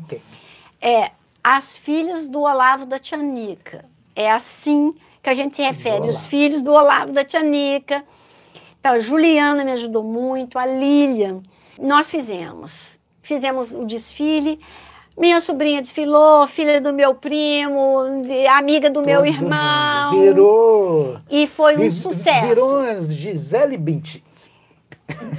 É, 0.80 1.04
é 1.04 1.12
as 1.44 1.76
filhas 1.76 2.30
do 2.30 2.44
Olavo 2.44 2.86
da 2.86 2.98
Tianica. 2.98 3.84
É 4.16 4.32
assim 4.32 4.94
que 5.22 5.30
a 5.30 5.34
gente 5.34 5.56
se 5.56 5.62
refere, 5.62 6.08
os 6.08 6.26
filhos 6.26 6.62
do 6.62 6.72
Olavo 6.72 7.12
da 7.12 7.24
Tianica. 7.24 8.04
Então, 8.80 8.94
a 8.94 9.00
Juliana 9.00 9.64
me 9.64 9.72
ajudou 9.72 10.04
muito, 10.04 10.58
a 10.58 10.66
Lilian. 10.66 11.42
Nós 11.80 12.10
fizemos. 12.10 13.00
Fizemos 13.22 13.72
o 13.72 13.86
desfile. 13.86 14.60
Minha 15.18 15.40
sobrinha 15.40 15.82
desfilou, 15.82 16.48
filha 16.48 16.82
do 16.82 16.92
meu 16.92 17.14
primo, 17.14 18.00
amiga 18.56 18.90
do 18.90 18.96
Todo 19.02 19.06
meu 19.06 19.26
irmão. 19.26 20.20
Virou. 20.20 21.20
E 21.30 21.46
foi 21.46 21.78
um 21.78 21.92
sucesso. 21.92 22.48
Virou 22.48 22.80
as 22.80 23.14
Gisele 23.14 23.78
Bündchen. 23.78 24.24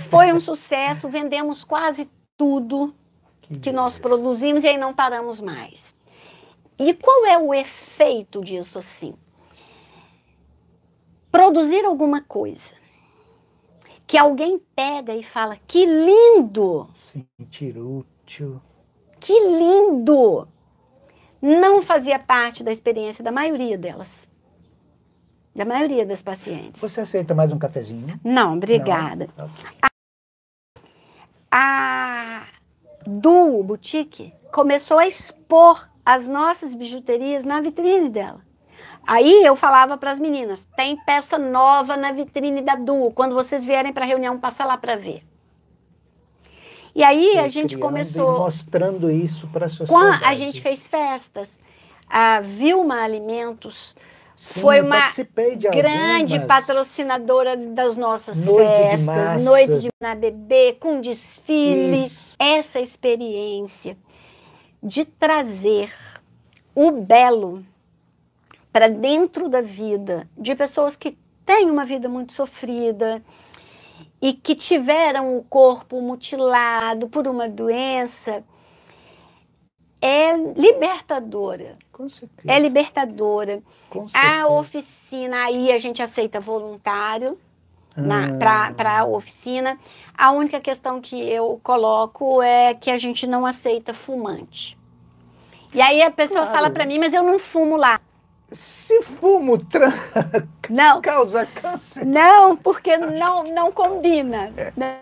Foi 0.09 0.33
um 0.33 0.39
sucesso, 0.39 1.09
vendemos 1.09 1.65
quase 1.65 2.09
tudo 2.37 2.95
que, 3.41 3.59
que 3.59 3.73
nós 3.73 3.99
produzimos 3.99 4.63
e 4.63 4.69
aí 4.69 4.79
não 4.79 4.93
paramos 4.93 5.41
mais. 5.41 5.95
E 6.79 6.95
qual 6.95 7.27
é 7.27 7.39
o 7.39 7.55
efeito 7.55 8.43
disso 8.43 8.79
assim? 8.79 9.15
Produzir 11.33 11.85
alguma 11.87 12.21
coisa 12.21 12.71
que 14.07 14.19
alguém 14.19 14.61
pega 14.77 15.15
e 15.15 15.23
fala: 15.23 15.57
que 15.67 15.87
lindo! 15.87 16.87
Sentir 16.93 17.79
útil. 17.79 18.61
Que 19.19 19.33
lindo! 19.33 20.47
Não 21.41 21.83
fazia 21.83 22.19
parte 22.19 22.63
da 22.63 22.71
experiência 22.71 23.25
da 23.25 23.33
maioria 23.33 23.79
delas. 23.79 24.29
Da 25.55 25.65
maioria 25.65 26.07
das 26.07 26.23
pacientes. 26.23 26.81
Você 26.81 27.01
aceita 27.01 27.35
mais 27.35 27.51
um 27.53 27.59
cafezinho? 27.59 28.21
Não, 28.23 28.57
obrigada. 28.57 29.29
Não? 29.37 29.51
A, 29.83 29.89
a 31.51 32.47
Duo 33.07 33.63
Boutique 33.63 34.33
começou 34.53 34.99
a 34.99 35.07
expor 35.07 35.89
as 36.05 36.29
nossas 36.29 36.75
bijuterias 36.75 37.45
na 37.45 37.61
vitrine 37.61 38.09
dela. 38.09 38.41
Aí 39.07 39.45
eu 39.45 39.57
falava 39.57 39.97
para 39.97 40.11
as 40.11 40.19
meninas: 40.19 40.67
tem 40.77 40.97
peça 40.97 41.39
nova 41.39 41.97
na 41.97 42.13
vitrine 42.13 42.61
da 42.61 42.75
Duo. 42.75 43.13
Quando 43.13 43.35
vocês 43.35 43.65
vierem 43.65 43.93
para 43.93 44.05
a 44.05 44.09
reunião, 44.09 44.39
passa 44.39 44.65
lá 44.65 44.77
para 44.77 44.97
ver. 44.97 45.23
E 46.95 47.03
aí 47.03 47.39
a 47.39 47.49
gente 47.49 47.77
começou. 47.77 48.39
mostrando 48.39 49.11
isso 49.11 49.47
para 49.49 49.67
a 49.67 49.69
sociedade. 49.69 50.25
A 50.25 50.35
gente 50.35 50.61
fez 50.61 50.87
festas. 50.87 51.59
A 52.09 52.41
Vilma 52.41 53.03
Alimentos 53.03 53.95
Sim, 54.37 54.61
foi 54.61 54.83
uma 54.83 55.09
grande 55.73 56.39
patrocinadora 56.41 57.57
das 57.57 57.97
nossas 57.97 58.47
Noite 58.47 58.67
festas. 58.69 59.39
De 59.39 59.45
Noite 59.45 59.79
de 59.79 59.89
na 59.99 60.15
bebê, 60.15 60.77
com 60.79 61.01
desfile. 61.01 62.05
Isso. 62.05 62.37
Essa 62.39 62.81
experiência 62.81 63.97
de 64.83 65.05
trazer 65.05 65.91
o 66.75 66.91
belo 66.91 67.65
para 68.73 68.89
dentro 68.89 69.49
da 69.49 69.61
vida 69.61 70.29
de 70.37 70.55
pessoas 70.55 70.97
que 70.97 71.17
têm 71.45 71.71
uma 71.71 71.85
vida 71.85 72.09
muito 72.09 72.33
sofrida 72.33 73.23
e 74.21 74.33
que 74.33 74.55
tiveram 74.55 75.37
o 75.37 75.43
corpo 75.43 76.01
mutilado 76.01 77.09
por 77.09 77.29
uma 77.29 77.49
doença 77.49 78.43
é 80.01 80.37
libertadora. 80.57 81.77
Com 81.93 82.09
certeza. 82.09 82.51
É 82.53 82.59
libertadora. 82.59 83.63
Com 83.89 84.09
certeza. 84.09 84.43
A 84.43 84.49
oficina 84.49 85.45
aí 85.45 85.71
a 85.71 85.79
gente 85.79 86.03
aceita 86.03 86.41
voluntário. 86.41 87.39
ah. 88.33 88.73
para 88.75 88.99
a 89.01 89.05
oficina. 89.05 89.79
A 90.17 90.33
única 90.33 90.61
questão 90.61 91.01
que 91.01 91.21
eu 91.31 91.61
coloco 91.63 92.43
é 92.43 92.75
que 92.75 92.91
a 92.91 92.99
gente 92.99 93.27
não 93.27 93.47
aceita 93.47 93.95
fumante. 93.95 94.77
E 95.75 95.81
aí 95.81 96.03
a 96.03 96.11
pessoa 96.11 96.47
claro. 96.47 96.53
fala 96.53 96.71
para 96.71 96.85
mim, 96.85 96.99
mas 96.99 97.15
eu 97.15 97.23
não 97.23 97.39
fumo 97.39 97.77
lá. 97.77 98.01
Se 98.55 99.03
fumo 99.03 99.59
tra... 99.59 99.93
não. 100.69 101.01
causa 101.01 101.47
câncer? 101.47 102.05
Não, 102.05 102.57
porque 102.57 102.97
não, 102.97 103.45
não 103.45 103.73
combina. 103.73 104.53
Né? 104.77 105.01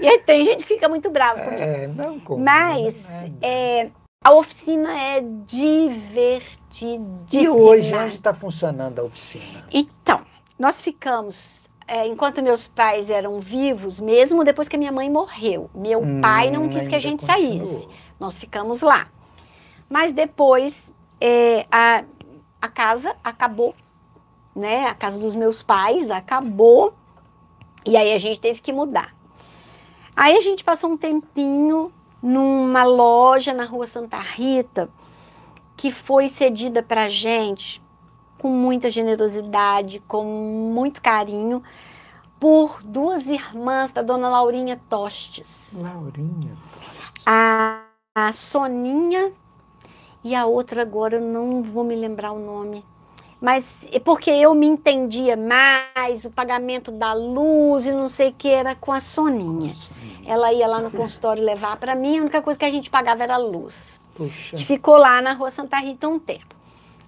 E 0.00 0.06
aí 0.06 0.18
tem 0.20 0.44
gente 0.44 0.64
que 0.64 0.74
fica 0.74 0.88
muito 0.88 1.08
brava 1.10 1.42
comigo. 1.42 1.62
É, 1.62 1.86
não 1.86 2.18
combina. 2.18 2.50
Mas 2.50 2.94
né? 3.04 3.32
é, 3.40 3.90
a 4.24 4.32
oficina 4.32 4.98
é 4.98 5.20
divertidíssima. 5.46 7.26
E 7.32 7.48
hoje, 7.48 7.94
onde 7.94 8.14
está 8.14 8.34
funcionando 8.34 8.98
a 8.98 9.04
oficina? 9.04 9.64
Então, 9.70 10.22
nós 10.58 10.80
ficamos 10.80 11.68
é, 11.86 12.06
enquanto 12.06 12.42
meus 12.42 12.66
pais 12.66 13.10
eram 13.10 13.38
vivos, 13.38 14.00
mesmo 14.00 14.42
depois 14.42 14.68
que 14.68 14.76
a 14.76 14.78
minha 14.78 14.92
mãe 14.92 15.10
morreu. 15.10 15.70
Meu 15.74 16.00
hum, 16.00 16.20
pai 16.20 16.50
não 16.50 16.68
quis 16.68 16.88
que 16.88 16.94
a 16.94 16.98
gente 16.98 17.26
continuou. 17.26 17.66
saísse. 17.66 17.88
Nós 18.18 18.38
ficamos 18.38 18.80
lá. 18.80 19.08
Mas 19.88 20.12
depois 20.12 20.82
é, 21.20 21.66
a, 21.70 22.04
a 22.64 22.68
casa 22.68 23.14
acabou, 23.22 23.74
né? 24.56 24.86
A 24.86 24.94
casa 24.94 25.20
dos 25.20 25.34
meus 25.34 25.62
pais 25.62 26.10
acabou. 26.10 26.94
E 27.84 27.94
aí 27.94 28.14
a 28.14 28.18
gente 28.18 28.40
teve 28.40 28.62
que 28.62 28.72
mudar. 28.72 29.14
Aí 30.16 30.34
a 30.34 30.40
gente 30.40 30.64
passou 30.64 30.90
um 30.90 30.96
tempinho 30.96 31.92
numa 32.22 32.84
loja 32.84 33.52
na 33.52 33.66
rua 33.66 33.86
Santa 33.86 34.18
Rita, 34.18 34.88
que 35.76 35.92
foi 35.92 36.30
cedida 36.30 36.82
para 36.82 37.06
gente 37.10 37.82
com 38.38 38.48
muita 38.48 38.90
generosidade, 38.90 40.00
com 40.08 40.24
muito 40.24 41.02
carinho, 41.02 41.62
por 42.40 42.82
duas 42.82 43.28
irmãs 43.28 43.92
da 43.92 44.00
dona 44.00 44.30
Laurinha 44.30 44.80
Tostes. 44.88 45.72
Laurinha 45.76 46.56
Tostes. 46.72 47.24
A, 47.26 47.82
a 48.14 48.32
Soninha 48.32 49.34
e 50.24 50.34
a 50.34 50.46
outra 50.46 50.82
agora 50.82 51.16
eu 51.16 51.20
não 51.20 51.62
vou 51.62 51.84
me 51.84 51.94
lembrar 51.94 52.32
o 52.32 52.38
nome. 52.38 52.82
Mas 53.40 53.86
é 53.92 54.00
porque 54.00 54.30
eu 54.30 54.54
me 54.54 54.66
entendia 54.66 55.36
mais, 55.36 56.24
o 56.24 56.30
pagamento 56.30 56.90
da 56.90 57.12
luz 57.12 57.84
e 57.84 57.92
não 57.92 58.08
sei 58.08 58.30
o 58.30 58.32
que 58.32 58.48
era 58.48 58.74
com 58.74 58.90
a 58.90 59.00
Soninha. 59.00 59.74
Ela 60.26 60.50
ia 60.50 60.66
lá 60.66 60.80
no 60.80 60.90
consultório 60.90 61.42
levar 61.44 61.76
para 61.76 61.94
mim, 61.94 62.18
a 62.18 62.22
única 62.22 62.40
coisa 62.40 62.58
que 62.58 62.64
a 62.64 62.70
gente 62.70 62.88
pagava 62.88 63.22
era 63.22 63.34
a 63.34 63.38
luz. 63.38 64.00
Puxa. 64.14 64.56
A 64.56 64.58
gente 64.58 64.66
ficou 64.66 64.96
lá 64.96 65.20
na 65.20 65.34
rua 65.34 65.50
Santa 65.50 65.76
Rita 65.76 66.08
um 66.08 66.18
tempo. 66.18 66.54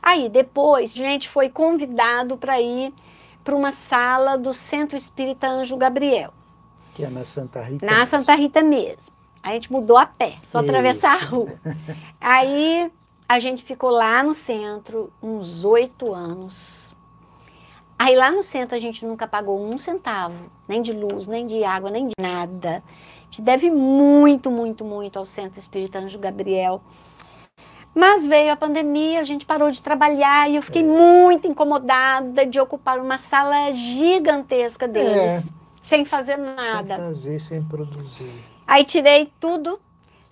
Aí 0.02 0.28
depois, 0.28 0.92
a 0.94 0.98
gente 0.98 1.26
foi 1.26 1.48
convidado 1.48 2.36
para 2.36 2.60
ir 2.60 2.92
para 3.42 3.56
uma 3.56 3.72
sala 3.72 4.36
do 4.36 4.52
Centro 4.52 4.96
Espírita 4.96 5.48
Anjo 5.48 5.76
Gabriel. 5.78 6.34
Que 6.94 7.04
é 7.04 7.08
na 7.08 7.24
Santa 7.24 7.62
Rita? 7.62 7.86
Na 7.86 7.98
mesmo. 7.98 8.06
Santa 8.06 8.34
Rita 8.34 8.62
mesmo. 8.62 9.14
A 9.42 9.52
gente 9.52 9.72
mudou 9.72 9.96
a 9.96 10.04
pé, 10.04 10.34
só 10.42 10.60
Isso. 10.60 10.68
atravessar 10.68 11.22
a 11.22 11.24
rua. 11.24 11.52
Aí 12.20 12.90
a 13.28 13.40
gente 13.40 13.62
ficou 13.62 13.90
lá 13.90 14.22
no 14.22 14.34
centro 14.34 15.12
uns 15.22 15.64
oito 15.64 16.14
anos. 16.14 16.94
Aí 17.98 18.14
lá 18.14 18.30
no 18.30 18.42
centro 18.42 18.76
a 18.76 18.80
gente 18.80 19.04
nunca 19.06 19.26
pagou 19.26 19.64
um 19.64 19.78
centavo, 19.78 20.50
nem 20.68 20.82
de 20.82 20.92
luz, 20.92 21.26
nem 21.26 21.46
de 21.46 21.64
água, 21.64 21.90
nem 21.90 22.06
de 22.06 22.14
nada. 22.20 22.82
A 22.86 23.24
gente 23.24 23.42
deve 23.42 23.70
muito, 23.70 24.50
muito, 24.50 24.84
muito 24.84 25.18
ao 25.18 25.24
Centro 25.24 25.58
Espírita 25.58 25.98
Anjo 25.98 26.18
Gabriel. 26.18 26.80
Mas 27.94 28.26
veio 28.26 28.52
a 28.52 28.56
pandemia, 28.56 29.20
a 29.20 29.24
gente 29.24 29.46
parou 29.46 29.70
de 29.70 29.80
trabalhar 29.80 30.50
e 30.50 30.56
eu 30.56 30.62
fiquei 30.62 30.82
é. 30.82 30.86
muito 30.86 31.48
incomodada 31.48 32.44
de 32.44 32.60
ocupar 32.60 32.98
uma 32.98 33.16
sala 33.16 33.72
gigantesca 33.72 34.86
deles, 34.86 35.48
é. 35.48 35.52
sem 35.80 36.04
fazer 36.04 36.36
nada. 36.36 36.96
Sem 36.96 37.04
fazer, 37.06 37.40
sem 37.40 37.62
produzir. 37.62 38.44
Aí 38.66 38.84
tirei 38.84 39.32
tudo, 39.40 39.80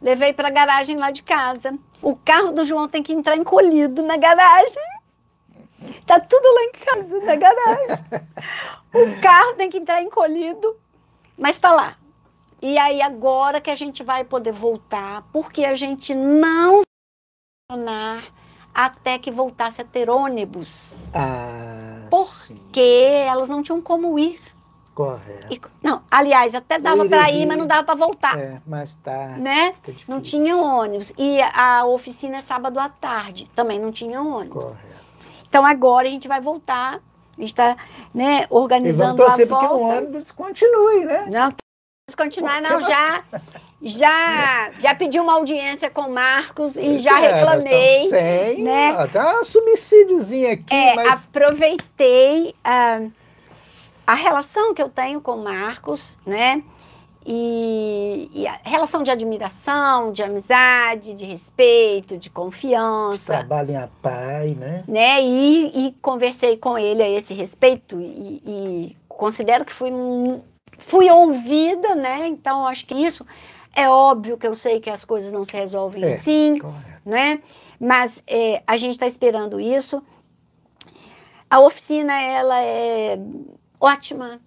levei 0.04 0.34
para 0.34 0.48
a 0.48 0.50
garagem 0.50 0.98
lá 0.98 1.10
de 1.10 1.22
casa. 1.22 1.76
O 2.02 2.14
carro 2.14 2.52
do 2.52 2.64
João 2.64 2.86
tem 2.86 3.02
que 3.02 3.14
entrar 3.14 3.36
encolhido 3.36 4.02
na 4.02 4.18
garagem. 4.18 4.82
Tá 6.06 6.20
tudo 6.20 6.44
lá 6.44 6.62
em 6.62 6.72
casa, 6.72 7.20
na 7.24 7.36
garagem. 7.36 7.88
O 8.92 9.20
carro 9.20 9.54
tem 9.54 9.70
que 9.70 9.78
entrar 9.78 10.02
encolhido, 10.02 10.76
mas 11.36 11.58
tá 11.58 11.72
lá. 11.72 11.96
E 12.60 12.78
aí 12.78 13.02
agora 13.02 13.60
que 13.60 13.70
a 13.70 13.74
gente 13.74 14.02
vai 14.04 14.24
poder 14.24 14.52
voltar, 14.52 15.22
porque 15.32 15.64
a 15.64 15.74
gente 15.74 16.14
não 16.14 16.82
funcionar 17.70 18.24
até 18.74 19.18
que 19.18 19.30
voltasse 19.30 19.80
a 19.80 19.84
ter 19.84 20.10
ônibus. 20.10 21.08
Ah, 21.14 22.06
porque 22.10 22.80
sim. 22.80 23.28
elas 23.28 23.48
não 23.48 23.62
tinham 23.62 23.80
como 23.80 24.18
ir. 24.18 24.40
Correto. 24.94 25.52
E, 25.52 25.60
não, 25.82 26.02
aliás, 26.08 26.54
até 26.54 26.78
dava 26.78 27.04
para 27.08 27.30
ir, 27.30 27.44
mas 27.46 27.58
não 27.58 27.66
dava 27.66 27.82
para 27.82 27.96
voltar. 27.96 28.38
É, 28.38 28.62
mas 28.64 28.94
tá. 28.94 29.36
Né? 29.38 29.74
Não 30.06 30.20
tinha 30.20 30.56
ônibus. 30.56 31.12
E 31.18 31.40
a 31.42 31.84
oficina 31.84 32.36
é 32.36 32.40
sábado 32.40 32.78
à 32.78 32.88
tarde, 32.88 33.50
também 33.54 33.80
não 33.80 33.90
tinha 33.90 34.22
ônibus. 34.22 34.74
Correto. 34.74 34.94
Então 35.48 35.66
agora 35.66 36.06
a 36.06 36.10
gente 36.10 36.28
vai 36.28 36.40
voltar. 36.40 37.00
A 37.36 37.40
gente 37.40 37.48
está 37.48 37.76
né, 38.14 38.46
organizando 38.48 39.14
e 39.14 39.16
vamos 39.16 39.20
torcer 39.20 39.46
a 39.46 39.48
volta. 39.48 39.68
porque 39.68 39.82
o 39.82 39.86
ônibus 39.86 40.30
continue, 40.30 41.04
né? 41.04 41.26
Não, 41.28 41.54
continuar, 42.16 42.62
não, 42.62 42.80
já. 42.80 43.24
Já, 43.86 44.70
já 44.80 44.94
pedi 44.94 45.20
uma 45.20 45.34
audiência 45.34 45.90
com 45.90 46.02
o 46.02 46.10
Marcos 46.10 46.74
e 46.74 46.96
já 46.96 47.20
é, 47.20 47.34
reclamei. 47.34 48.08
Sem, 48.08 48.62
né? 48.62 49.06
Tá 49.08 49.40
um 49.40 49.44
subsídiozinho 49.44 50.54
aqui. 50.54 50.74
É, 50.74 50.94
mas... 50.94 51.24
aproveitei 51.24 52.54
a, 52.64 53.02
a 54.06 54.14
relação 54.14 54.74
que 54.74 54.82
eu 54.82 54.88
tenho 54.88 55.20
com 55.20 55.32
o 55.32 55.44
Marcos, 55.44 56.18
né? 56.26 56.62
E, 57.26 58.30
e, 58.34 58.46
a 58.46 58.60
relação 58.62 59.02
de 59.02 59.10
admiração, 59.10 60.12
de 60.12 60.22
amizade, 60.22 61.14
de 61.14 61.24
respeito, 61.24 62.18
de 62.18 62.28
confiança. 62.28 63.38
Trabalho 63.38 63.70
em 63.70 63.88
pai, 64.02 64.54
né? 64.60 64.84
né? 64.86 65.22
E, 65.22 65.86
e, 65.86 65.92
conversei 66.02 66.58
com 66.58 66.76
ele 66.76 67.02
a 67.02 67.08
esse 67.08 67.32
respeito 67.32 67.98
e, 67.98 68.42
e 68.44 68.96
considero 69.08 69.64
que 69.64 69.72
fui, 69.72 69.90
fui 70.80 71.10
ouvida, 71.10 71.94
né? 71.94 72.26
Então, 72.26 72.66
acho 72.66 72.84
que 72.84 72.94
isso 72.94 73.24
é 73.74 73.88
óbvio 73.88 74.36
que 74.36 74.46
eu 74.46 74.54
sei 74.54 74.78
que 74.78 74.90
as 74.90 75.04
coisas 75.04 75.32
não 75.32 75.46
se 75.46 75.56
resolvem 75.56 76.04
é, 76.04 76.14
assim, 76.14 76.58
correto. 76.58 77.00
né? 77.06 77.40
Mas 77.80 78.22
é, 78.26 78.62
a 78.66 78.76
gente 78.76 78.92
está 78.92 79.06
esperando 79.06 79.58
isso. 79.58 80.02
A 81.50 81.58
oficina, 81.60 82.20
ela 82.20 82.60
é 82.60 83.18
ótima, 83.84 84.40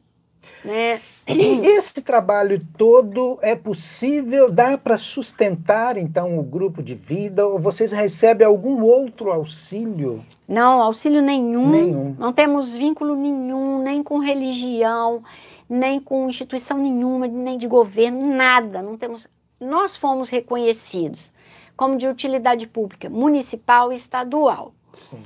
né? 0.63 1.01
Esse 1.25 2.01
trabalho 2.01 2.59
todo 2.77 3.37
é 3.41 3.53
possível, 3.55 4.49
dá 4.49 4.77
para 4.77 4.97
sustentar 4.97 5.97
então 5.97 6.39
o 6.39 6.43
grupo 6.43 6.81
de 6.81 6.95
vida 6.95 7.45
ou 7.45 7.59
vocês 7.59 7.91
recebem 7.91 8.47
algum 8.47 8.81
outro 8.81 9.29
auxílio? 9.31 10.23
Não, 10.47 10.81
auxílio 10.81 11.21
nenhum. 11.21 11.69
Nenhum. 11.69 12.15
Não 12.17 12.31
temos 12.31 12.73
vínculo 12.73 13.15
nenhum, 13.15 13.83
nem 13.83 14.01
com 14.01 14.19
religião, 14.19 15.21
nem 15.69 15.99
com 15.99 16.29
instituição 16.29 16.77
nenhuma, 16.77 17.27
nem 17.27 17.57
de 17.57 17.67
governo, 17.67 18.33
nada. 18.33 18.81
Não 18.81 18.97
temos. 18.97 19.27
Nós 19.59 19.97
fomos 19.97 20.29
reconhecidos 20.29 21.31
como 21.75 21.97
de 21.97 22.07
utilidade 22.07 22.67
pública 22.67 23.09
municipal 23.09 23.91
e 23.91 23.95
estadual. 23.95 24.73
Sim. 24.93 25.21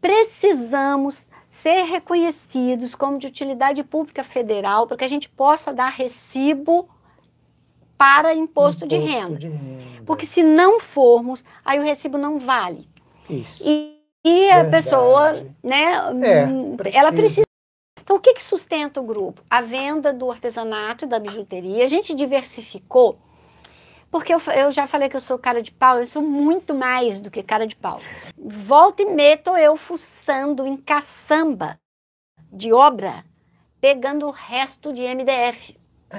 Precisamos 0.00 1.28
ser 1.52 1.82
reconhecidos 1.82 2.94
como 2.94 3.18
de 3.18 3.26
utilidade 3.26 3.84
pública 3.84 4.24
federal 4.24 4.86
para 4.86 4.96
que 4.96 5.04
a 5.04 5.08
gente 5.08 5.28
possa 5.28 5.70
dar 5.70 5.90
recibo 5.90 6.88
para 7.98 8.32
imposto, 8.34 8.86
imposto 8.86 8.88
de, 8.88 8.96
renda. 8.96 9.36
de, 9.36 9.48
renda. 9.48 10.02
Porque 10.06 10.24
se 10.24 10.42
não 10.42 10.80
formos, 10.80 11.44
aí 11.62 11.78
o 11.78 11.82
recibo 11.82 12.16
não 12.16 12.38
vale. 12.38 12.88
Isso. 13.28 13.62
E, 13.66 14.00
e 14.24 14.50
a 14.50 14.64
pessoa, 14.64 15.44
né, 15.62 15.92
é, 16.24 16.46
hum, 16.46 16.74
ela 16.90 17.12
precisa 17.12 17.42
então, 18.00 18.16
o 18.16 18.20
que, 18.20 18.32
que 18.32 18.42
sustenta 18.42 18.98
o 18.98 19.04
grupo? 19.04 19.42
A 19.48 19.60
venda 19.60 20.10
do 20.10 20.30
artesanato 20.30 21.04
e 21.04 21.08
da 21.08 21.20
bijuteria. 21.20 21.84
A 21.84 21.88
gente 21.88 22.14
diversificou, 22.14 23.18
porque 24.12 24.34
eu, 24.34 24.40
eu, 24.54 24.70
já 24.70 24.86
falei 24.86 25.08
que 25.08 25.16
eu 25.16 25.20
sou 25.20 25.38
cara 25.38 25.62
de 25.62 25.72
pau, 25.72 25.96
eu 25.96 26.04
sou 26.04 26.20
muito 26.20 26.74
mais 26.74 27.18
do 27.18 27.30
que 27.30 27.42
cara 27.42 27.66
de 27.66 27.74
pau. 27.74 27.98
Volta 28.36 29.00
e 29.00 29.06
meto 29.06 29.56
eu 29.56 29.74
fuçando 29.74 30.66
em 30.66 30.76
caçamba 30.76 31.80
de 32.52 32.74
obra, 32.74 33.24
pegando 33.80 34.26
o 34.26 34.30
resto 34.30 34.92
de 34.92 35.00
MDF. 35.02 35.80
Ah, 36.10 36.18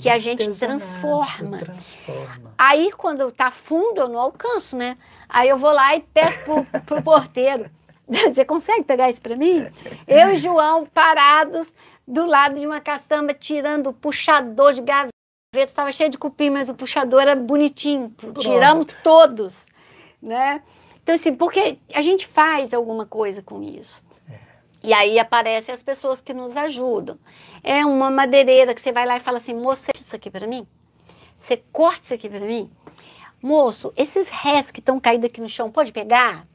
que 0.00 0.10
a 0.10 0.18
gente 0.18 0.50
transforma. 0.50 1.58
transforma. 1.58 2.52
Aí, 2.58 2.90
quando 2.90 3.30
tá 3.30 3.52
fundo, 3.52 4.00
eu 4.00 4.08
não 4.08 4.18
alcanço, 4.18 4.76
né? 4.76 4.98
Aí 5.28 5.48
eu 5.48 5.56
vou 5.56 5.70
lá 5.70 5.94
e 5.94 6.00
peço 6.00 6.40
pro, 6.40 6.64
pro 6.82 7.02
porteiro. 7.04 7.70
Você 8.34 8.44
consegue 8.44 8.82
pegar 8.82 9.10
isso 9.10 9.20
para 9.20 9.36
mim? 9.36 9.64
Eu 10.08 10.30
e 10.30 10.36
João 10.36 10.86
parados 10.86 11.72
do 12.04 12.26
lado 12.26 12.58
de 12.58 12.66
uma 12.66 12.80
caçamba, 12.80 13.32
tirando 13.32 13.90
o 13.90 13.92
puxador 13.92 14.72
de 14.72 14.82
gaveta. 14.82 15.17
Estava 15.54 15.90
cheio 15.90 16.10
de 16.10 16.18
cupim, 16.18 16.50
mas 16.50 16.68
o 16.68 16.74
puxador 16.74 17.22
era 17.22 17.34
bonitinho. 17.34 18.10
Pronto. 18.10 18.38
Tiramos 18.38 18.86
todos, 19.02 19.64
né? 20.20 20.62
Então, 21.02 21.14
assim, 21.14 21.34
porque 21.34 21.78
a 21.94 22.02
gente 22.02 22.26
faz 22.26 22.74
alguma 22.74 23.06
coisa 23.06 23.42
com 23.42 23.62
isso. 23.62 24.04
É. 24.28 24.38
E 24.84 24.92
aí 24.92 25.18
aparecem 25.18 25.72
as 25.72 25.82
pessoas 25.82 26.20
que 26.20 26.34
nos 26.34 26.54
ajudam. 26.54 27.18
É 27.64 27.84
uma 27.86 28.10
madeireira 28.10 28.74
que 28.74 28.80
você 28.80 28.92
vai 28.92 29.06
lá 29.06 29.16
e 29.16 29.20
fala 29.20 29.38
assim, 29.38 29.54
moço, 29.54 29.84
você 29.84 29.92
isso 29.96 30.14
aqui 30.14 30.30
para 30.30 30.46
mim? 30.46 30.66
Você 31.40 31.56
corta 31.72 32.02
isso 32.02 32.14
aqui 32.14 32.28
para 32.28 32.40
mim? 32.40 32.70
Moço, 33.42 33.90
esses 33.96 34.28
restos 34.28 34.70
que 34.70 34.80
estão 34.80 35.00
caídos 35.00 35.30
aqui 35.30 35.40
no 35.40 35.48
chão, 35.48 35.70
pode 35.70 35.92
pegar? 35.92 36.46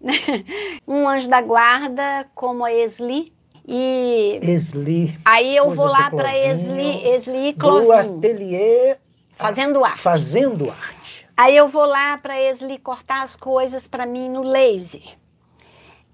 um 0.88 1.06
anjo 1.06 1.28
da 1.28 1.40
guarda, 1.40 2.28
como 2.34 2.64
a 2.64 2.72
Esli, 2.72 3.32
e 3.66 4.38
Esli. 4.42 5.18
Aí 5.24 5.56
eu 5.56 5.70
vou 5.72 5.86
lá 5.86 6.10
para 6.10 6.36
Esli, 6.36 7.06
Esli 7.06 7.52
Clovinho. 7.54 7.86
Do 7.86 7.92
ateliê 7.92 8.96
Fazendo 9.40 9.82
arte. 9.82 10.02
Fazendo 10.02 10.70
arte. 10.70 11.26
Aí 11.34 11.56
eu 11.56 11.66
vou 11.66 11.86
lá 11.86 12.18
para 12.18 12.38
Esli 12.38 12.78
cortar 12.78 13.22
as 13.22 13.36
coisas 13.36 13.88
para 13.88 14.04
mim 14.04 14.28
no 14.28 14.42
laser. 14.42 15.16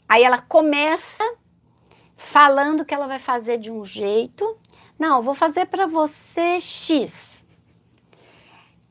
Aí 0.09 0.23
ela 0.23 0.39
começa 0.39 1.25
falando 2.17 2.85
que 2.85 2.95
ela 2.95 3.09
vai 3.09 3.19
fazer 3.19 3.59
de 3.59 3.69
um 3.69 3.85
jeito. 3.85 4.57
Não, 4.97 5.21
vou 5.23 5.35
fazer 5.35 5.67
para 5.67 5.87
você 5.87 6.61
X. 6.61 7.43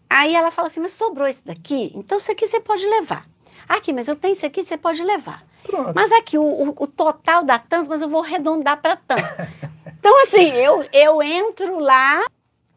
Aí 0.09 0.35
ela 0.35 0.51
fala 0.51 0.67
assim, 0.67 0.81
mas 0.81 0.91
sobrou 0.91 1.27
isso 1.27 1.41
daqui? 1.45 1.93
Então 1.95 2.17
isso 2.17 2.31
aqui 2.31 2.45
você 2.45 2.59
pode 2.59 2.85
levar. 2.85 3.25
Aqui, 3.69 3.93
mas 3.93 4.09
eu 4.09 4.17
tenho 4.17 4.33
isso 4.33 4.45
aqui, 4.45 4.63
você 4.63 4.77
pode 4.77 5.01
levar. 5.01 5.45
Pronto. 5.65 5.93
Mas 5.95 6.11
aqui, 6.11 6.37
o, 6.37 6.43
o, 6.43 6.69
o 6.69 6.87
total 6.87 7.43
dá 7.43 7.57
tanto, 7.57 7.89
mas 7.89 8.01
eu 8.01 8.09
vou 8.09 8.23
arredondar 8.23 8.81
para 8.81 8.95
tanto. 8.95 9.23
então, 9.99 10.21
assim, 10.21 10.51
eu, 10.51 10.85
eu 10.93 11.21
entro 11.21 11.79
lá 11.79 12.25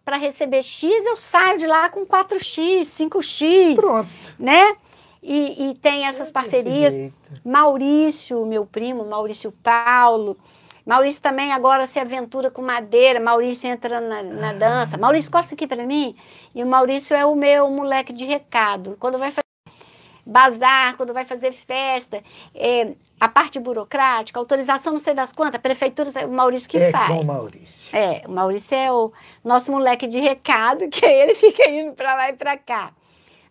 para 0.05 0.17
receber 0.17 0.63
X, 0.63 1.05
eu 1.05 1.17
saio 1.17 1.59
de 1.59 1.67
lá 1.67 1.91
com 1.91 2.07
4X, 2.07 2.81
5X. 2.81 3.75
Pronto. 3.75 4.09
Né? 4.39 4.77
E, 5.23 5.71
e 5.71 5.75
tem 5.75 6.07
essas 6.07 6.31
parcerias. 6.31 7.13
Maurício, 7.45 8.47
meu 8.47 8.65
primo, 8.65 9.05
Maurício 9.05 9.53
Paulo. 9.63 10.39
Maurício 10.87 11.21
também 11.21 11.53
agora 11.53 11.85
se 11.85 11.99
aventura 11.99 12.51
com 12.51 12.63
madeira. 12.63 13.21
Maurício 13.21 13.69
entra 13.69 14.01
na, 14.01 14.23
na 14.23 14.53
dança. 14.55 14.97
Maurício, 14.97 15.31
corta 15.31 15.55
aqui 15.55 15.67
para 15.67 15.85
mim. 15.85 16.17
E 16.55 16.63
o 16.63 16.67
Maurício 16.67 17.15
é 17.15 17.27
o 17.27 17.35
meu 17.35 17.69
moleque 17.71 18.11
de 18.11 18.25
recado. 18.25 18.97
Quando 18.99 19.19
vai 19.19 19.31
fazer 19.31 19.48
bazar, 20.29 20.95
quando 20.99 21.15
vai 21.15 21.25
fazer 21.25 21.53
festa, 21.53 22.23
é, 22.55 22.93
a 23.19 23.29
parte 23.29 23.59
burocrática, 23.59 24.39
autorização 24.39 24.93
não 24.93 24.99
sei 24.99 25.15
das 25.15 25.33
quantas, 25.33 25.55
a 25.55 25.59
prefeitura, 25.59 26.11
o 26.27 26.31
Maurício 26.31 26.69
que 26.69 26.77
é 26.77 26.91
faz. 26.91 27.09
Com 27.09 27.23
o 27.23 27.27
Maurício. 27.27 27.97
É, 27.97 28.23
o 28.27 28.31
Maurício 28.31 28.77
é 28.77 28.93
o 28.93 29.11
nosso 29.43 29.73
moleque 29.73 30.07
de 30.07 30.21
recado, 30.21 30.87
que 30.93 31.05
ele 31.05 31.35
fica 31.35 31.69
indo 31.71 31.95
para 31.95 32.15
lá 32.15 32.29
e 32.29 32.35
para 32.35 32.59
cá. 32.59 32.93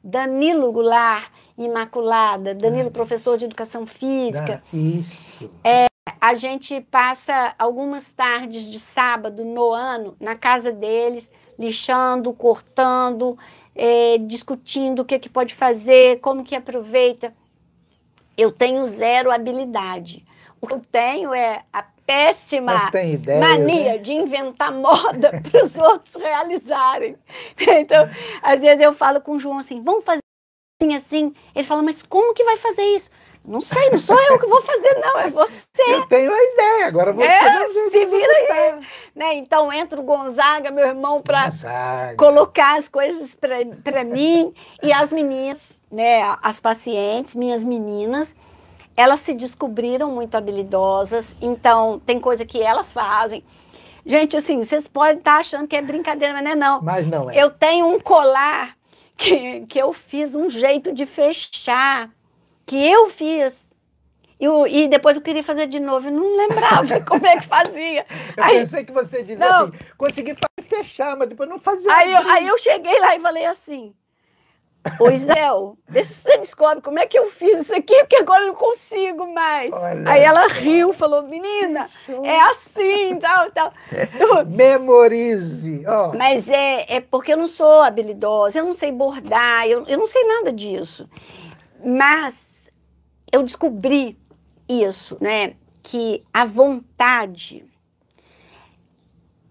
Danilo 0.04 0.72
Goulart, 0.72 1.32
Imaculada, 1.58 2.54
Danilo, 2.54 2.90
ah. 2.90 2.92
professor 2.92 3.36
de 3.36 3.46
educação 3.46 3.88
física. 3.88 4.62
Ah, 4.64 4.70
isso. 4.72 5.50
É, 5.64 5.88
a 6.22 6.36
gente 6.36 6.80
passa 6.82 7.56
algumas 7.58 8.12
tardes 8.12 8.70
de 8.70 8.80
sábado 8.80 9.44
no 9.44 9.74
ano 9.74 10.16
na 10.20 10.36
casa 10.36 10.72
deles, 10.72 11.32
lixando, 11.58 12.32
cortando, 12.34 13.36
é, 13.78 14.18
discutindo 14.18 15.02
o 15.02 15.06
que, 15.06 15.20
que 15.20 15.30
pode 15.30 15.54
fazer, 15.54 16.20
como 16.20 16.44
que 16.44 16.56
aproveita. 16.56 17.34
Eu 18.38 18.52
tenho 18.52 18.86
zero 18.86 19.32
habilidade. 19.32 20.26
O 20.60 20.68
que 20.68 20.74
eu 20.74 20.82
tenho 20.92 21.34
é 21.34 21.64
a 21.72 21.84
péssima 22.06 22.74
ideias, 23.04 23.40
mania 23.40 23.94
né? 23.94 23.98
de 23.98 24.14
inventar 24.14 24.72
moda 24.72 25.42
para 25.44 25.64
os 25.64 25.78
outros 25.78 26.16
realizarem. 26.16 27.16
Então, 27.60 28.10
às 28.42 28.60
vezes 28.60 28.82
eu 28.82 28.94
falo 28.94 29.22
com 29.22 29.34
o 29.34 29.40
João 29.40 29.60
assim, 29.60 29.84
vamos 29.84 30.04
fazer 30.04 30.22
assim, 30.82 30.96
assim. 30.96 31.34
Ele 31.54 31.68
fala, 31.68 31.84
mas 31.84 32.02
como 32.02 32.34
que 32.34 32.44
vai 32.44 32.58
fazer 32.58 32.84
isso? 32.96 33.10
Não 33.48 33.62
sei, 33.62 33.90
não 33.90 33.98
sou 33.98 34.20
eu 34.20 34.38
que 34.38 34.46
vou 34.46 34.62
fazer, 34.62 35.00
não, 35.00 35.20
é 35.20 35.32
você. 35.32 35.82
Eu 35.88 36.06
tenho 36.08 36.30
a 36.30 36.44
ideia, 36.44 36.88
agora 36.88 37.14
você 37.14 37.28
é, 37.28 37.54
não 37.54 37.74
se 37.74 38.06
vira 38.06 38.34
aí. 38.34 38.80
Né? 39.16 39.36
Então 39.36 39.72
entra 39.72 40.02
o 40.02 40.04
Gonzaga, 40.04 40.70
meu 40.70 40.86
irmão, 40.86 41.22
para 41.22 41.48
colocar 42.18 42.78
as 42.78 42.90
coisas 42.90 43.38
para 43.82 44.04
mim. 44.04 44.54
E 44.84 44.92
as 44.92 45.14
meninas, 45.14 45.80
né, 45.90 46.36
as 46.44 46.60
pacientes, 46.60 47.36
minhas 47.36 47.64
meninas, 47.64 48.36
elas 48.98 49.22
se 49.22 49.34
descobriram 49.34 50.12
muito 50.12 50.36
habilidosas, 50.36 51.38
então 51.42 52.02
tem 52.06 52.20
coisa 52.20 52.46
que 52.46 52.62
elas 52.62 52.92
fazem. 52.92 53.46
Gente, 54.06 54.36
assim, 54.36 54.62
vocês 54.62 54.90
podem 54.90 55.20
estar 55.20 55.38
achando 55.38 55.68
que 55.70 55.76
é 55.76 55.82
brincadeira, 55.82 56.34
mas 56.34 56.44
não 56.44 56.52
é 56.52 56.56
não. 56.56 56.82
Mas 56.82 57.06
não 57.06 57.32
é. 57.32 57.42
Eu 57.42 57.50
tenho 57.50 57.88
um 57.88 57.98
colar 57.98 58.76
que, 59.18 59.66
que 59.68 59.80
eu 59.80 59.94
fiz 59.94 60.36
um 60.36 60.50
jeito 60.50 60.94
de 60.94 61.06
fechar 61.06 62.10
que 62.68 62.76
eu 62.76 63.10
fiz. 63.10 63.66
E, 64.40 64.46
e, 64.46 64.88
depois 64.88 65.16
eu 65.16 65.22
queria 65.24 65.44
fazer 65.44 65.66
de 65.66 65.80
novo, 65.80 66.08
eu 66.08 66.12
não 66.12 66.38
lembrava 66.38 67.02
como 67.08 67.26
é 67.26 67.38
que 67.38 67.48
fazia. 67.48 68.06
Eu 68.36 68.44
aí, 68.44 68.60
pensei 68.60 68.84
que 68.84 68.92
você 68.92 69.24
dizia 69.24 69.50
não, 69.50 69.64
assim, 69.64 69.74
consegui 69.98 70.34
fechar, 70.62 71.18
mas 71.18 71.28
depois 71.28 71.50
não 71.50 71.58
fazia. 71.58 71.92
Aí 71.92 72.14
eu, 72.14 72.30
aí 72.30 72.48
eu 72.48 72.58
cheguei 72.60 73.00
lá 73.00 73.16
e 73.16 73.20
falei 73.20 73.46
assim, 73.48 73.96
Ô 75.00 75.10
Isel, 75.10 75.78
vê 75.88 76.04
se 76.04 76.14
você 76.14 76.38
descobre 76.38 76.82
como 76.82 76.98
é 77.00 77.06
que 77.06 77.18
eu 77.18 77.30
fiz 77.30 77.62
isso 77.62 77.76
aqui, 77.76 77.96
porque 78.00 78.16
agora 78.16 78.44
eu 78.44 78.48
não 78.48 78.56
consigo 78.56 79.32
mais. 79.34 79.72
Olha 79.74 80.10
aí 80.10 80.22
ela 80.22 80.48
riu, 80.48 80.94
falou, 80.94 81.24
menina, 81.24 81.90
é 82.24 82.40
assim, 82.42 83.20
tal, 83.20 83.52
tal. 83.52 83.74
Memorize. 84.48 85.84
Oh. 85.88 86.16
Mas 86.16 86.48
é, 86.48 86.96
é 86.96 87.02
porque 87.02 87.34
eu 87.34 87.38
não 87.38 87.48
sou 87.48 87.82
habilidosa, 87.82 88.60
eu 88.60 88.66
não 88.66 88.74
sei 88.74 88.92
bordar, 88.92 89.68
eu, 89.68 89.84
eu 89.88 89.98
não 89.98 90.08
sei 90.08 90.24
nada 90.24 90.54
disso. 90.54 91.10
Mas 91.84 92.48
eu 93.32 93.44
descobri 93.44 94.18
isso, 94.68 95.18
né? 95.22 95.56
Que 95.84 96.24
a 96.34 96.46
vontade 96.46 97.66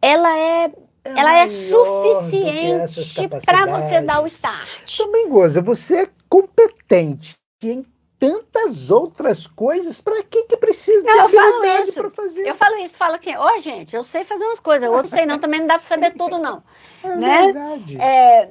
ela 0.00 0.38
é, 0.38 0.64
é 0.64 0.72
ela 1.04 1.34
é 1.34 1.46
suficiente 1.46 3.28
para 3.44 3.66
você 3.66 4.00
dar 4.00 4.22
o 4.22 4.26
start. 4.26 4.96
Também 4.98 5.28
goza, 5.28 5.60
você 5.60 6.02
é 6.02 6.08
competente 6.28 7.36
em 7.62 7.84
tantas 8.18 8.90
outras 8.90 9.46
coisas, 9.46 10.00
para 10.00 10.22
que 10.22 10.44
que 10.44 10.56
precisa 10.56 11.02
não, 11.04 11.30
ter 11.30 11.38
habilidade 11.38 11.92
para 11.92 12.10
fazer? 12.10 12.46
Eu 12.46 12.54
falo 12.54 12.76
isso, 12.76 12.96
falo 12.96 13.18
que, 13.18 13.36
ó, 13.36 13.54
oh, 13.54 13.60
gente, 13.60 13.94
eu 13.94 14.02
sei 14.02 14.24
fazer 14.24 14.44
umas 14.44 14.60
coisas, 14.60 14.88
outros 14.88 15.10
sei 15.10 15.26
não, 15.26 15.38
também 15.38 15.60
não 15.60 15.66
dá 15.66 15.74
para 15.74 15.82
saber 15.82 16.12
tudo 16.12 16.38
não. 16.38 16.62
É 17.02 17.16
né? 17.16 17.42
verdade. 17.42 18.00
É, 18.00 18.50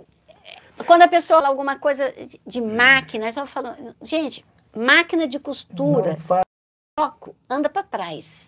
quando 0.85 1.01
a 1.01 1.07
pessoa 1.07 1.39
fala 1.39 1.49
alguma 1.49 1.77
coisa 1.77 2.13
de 2.45 2.61
máquina, 2.61 3.31
eu 3.35 3.47
falando, 3.47 3.95
gente, 4.01 4.45
máquina 4.75 5.27
de 5.27 5.39
costura, 5.39 6.17
foco, 6.99 7.35
anda 7.49 7.69
para 7.69 7.83
trás. 7.83 8.47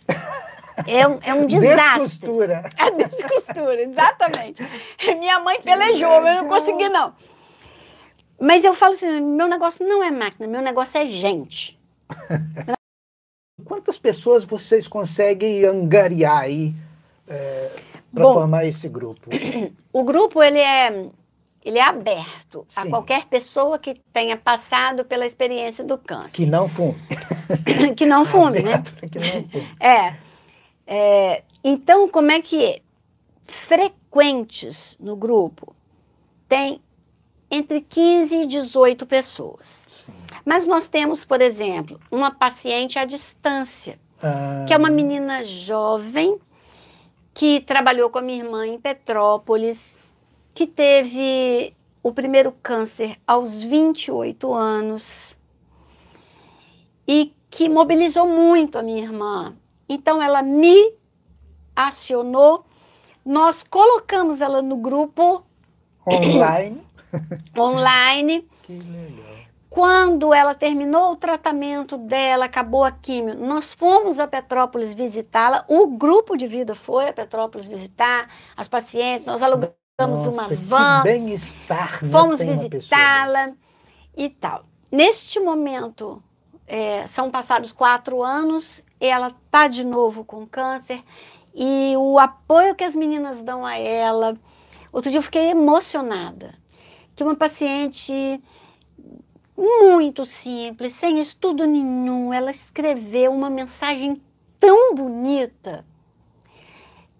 É 0.86 1.08
um, 1.08 1.20
é 1.24 1.34
um 1.34 1.46
desastre. 1.48 2.00
Descostura. 2.04 2.70
É 2.78 2.92
descostura, 2.92 3.82
exatamente. 3.82 4.62
Minha 5.20 5.40
mãe 5.40 5.62
pelejou, 5.62 6.22
mas 6.22 6.38
eu 6.38 6.44
não 6.44 6.50
consegui, 6.50 6.90
não. 6.90 7.14
Mas 8.40 8.64
eu 8.64 8.74
falo 8.74 8.94
assim, 8.94 9.20
meu 9.20 9.48
negócio 9.48 9.88
não 9.88 10.04
é 10.04 10.12
máquina, 10.12 10.48
meu 10.48 10.62
negócio 10.62 11.00
é 11.00 11.08
gente. 11.08 11.80
Quantas 13.66 13.98
pessoas 13.98 14.44
vocês 14.44 14.88
conseguem 14.88 15.66
angariar 15.66 16.42
aí 16.42 16.76
é, 17.28 17.72
para 18.14 18.24
formar 18.24 18.66
esse 18.66 18.88
grupo? 18.88 19.30
O 19.92 20.04
grupo, 20.04 20.44
ele 20.44 20.60
é 20.60 21.08
ele 21.68 21.80
é 21.80 21.84
aberto 21.84 22.64
Sim. 22.70 22.80
a 22.80 22.90
qualquer 22.90 23.26
pessoa 23.26 23.78
que 23.78 23.96
tenha 24.14 24.38
passado 24.38 25.04
pela 25.04 25.26
experiência 25.26 25.84
do 25.84 25.98
câncer. 25.98 26.38
Que 26.38 26.46
não 26.46 26.70
fume. 26.70 26.98
que 27.94 28.06
não 28.06 28.26
fume, 28.26 28.64
né? 28.64 28.82
Que 29.12 29.20
não 29.20 29.50
fume. 29.50 29.76
É, 29.78 30.16
é. 30.88 31.44
Então, 31.62 32.08
como 32.08 32.32
é 32.32 32.42
que 32.42 32.64
é? 32.64 32.80
Frequentes 33.44 34.96
no 34.98 35.18
grupo 35.18 35.76
tem 36.48 36.82
entre 37.52 37.82
15 37.82 38.44
e 38.44 38.46
18 38.46 39.06
pessoas. 39.06 39.84
Sim. 39.90 40.14
Mas 40.46 40.66
nós 40.66 40.88
temos, 40.88 41.26
por 41.26 41.42
exemplo, 41.42 42.00
uma 42.10 42.32
paciente 42.32 42.98
à 42.98 43.04
distância, 43.04 44.00
ah. 44.24 44.64
que 44.66 44.74
é 44.74 44.78
uma 44.78 44.90
menina 44.90 45.44
jovem 45.44 46.40
que 47.34 47.60
trabalhou 47.60 48.10
com 48.10 48.20
a 48.20 48.22
minha 48.22 48.42
irmã 48.42 48.66
em 48.66 48.80
Petrópolis 48.80 49.97
que 50.58 50.66
teve 50.66 51.72
o 52.02 52.12
primeiro 52.12 52.52
câncer 52.52 53.20
aos 53.28 53.62
28 53.62 54.52
anos 54.52 55.38
e 57.08 57.32
que 57.48 57.70
mobilizou 57.70 58.28
muito 58.28 58.76
a 58.76 58.82
minha 58.82 59.04
irmã. 59.04 59.56
Então 59.88 60.20
ela 60.20 60.42
me 60.42 60.96
acionou, 61.76 62.66
nós 63.24 63.64
colocamos 63.64 64.42
ela 64.42 64.64
no 64.64 64.78
grupo 64.78 65.44
online. 66.08 66.82
online. 67.56 68.50
Que 68.64 68.80
legal. 68.80 69.38
Quando 69.70 70.34
ela 70.34 70.56
terminou 70.56 71.12
o 71.12 71.16
tratamento 71.16 72.00
dela, 72.00 72.46
acabou 72.46 72.84
a 72.84 72.90
químio, 72.92 73.36
nós 73.36 73.76
fomos 73.76 74.20
a 74.20 74.26
Petrópolis 74.26 74.92
visitá-la, 74.92 75.64
o 75.68 75.86
grupo 75.86 76.36
de 76.36 76.48
vida 76.48 76.74
foi 76.74 77.10
a 77.10 77.14
Petrópolis 77.14 77.68
visitar 77.68 78.28
as 78.56 78.68
pacientes, 78.68 79.24
nós 79.24 79.44
alugamos 79.44 79.87
Pegamos 80.00 80.28
uma 80.28 80.44
van, 80.44 81.02
bem-estar, 81.02 82.06
né? 82.06 82.12
fomos 82.12 82.38
visitá-la 82.38 83.54
e 84.16 84.30
tal. 84.30 84.64
Neste 84.92 85.40
momento 85.40 86.22
é, 86.68 87.08
são 87.08 87.32
passados 87.32 87.72
quatro 87.72 88.22
anos, 88.22 88.84
ela 89.00 89.36
tá 89.50 89.68
de 89.68 89.84
novo 89.84 90.24
com 90.24 90.46
câncer 90.46 91.04
e 91.52 91.96
o 91.98 92.20
apoio 92.20 92.76
que 92.76 92.84
as 92.84 92.96
meninas 92.96 93.42
dão 93.42 93.66
a 93.66 93.76
ela. 93.76 94.38
Outro 94.94 95.10
dia 95.10 95.18
eu 95.18 95.24
fiquei 95.24 95.50
emocionada 95.50 96.54
que 97.16 97.24
uma 97.24 97.36
paciente 97.36 98.40
muito 99.58 100.28
simples, 100.28 100.94
sem 100.94 101.20
estudo 101.20 101.66
nenhum, 101.66 102.32
ela 102.32 102.52
escreveu 102.52 103.34
uma 103.34 103.50
mensagem 103.50 104.22
tão 104.60 104.94
bonita 104.94 105.84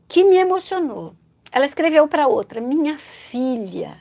que 0.08 0.24
me 0.24 0.36
emocionou. 0.36 1.16
Ela 1.58 1.66
escreveu 1.66 2.08
para 2.08 2.28
outra: 2.28 2.62
Minha 2.62 3.00
filha. 3.00 3.98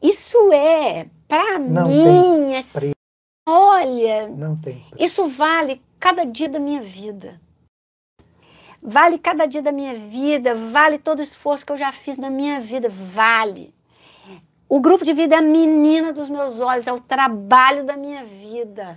Isso 0.00 0.52
é, 0.52 1.08
para 1.26 1.58
mim, 1.58 2.54
assim, 2.56 2.92
olha, 3.48 4.28
Não 4.28 4.56
tem. 4.56 4.86
isso 4.96 5.26
vale 5.26 5.82
cada 5.98 6.24
dia 6.24 6.48
da 6.48 6.60
minha 6.60 6.80
vida. 6.80 7.40
Vale 8.80 9.18
cada 9.18 9.46
dia 9.46 9.60
da 9.62 9.72
minha 9.72 9.94
vida, 9.94 10.54
vale 10.54 10.96
todo 10.98 11.18
o 11.18 11.22
esforço 11.22 11.66
que 11.66 11.72
eu 11.72 11.76
já 11.76 11.90
fiz 11.90 12.16
na 12.18 12.30
minha 12.30 12.60
vida, 12.60 12.88
vale. 12.88 13.74
O 14.68 14.80
grupo 14.80 15.04
de 15.04 15.12
vida 15.12 15.34
é 15.34 15.38
a 15.38 15.42
menina 15.42 16.12
dos 16.12 16.30
meus 16.30 16.60
olhos, 16.60 16.86
é 16.86 16.92
o 16.92 17.00
trabalho 17.00 17.82
da 17.84 17.96
minha 17.96 18.24
vida. 18.24 18.96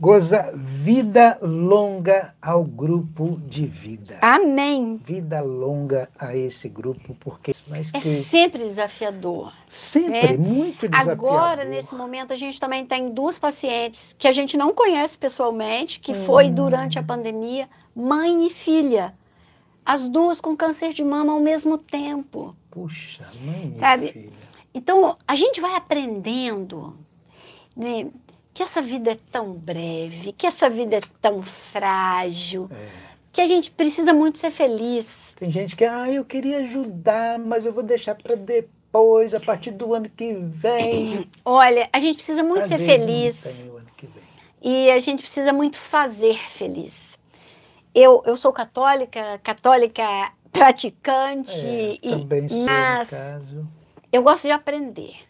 Goza, 0.00 0.52
vida 0.54 1.36
longa 1.42 2.32
ao 2.40 2.62
grupo 2.62 3.36
de 3.44 3.66
vida. 3.66 4.16
Amém. 4.20 4.94
Vida 4.94 5.40
longa 5.40 6.08
a 6.16 6.36
esse 6.36 6.68
grupo, 6.68 7.16
porque 7.18 7.50
É 7.92 7.98
que 8.00 8.06
sempre 8.08 8.62
desafiador. 8.62 9.52
sempre 9.68 10.34
É. 10.34 10.36
muito 10.36 10.86
desafiador. 10.88 11.30
Agora, 11.32 11.64
nesse 11.64 11.96
momento, 11.96 12.32
a 12.32 12.36
gente 12.36 12.60
também 12.60 12.86
tem 12.86 13.08
duas 13.12 13.40
pacientes 13.40 14.14
que 14.16 14.28
a 14.28 14.32
gente 14.32 14.56
não 14.56 14.72
conhece 14.72 15.18
pessoalmente, 15.18 15.98
que 15.98 16.14
foi 16.14 16.48
durante 16.48 16.96
a 16.96 17.02
pandemia, 17.02 17.68
mãe 17.92 18.46
e 18.46 18.50
filha. 18.50 19.12
As 19.84 20.08
duas 20.08 20.40
com 20.40 20.56
câncer 20.56 20.92
de 20.92 21.02
mama 21.02 21.32
ao 21.32 21.40
mesmo 21.40 21.76
tempo. 21.76 22.54
Puxa, 22.70 23.26
mãe, 23.42 23.72
e 23.74 23.78
Sabe? 23.80 24.12
filha. 24.12 24.32
Então, 24.72 25.16
a 25.26 25.34
gente 25.34 25.60
vai 25.60 25.74
aprendendo 25.74 26.94
né, 27.76 28.06
que 28.58 28.62
essa 28.64 28.82
vida 28.82 29.12
é 29.12 29.18
tão 29.30 29.52
breve, 29.52 30.32
que 30.32 30.44
essa 30.44 30.68
vida 30.68 30.96
é 30.96 31.00
tão 31.22 31.40
frágil, 31.40 32.68
que 33.32 33.40
a 33.40 33.46
gente 33.46 33.70
precisa 33.70 34.12
muito 34.12 34.36
ser 34.36 34.50
feliz. 34.50 35.32
Tem 35.36 35.48
gente 35.48 35.76
que, 35.76 35.84
ah, 35.84 36.10
eu 36.10 36.24
queria 36.24 36.58
ajudar, 36.58 37.38
mas 37.38 37.64
eu 37.64 37.72
vou 37.72 37.84
deixar 37.84 38.16
para 38.16 38.34
depois, 38.34 39.32
a 39.32 39.38
partir 39.38 39.70
do 39.70 39.94
ano 39.94 40.10
que 40.10 40.34
vem. 40.34 41.30
Olha, 41.44 41.88
a 41.92 42.00
gente 42.00 42.16
precisa 42.16 42.42
muito 42.42 42.62
Às 42.62 42.68
ser 42.68 42.78
feliz. 42.80 43.44
E 44.60 44.90
a 44.90 44.98
gente 44.98 45.22
precisa 45.22 45.52
muito 45.52 45.76
fazer 45.78 46.36
feliz. 46.50 47.16
Eu, 47.94 48.24
eu 48.26 48.36
sou 48.36 48.52
católica, 48.52 49.38
católica 49.44 50.32
praticante, 50.50 51.64
É, 51.64 51.98
e- 52.02 52.10
também 52.10 52.48
sou, 52.48 52.58
mas 52.64 53.08
eu 54.10 54.20
gosto 54.20 54.42
de 54.48 54.50
aprender. 54.50 55.27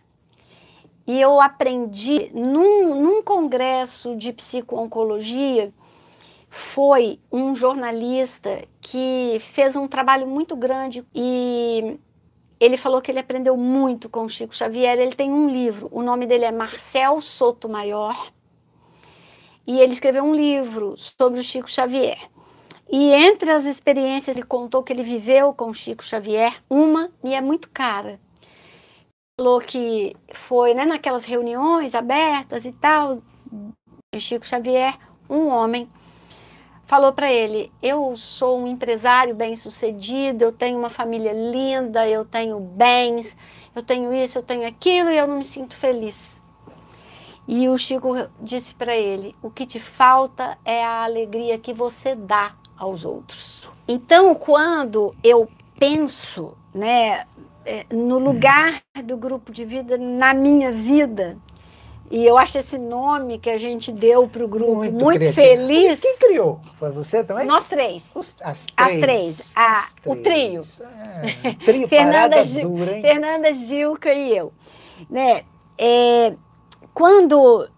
E 1.09 1.19
eu 1.19 1.41
aprendi 1.41 2.31
num, 2.35 2.95
num 3.03 3.23
congresso 3.23 4.15
de 4.15 4.31
psico-oncologia, 4.31 5.73
foi 6.51 7.19
um 7.33 7.55
jornalista 7.55 8.63
que 8.79 9.39
fez 9.41 9.75
um 9.75 9.89
trabalho 9.89 10.27
muito 10.27 10.55
grande 10.55 11.03
e 11.15 11.99
ele 12.61 12.77
falou 12.77 13.01
que 13.01 13.11
ele 13.11 13.21
aprendeu 13.21 13.57
muito 13.57 14.07
com 14.11 14.29
Chico 14.29 14.55
Xavier. 14.55 14.99
Ele 14.99 15.15
tem 15.15 15.33
um 15.33 15.49
livro, 15.49 15.89
o 15.91 16.03
nome 16.03 16.27
dele 16.27 16.45
é 16.45 16.53
Marcel 16.53 17.23
Sotomayor, 17.23 18.31
e 19.67 19.81
ele 19.81 19.95
escreveu 19.95 20.25
um 20.25 20.35
livro 20.35 20.95
sobre 20.99 21.41
o 21.41 21.43
Chico 21.43 21.71
Xavier. 21.71 22.19
E 22.87 23.13
entre 23.15 23.51
as 23.51 23.65
experiências, 23.65 24.37
ele 24.37 24.45
contou 24.45 24.83
que 24.83 24.93
ele 24.93 25.03
viveu 25.03 25.55
com 25.55 25.73
Chico 25.73 26.05
Xavier, 26.05 26.63
uma 26.69 27.11
me 27.25 27.33
é 27.33 27.41
muito 27.41 27.71
cara. 27.71 28.21
Falou 29.39 29.61
que 29.61 30.17
foi 30.35 30.75
né, 30.75 30.85
naquelas 30.85 31.25
reuniões 31.25 31.95
abertas 31.95 32.65
e 32.67 32.73
tal, 32.73 33.23
o 34.13 34.19
Chico 34.19 34.45
Xavier, 34.45 34.99
um 35.31 35.47
homem, 35.47 35.89
falou 36.89 37.13
para 37.13 37.33
ele: 37.33 37.71
Eu 37.81 38.17
sou 38.17 38.59
um 38.59 38.67
empresário 38.67 39.37
bem-sucedido, 39.37 40.43
eu 40.43 40.51
tenho 40.51 40.77
uma 40.77 40.91
família 40.91 41.33
linda, 41.33 42.09
eu 42.09 42.25
tenho 42.25 42.59
bens, 42.59 43.37
eu 43.77 43.81
tenho 43.81 44.13
isso, 44.13 44.39
eu 44.39 44.43
tenho 44.43 44.67
aquilo 44.67 45.09
e 45.09 45.17
eu 45.17 45.29
não 45.29 45.37
me 45.37 45.45
sinto 45.45 45.77
feliz. 45.77 46.37
E 47.47 47.69
o 47.69 47.79
Chico 47.79 48.17
disse 48.41 48.75
para 48.75 48.97
ele: 48.97 49.37
O 49.41 49.51
que 49.51 49.65
te 49.65 49.79
falta 49.79 50.59
é 50.65 50.85
a 50.85 51.05
alegria 51.05 51.57
que 51.61 51.73
você 51.73 52.17
dá 52.17 52.57
aos 52.77 53.05
outros. 53.05 53.69
Então, 53.87 54.35
quando 54.35 55.15
eu 55.23 55.49
penso, 55.79 56.57
né, 56.75 57.25
no 57.91 58.19
lugar 58.19 58.83
do 59.05 59.17
grupo 59.17 59.53
de 59.53 59.65
vida 59.65 59.97
na 59.99 60.33
minha 60.35 60.71
vida, 60.73 61.37
e 62.11 62.25
eu 62.25 62.39
acho 62.39 62.57
esse 62.57 62.79
nome 62.79 63.39
que 63.39 63.51
a 63.51 63.59
gente 63.59 63.93
deu 63.93 64.27
para 64.27 64.43
o 64.45 64.49
grupo 64.49 64.77
muito, 64.77 65.05
criativo. 65.21 65.35
feliz. 65.35 66.01
Quem 66.01 66.17
criou? 66.17 66.59
Foi 66.79 66.91
você 66.91 67.23
também? 67.23 67.47
Nós 67.47 67.67
três. 67.69 68.11
Os- 68.15 68.35
as 68.41 68.67
As 68.77 68.87
três. 68.89 69.01
três. 69.03 69.53
A- 69.57 69.73
as 69.73 69.95
o 70.07 70.17
três. 70.17 70.77
trio. 70.77 70.89
É, 71.45 71.53
trio 71.65 71.87
Fernanda, 71.89 72.43
dura, 72.45 72.97
hein? 72.97 73.03
Fernanda 73.03 73.53
Gilca 73.53 74.13
e 74.13 74.35
eu. 74.37 74.53
Né? 75.11 75.43
É, 75.77 76.33
quando 76.95 77.69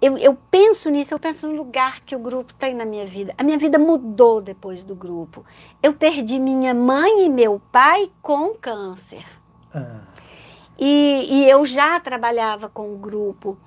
eu, 0.00 0.16
eu 0.16 0.36
penso 0.50 0.88
nisso, 0.88 1.12
eu 1.12 1.18
penso 1.18 1.46
no 1.46 1.54
lugar 1.54 2.00
que 2.00 2.16
o 2.16 2.18
grupo 2.18 2.54
tem 2.54 2.74
na 2.74 2.86
minha 2.86 3.04
vida. 3.04 3.34
A 3.36 3.42
minha 3.42 3.58
vida 3.58 3.78
mudou 3.78 4.40
depois 4.40 4.82
do 4.82 4.94
grupo. 4.94 5.44
Eu 5.82 5.92
perdi 5.92 6.38
minha 6.38 6.72
mãe 6.72 7.26
e 7.26 7.28
meu 7.28 7.60
pai 7.70 8.10
com 8.22 8.54
câncer. 8.54 9.24
Ah, 9.74 10.00
E, 10.78 11.26
e 11.30 11.50
eu 11.50 11.66
já 11.66 12.00
trabalhava 12.00 12.70
com 12.70 12.94
o 12.94 12.96
grupo. 12.96 13.58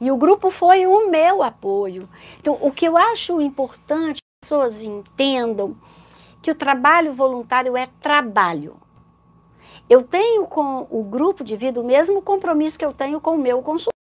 E 0.00 0.10
o 0.10 0.16
grupo 0.16 0.50
foi 0.50 0.86
o 0.86 1.10
meu 1.10 1.42
apoio. 1.42 2.08
Então, 2.40 2.56
o 2.60 2.72
que 2.72 2.88
eu 2.88 2.96
acho 2.96 3.40
importante 3.40 4.16
que 4.16 4.44
as 4.44 4.48
pessoas 4.48 4.82
entendam 4.82 5.76
que 6.40 6.50
o 6.50 6.54
trabalho 6.54 7.12
voluntário 7.12 7.76
é 7.76 7.86
trabalho. 8.00 8.76
Eu 9.88 10.02
tenho 10.02 10.46
com 10.46 10.86
o 10.90 11.04
grupo 11.04 11.44
de 11.44 11.54
vida 11.54 11.78
o 11.78 11.84
mesmo 11.84 12.22
compromisso 12.22 12.78
que 12.78 12.84
eu 12.84 12.94
tenho 12.94 13.20
com 13.20 13.32
o 13.32 13.38
meu 13.38 13.60
consultório. 13.60 13.91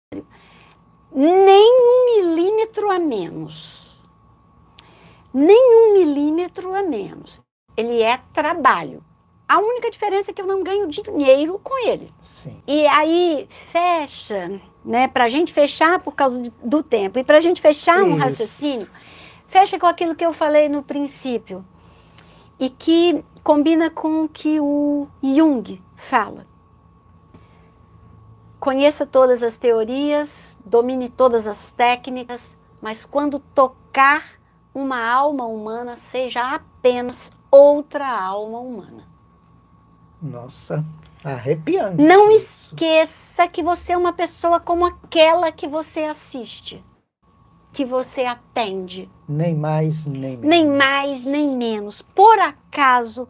Nem 1.14 1.72
um 1.72 2.06
milímetro 2.06 2.90
a 2.90 2.98
menos. 2.98 3.98
Nem 5.34 5.58
um 5.58 5.94
milímetro 5.94 6.74
a 6.74 6.84
menos. 6.84 7.42
Ele 7.76 8.02
é 8.02 8.20
trabalho. 8.34 9.04
A 9.48 9.60
única 9.60 9.92
diferença 9.92 10.32
é 10.32 10.34
que 10.34 10.42
eu 10.42 10.48
não 10.48 10.64
ganho 10.64 10.88
dinheiro 10.88 11.60
com 11.62 11.78
ele. 11.86 12.10
sim. 12.22 12.62
E 12.66 12.88
aí 12.88 13.48
fecha, 13.50 14.62
né? 14.84 15.10
Para 15.10 15.26
a 15.26 15.30
gente 15.30 15.52
fechar 15.52 16.00
por 16.00 16.16
causa 16.16 16.42
do 16.64 16.82
tempo 16.82 17.20
e 17.20 17.24
para 17.24 17.38
a 17.38 17.42
gente 17.42 17.60
fechar 17.60 18.02
um 18.02 18.16
Isso. 18.16 18.18
raciocínio, 18.18 18.90
fecha 19.48 19.78
com 19.78 19.86
aquilo 19.86 20.16
que 20.16 20.26
eu 20.26 20.32
falei 20.32 20.70
no 20.70 20.82
princípio 20.82 21.66
e 22.58 22.70
que 22.70 23.26
combina 23.44 23.90
com 23.90 24.24
o 24.24 24.30
que 24.30 24.58
o 24.60 25.08
Jung 25.22 25.82
fala. 25.98 26.48
Conheça 28.62 29.08
todas 29.08 29.42
as 29.42 29.58
teorias, 29.58 30.56
domine 30.64 31.10
todas 31.10 31.48
as 31.48 31.72
técnicas, 31.72 32.56
mas 32.80 33.08
quando 33.08 33.40
tocar 33.40 34.24
uma 34.72 35.04
alma 35.04 35.46
humana, 35.48 35.96
seja 35.96 36.42
apenas 36.54 37.32
outra 37.50 38.08
alma 38.08 38.60
humana. 38.60 39.08
Nossa, 40.22 40.86
arrepiante. 41.24 42.00
Não 42.00 42.30
isso. 42.30 42.68
esqueça 42.76 43.48
que 43.48 43.64
você 43.64 43.94
é 43.94 43.98
uma 43.98 44.14
pessoa 44.14 44.60
como 44.60 44.86
aquela 44.86 45.52
que 45.52 45.68
você 45.68 46.02
assiste, 46.02 46.86
que 47.74 47.84
você 47.84 48.26
atende, 48.26 49.10
Nem 49.28 49.56
mais, 49.56 50.06
nem 50.06 50.38
menos. 50.38 50.46
nem 50.48 50.68
mais 50.68 51.26
nem 51.26 51.58
menos. 51.58 52.04
Por 52.04 52.38
acaso, 52.38 53.28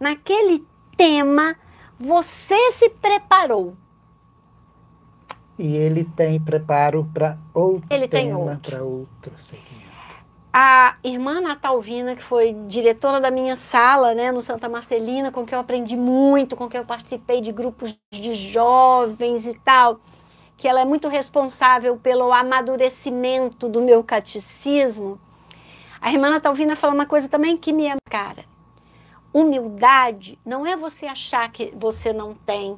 naquele 0.00 0.66
tema, 0.96 1.54
você 2.00 2.72
se 2.72 2.90
preparou. 2.90 3.76
E 5.58 5.74
ele 5.74 6.04
tem 6.04 6.38
preparo 6.38 7.08
para 7.12 7.38
outro 7.54 7.86
Ele 7.90 8.06
tem 8.06 8.28
tema, 8.28 8.60
para 8.62 8.82
outro 8.82 9.32
segmento. 9.38 9.86
A 10.52 10.96
irmã 11.04 11.40
Natalvina, 11.40 12.16
que 12.16 12.22
foi 12.22 12.54
diretora 12.66 13.20
da 13.20 13.30
minha 13.30 13.56
sala, 13.56 14.14
né, 14.14 14.32
no 14.32 14.40
Santa 14.40 14.68
Marcelina, 14.68 15.30
com 15.30 15.44
quem 15.44 15.54
eu 15.54 15.60
aprendi 15.60 15.96
muito, 15.96 16.56
com 16.56 16.68
quem 16.68 16.80
eu 16.80 16.86
participei 16.86 17.40
de 17.42 17.52
grupos 17.52 17.98
de 18.10 18.32
jovens 18.32 19.46
e 19.46 19.52
tal, 19.52 20.00
que 20.56 20.66
ela 20.66 20.80
é 20.80 20.84
muito 20.84 21.08
responsável 21.08 21.98
pelo 21.98 22.32
amadurecimento 22.32 23.68
do 23.68 23.82
meu 23.82 24.02
catecismo. 24.02 25.20
A 26.00 26.10
irmã 26.10 26.30
Natalvina 26.30 26.74
fala 26.74 26.94
uma 26.94 27.06
coisa 27.06 27.28
também 27.28 27.56
que 27.56 27.72
me 27.72 27.86
é 27.86 27.96
cara. 28.08 28.44
Humildade 29.34 30.38
não 30.42 30.66
é 30.66 30.74
você 30.74 31.04
achar 31.04 31.50
que 31.52 31.70
você 31.76 32.12
não 32.12 32.32
tem 32.32 32.76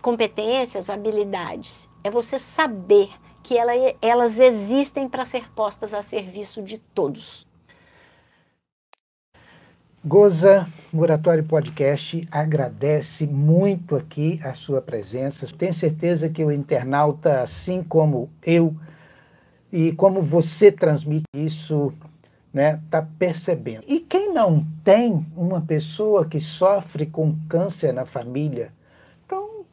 competências, 0.00 0.90
habilidades. 0.90 1.88
É 2.02 2.10
você 2.10 2.38
saber 2.38 3.10
que 3.42 3.56
ela, 3.56 3.72
elas 4.02 4.38
existem 4.38 5.08
para 5.08 5.24
ser 5.24 5.50
postas 5.52 5.94
a 5.94 6.02
serviço 6.02 6.62
de 6.62 6.78
todos. 6.78 7.46
Goza 10.04 10.66
Muratório 10.92 11.44
Podcast 11.44 12.26
agradece 12.30 13.26
muito 13.26 13.96
aqui 13.96 14.40
a 14.44 14.54
sua 14.54 14.80
presença. 14.80 15.46
Tenho 15.56 15.74
certeza 15.74 16.28
que 16.28 16.44
o 16.44 16.52
internauta, 16.52 17.40
assim 17.40 17.82
como 17.82 18.30
eu, 18.44 18.74
e 19.72 19.92
como 19.92 20.22
você 20.22 20.70
transmite 20.70 21.26
isso, 21.34 21.92
né, 22.52 22.80
tá 22.90 23.02
percebendo. 23.02 23.84
E 23.86 24.00
quem 24.00 24.32
não 24.32 24.64
tem 24.84 25.26
uma 25.36 25.60
pessoa 25.60 26.24
que 26.24 26.40
sofre 26.40 27.04
com 27.04 27.36
câncer 27.48 27.92
na 27.92 28.06
família, 28.06 28.72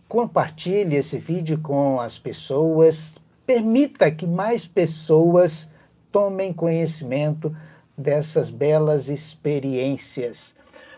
compartilhe 0.07 0.95
esse 0.95 1.17
vídeo 1.17 1.59
com 1.59 1.99
as 1.99 2.17
pessoas, 2.17 3.15
permita 3.45 4.11
que 4.11 4.25
mais 4.25 4.67
pessoas 4.67 5.69
tomem 6.11 6.53
conhecimento 6.53 7.55
dessas 7.97 8.49
belas 8.49 9.09
experiências. 9.09 10.55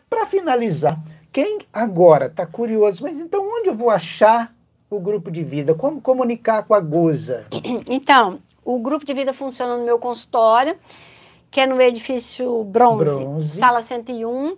Para 0.10 0.26
finalizar, 0.26 1.02
quem 1.32 1.60
agora 1.72 2.28
está 2.28 2.46
curioso, 2.46 3.04
mas 3.04 3.18
então 3.20 3.44
onde 3.44 3.70
eu 3.70 3.76
vou 3.76 3.90
achar 3.90 4.56
o 4.90 5.00
grupo 5.00 5.30
de 5.30 5.44
vida? 5.44 5.76
Como 5.76 6.02
comunicar 6.02 6.64
com 6.64 6.74
a 6.74 6.80
Goza? 6.80 7.46
Então, 7.88 8.40
o 8.64 8.80
grupo 8.80 9.06
de 9.06 9.14
vida 9.14 9.34
funciona 9.34 9.78
no 9.78 9.86
meu 9.86 10.00
consultório, 10.00 10.76
que 11.50 11.62
é 11.62 11.66
no 11.66 11.82
edifício 11.82 12.64
Bronze, 12.66 13.04
Bronze. 13.04 13.58
sala 13.60 13.82
101. 13.82 14.58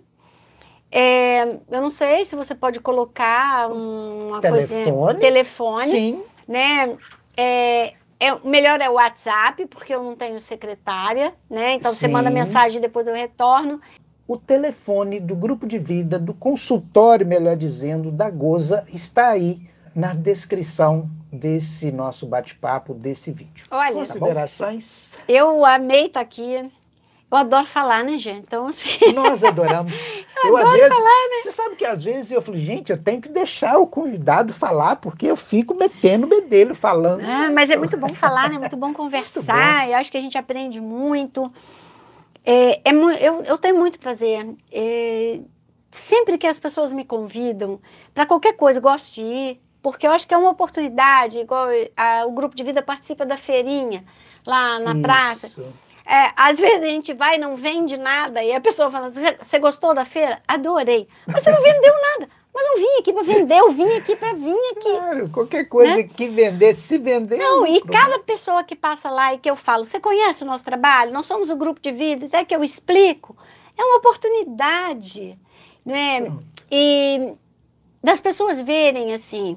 É, 0.92 1.42
eu 1.70 1.80
não 1.80 1.90
sei 1.90 2.24
se 2.24 2.34
você 2.34 2.54
pode 2.54 2.80
colocar 2.80 3.70
uma 3.70 4.40
telefone. 4.40 4.92
coisa. 4.92 5.20
Telefone. 5.20 5.88
Sim. 5.88 6.22
Né? 6.48 6.96
É, 7.36 7.94
é, 8.18 8.38
melhor 8.44 8.80
é 8.80 8.90
o 8.90 8.94
WhatsApp, 8.94 9.66
porque 9.66 9.94
eu 9.94 10.02
não 10.02 10.16
tenho 10.16 10.38
secretária, 10.40 11.32
né? 11.48 11.74
Então 11.74 11.90
Sim. 11.92 11.98
você 11.98 12.08
manda 12.08 12.30
mensagem 12.30 12.78
e 12.78 12.80
depois 12.80 13.06
eu 13.08 13.14
retorno. 13.14 13.80
O 14.28 14.36
telefone 14.36 15.18
do 15.18 15.34
grupo 15.34 15.66
de 15.66 15.78
vida, 15.78 16.18
do 16.18 16.34
consultório, 16.34 17.26
melhor 17.26 17.56
dizendo, 17.56 18.12
da 18.12 18.30
Goza, 18.30 18.84
está 18.92 19.28
aí 19.28 19.60
na 19.94 20.14
descrição 20.14 21.08
desse 21.32 21.90
nosso 21.90 22.26
bate-papo, 22.26 22.94
desse 22.94 23.32
vídeo. 23.32 23.66
Olha, 23.70 23.94
considerações? 23.94 25.16
Tá 25.16 25.22
eu 25.26 25.64
amei 25.64 26.06
estar 26.06 26.20
aqui. 26.20 26.70
Eu 27.30 27.36
adoro 27.36 27.66
falar, 27.66 28.04
né, 28.04 28.18
gente? 28.18 28.46
Então, 28.46 28.66
assim... 28.66 29.12
Nós 29.14 29.42
adoramos. 29.44 29.94
eu, 30.44 30.56
às 30.56 30.72
vezes, 30.72 30.88
falar, 30.88 31.28
né? 31.28 31.42
Você 31.42 31.52
sabe 31.52 31.76
que 31.76 31.84
às 31.84 32.02
vezes 32.02 32.30
eu 32.30 32.42
falo, 32.42 32.56
gente, 32.56 32.90
eu 32.90 33.02
tenho 33.02 33.20
que 33.20 33.28
deixar 33.28 33.78
o 33.78 33.86
convidado 33.86 34.52
fafalar, 34.52 34.96
porque 34.96 35.26
eu 35.26 35.36
fico 35.36 35.74
metendo 35.74 36.26
o 36.26 36.28
bedelho 36.28 36.74
falando. 36.74 37.22
Ah, 37.24 37.50
mas 37.50 37.70
é 37.70 37.76
muito 37.76 37.96
bom 37.96 38.08
falar, 38.08 38.50
né? 38.50 38.58
Muito 38.58 38.76
bom 38.76 38.92
conversar. 38.94 39.42
Muito 39.42 39.86
bom. 39.86 39.92
Eu 39.92 39.96
acho 39.96 40.10
que 40.10 40.18
a 40.18 40.20
gente 40.22 40.38
aprende 40.38 40.80
muito. 40.80 41.50
É, 42.44 42.80
é, 42.84 42.92
eu, 43.20 43.42
eu 43.42 43.58
tenho 43.58 43.76
muito 43.76 43.98
prazer. 43.98 44.54
É, 44.72 45.40
sempre 45.90 46.38
que 46.38 46.46
as 46.46 46.60
pessoas 46.60 46.92
me 46.92 47.04
convidam 47.04 47.80
para 48.14 48.26
qualquer 48.26 48.54
coisa, 48.54 48.78
eu 48.78 48.82
gosto 48.82 49.14
de 49.14 49.22
ir 49.22 49.60
porque 49.82 50.06
eu 50.06 50.12
acho 50.12 50.26
que 50.26 50.34
é 50.34 50.36
uma 50.36 50.50
oportunidade, 50.50 51.38
igual 51.38 51.66
a, 51.96 52.26
o 52.26 52.32
grupo 52.32 52.54
de 52.54 52.62
vida 52.62 52.82
participa 52.82 53.24
da 53.24 53.36
feirinha 53.36 54.04
lá 54.46 54.78
na 54.78 54.92
Isso. 54.92 55.02
praça. 55.02 55.72
É, 56.06 56.32
às 56.36 56.58
vezes 56.58 56.82
a 56.82 56.86
gente 56.86 57.12
vai 57.12 57.36
e 57.36 57.38
não 57.38 57.56
vende 57.56 57.98
nada, 57.98 58.42
e 58.42 58.52
a 58.52 58.60
pessoa 58.60 58.90
fala: 58.90 59.08
Você 59.08 59.58
gostou 59.58 59.94
da 59.94 60.04
feira? 60.04 60.42
Adorei. 60.46 61.08
Mas 61.26 61.42
você 61.42 61.50
não 61.50 61.62
vendeu 61.62 61.94
nada. 62.00 62.28
Mas 62.52 62.64
não 62.64 62.76
vim 62.76 62.98
aqui 62.98 63.12
para 63.12 63.22
vender, 63.22 63.58
eu 63.58 63.70
vim 63.70 63.96
aqui 63.96 64.16
para 64.16 64.34
vir 64.34 64.72
aqui. 64.72 64.90
Claro, 64.90 65.30
qualquer 65.30 65.64
coisa 65.68 65.96
né? 65.96 66.02
que 66.02 66.28
vender, 66.28 66.74
se 66.74 66.98
vender. 66.98 67.38
Não, 67.38 67.64
e 67.64 67.80
cada 67.80 68.18
pessoa 68.18 68.64
que 68.64 68.74
passa 68.74 69.08
lá 69.08 69.32
e 69.32 69.38
que 69.38 69.48
eu 69.48 69.54
falo, 69.54 69.84
você 69.84 70.00
conhece 70.00 70.42
o 70.42 70.46
nosso 70.46 70.64
trabalho? 70.64 71.12
Nós 71.12 71.26
somos 71.26 71.48
o 71.48 71.56
grupo 71.56 71.80
de 71.80 71.92
vida, 71.92 72.26
até 72.26 72.44
que 72.44 72.54
eu 72.54 72.64
explico. 72.64 73.36
É 73.78 73.84
uma 73.84 73.98
oportunidade, 73.98 75.38
né? 75.86 76.32
E 76.70 77.34
das 78.02 78.20
pessoas 78.20 78.60
verem 78.60 79.14
assim, 79.14 79.56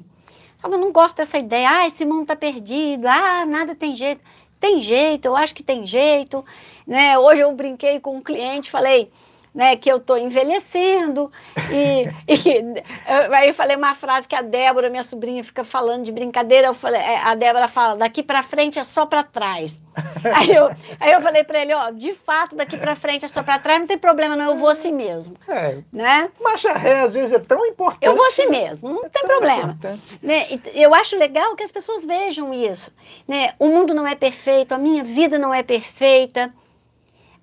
eu 0.63 0.69
não 0.69 0.91
gosto 0.91 1.17
dessa 1.17 1.37
ideia, 1.37 1.69
ah, 1.69 1.87
esse 1.87 2.05
mundo 2.05 2.23
está 2.23 2.35
perdido, 2.35 3.07
ah, 3.07 3.45
nada 3.45 3.73
tem 3.73 3.95
jeito. 3.95 4.21
Tem 4.63 4.79
jeito, 4.79 5.25
eu 5.25 5.35
acho 5.35 5.53
que 5.53 5.61
tem 5.61 5.85
jeito. 5.85 6.45
Né? 6.87 7.19
Hoje 7.19 7.41
eu 7.41 7.51
brinquei 7.51 7.99
com 7.99 8.15
um 8.15 8.21
cliente, 8.21 8.71
falei, 8.71 9.11
né, 9.53 9.75
que 9.75 9.89
eu 9.89 9.97
estou 9.97 10.17
envelhecendo. 10.17 11.31
E, 11.71 12.05
e 12.27 12.83
aí 13.31 13.49
eu 13.49 13.53
falei 13.53 13.75
uma 13.75 13.93
frase 13.93 14.27
que 14.27 14.35
a 14.35 14.41
Débora, 14.41 14.89
minha 14.89 15.03
sobrinha, 15.03 15.43
fica 15.43 15.63
falando 15.63 16.03
de 16.03 16.11
brincadeira. 16.11 16.67
Eu 16.67 16.73
falei, 16.73 17.01
é, 17.01 17.17
a 17.17 17.35
Débora 17.35 17.67
fala, 17.67 17.95
daqui 17.95 18.23
para 18.23 18.41
frente 18.41 18.79
é 18.79 18.83
só 18.83 19.05
para 19.05 19.23
trás. 19.23 19.79
aí, 20.35 20.53
eu, 20.53 20.69
aí 20.99 21.11
eu 21.11 21.21
falei 21.21 21.43
para 21.43 21.61
ele, 21.61 21.73
ó, 21.73 21.91
de 21.91 22.13
fato, 22.13 22.55
daqui 22.55 22.77
para 22.77 22.95
frente 22.95 23.25
é 23.25 23.27
só 23.27 23.43
para 23.43 23.59
trás, 23.59 23.79
não 23.79 23.87
tem 23.87 23.97
problema 23.97 24.35
não, 24.35 24.51
eu 24.51 24.57
vou 24.57 24.69
assim 24.69 24.91
mesmo. 24.91 25.35
É. 25.47 25.77
Né? 25.91 26.29
Marcha 26.41 26.73
ré, 26.73 27.01
às 27.01 27.13
vezes, 27.13 27.31
é 27.31 27.39
tão 27.39 27.65
importante. 27.65 28.05
Eu 28.05 28.15
vou 28.15 28.25
assim 28.25 28.47
mesmo, 28.47 28.89
não 28.89 29.05
é 29.05 29.09
tem 29.09 29.23
problema. 29.23 29.77
Né? 30.21 30.47
Eu 30.73 30.93
acho 30.95 31.17
legal 31.17 31.55
que 31.55 31.63
as 31.63 31.71
pessoas 31.71 32.03
vejam 32.03 32.53
isso. 32.53 32.91
Né? 33.27 33.53
O 33.59 33.67
mundo 33.67 33.93
não 33.93 34.07
é 34.07 34.15
perfeito, 34.15 34.73
a 34.73 34.77
minha 34.77 35.03
vida 35.03 35.37
não 35.37 35.53
é 35.53 35.61
perfeita. 35.61 36.51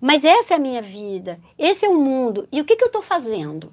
Mas 0.01 0.25
essa 0.25 0.55
é 0.55 0.57
a 0.57 0.61
minha 0.61 0.81
vida, 0.81 1.39
esse 1.59 1.85
é 1.85 1.89
o 1.89 1.95
mundo. 1.95 2.49
E 2.51 2.61
o 2.61 2.65
que, 2.65 2.77
que 2.77 2.83
eu 2.83 2.87
estou 2.87 3.03
fazendo? 3.03 3.73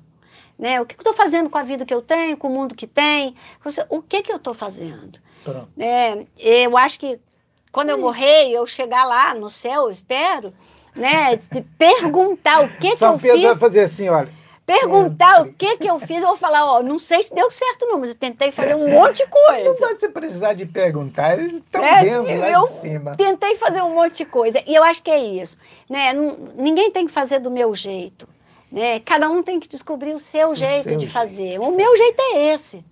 Né? 0.59 0.81
O 0.81 0.85
que, 0.85 0.95
que 0.95 0.99
eu 0.99 1.11
estou 1.11 1.13
fazendo 1.13 1.49
com 1.49 1.57
a 1.57 1.63
vida 1.63 1.85
que 1.85 1.93
eu 1.93 2.01
tenho, 2.01 2.35
com 2.35 2.47
o 2.47 2.51
mundo 2.51 2.75
que 2.75 2.87
tem? 2.87 3.35
O 3.89 4.01
que, 4.01 4.21
que 4.21 4.31
eu 4.31 4.37
estou 4.37 4.53
fazendo? 4.53 5.19
É, 5.77 6.25
eu 6.37 6.77
acho 6.77 6.99
que 6.99 7.19
quando 7.71 7.91
eu 7.91 7.97
morrer, 7.97 8.49
eu 8.49 8.65
chegar 8.65 9.05
lá 9.05 9.33
no 9.33 9.49
céu, 9.49 9.83
eu 9.83 9.91
espero, 9.91 10.53
né? 10.95 11.37
Se 11.39 11.61
perguntar 11.77 12.63
o 12.63 12.69
que, 12.77 12.95
São 12.95 13.17
que 13.17 13.27
eu 13.27 13.35
Pedro 13.35 13.37
fiz. 13.37 13.49
vai 13.49 13.57
fazer 13.57 13.81
assim, 13.81 14.09
olha 14.09 14.36
perguntar 14.67 15.43
o 15.43 15.53
que 15.53 15.77
que 15.77 15.89
eu 15.89 15.97
fiz, 15.97 16.21
eu 16.21 16.27
vou 16.27 16.35
falar, 16.35 16.65
ó, 16.65 16.83
não 16.83 16.99
sei 16.99 17.23
se 17.23 17.33
deu 17.33 17.49
certo 17.49 17.85
não, 17.85 18.01
mas 18.01 18.09
eu 18.09 18.15
tentei 18.15 18.51
fazer 18.51 18.75
um 18.75 18.85
monte 18.85 19.23
de 19.23 19.27
coisa. 19.27 19.63
Não 19.63 19.77
pode 19.77 20.01
você 20.01 20.09
precisar 20.09 20.53
de 20.53 20.65
perguntar, 20.65 21.39
eles 21.39 21.53
estão 21.53 21.81
é, 21.81 22.03
vendo 22.03 22.37
lá 22.37 22.59
de 22.59 22.67
cima. 22.73 23.15
tentei 23.15 23.55
fazer 23.55 23.81
um 23.81 23.95
monte 23.95 24.17
de 24.17 24.25
coisa, 24.25 24.61
e 24.67 24.75
eu 24.75 24.83
acho 24.83 25.01
que 25.01 25.09
é 25.09 25.17
isso, 25.17 25.57
né, 25.89 26.11
ninguém 26.57 26.91
tem 26.91 27.07
que 27.07 27.13
fazer 27.13 27.39
do 27.39 27.49
meu 27.49 27.73
jeito, 27.73 28.27
né, 28.69 28.99
cada 28.99 29.29
um 29.29 29.41
tem 29.41 29.57
que 29.57 29.69
descobrir 29.69 30.13
o 30.13 30.19
seu 30.19 30.49
o 30.49 30.55
jeito 30.55 30.89
seu 30.89 30.97
de 30.97 31.07
fazer, 31.07 31.51
jeito. 31.51 31.63
o 31.63 31.73
meu 31.73 31.97
jeito 31.97 32.21
é 32.33 32.53
esse, 32.53 32.83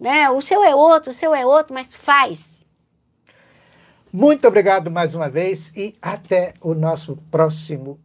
né, 0.00 0.30
o 0.30 0.40
seu 0.40 0.64
é 0.64 0.74
outro, 0.74 1.10
o 1.10 1.14
seu 1.14 1.34
é 1.34 1.44
outro, 1.44 1.74
mas 1.74 1.94
faz. 1.94 2.58
Muito 4.10 4.48
obrigado 4.48 4.90
mais 4.90 5.14
uma 5.14 5.28
vez 5.28 5.70
e 5.76 5.94
até 6.00 6.54
o 6.62 6.72
nosso 6.72 7.18
próximo 7.30 8.00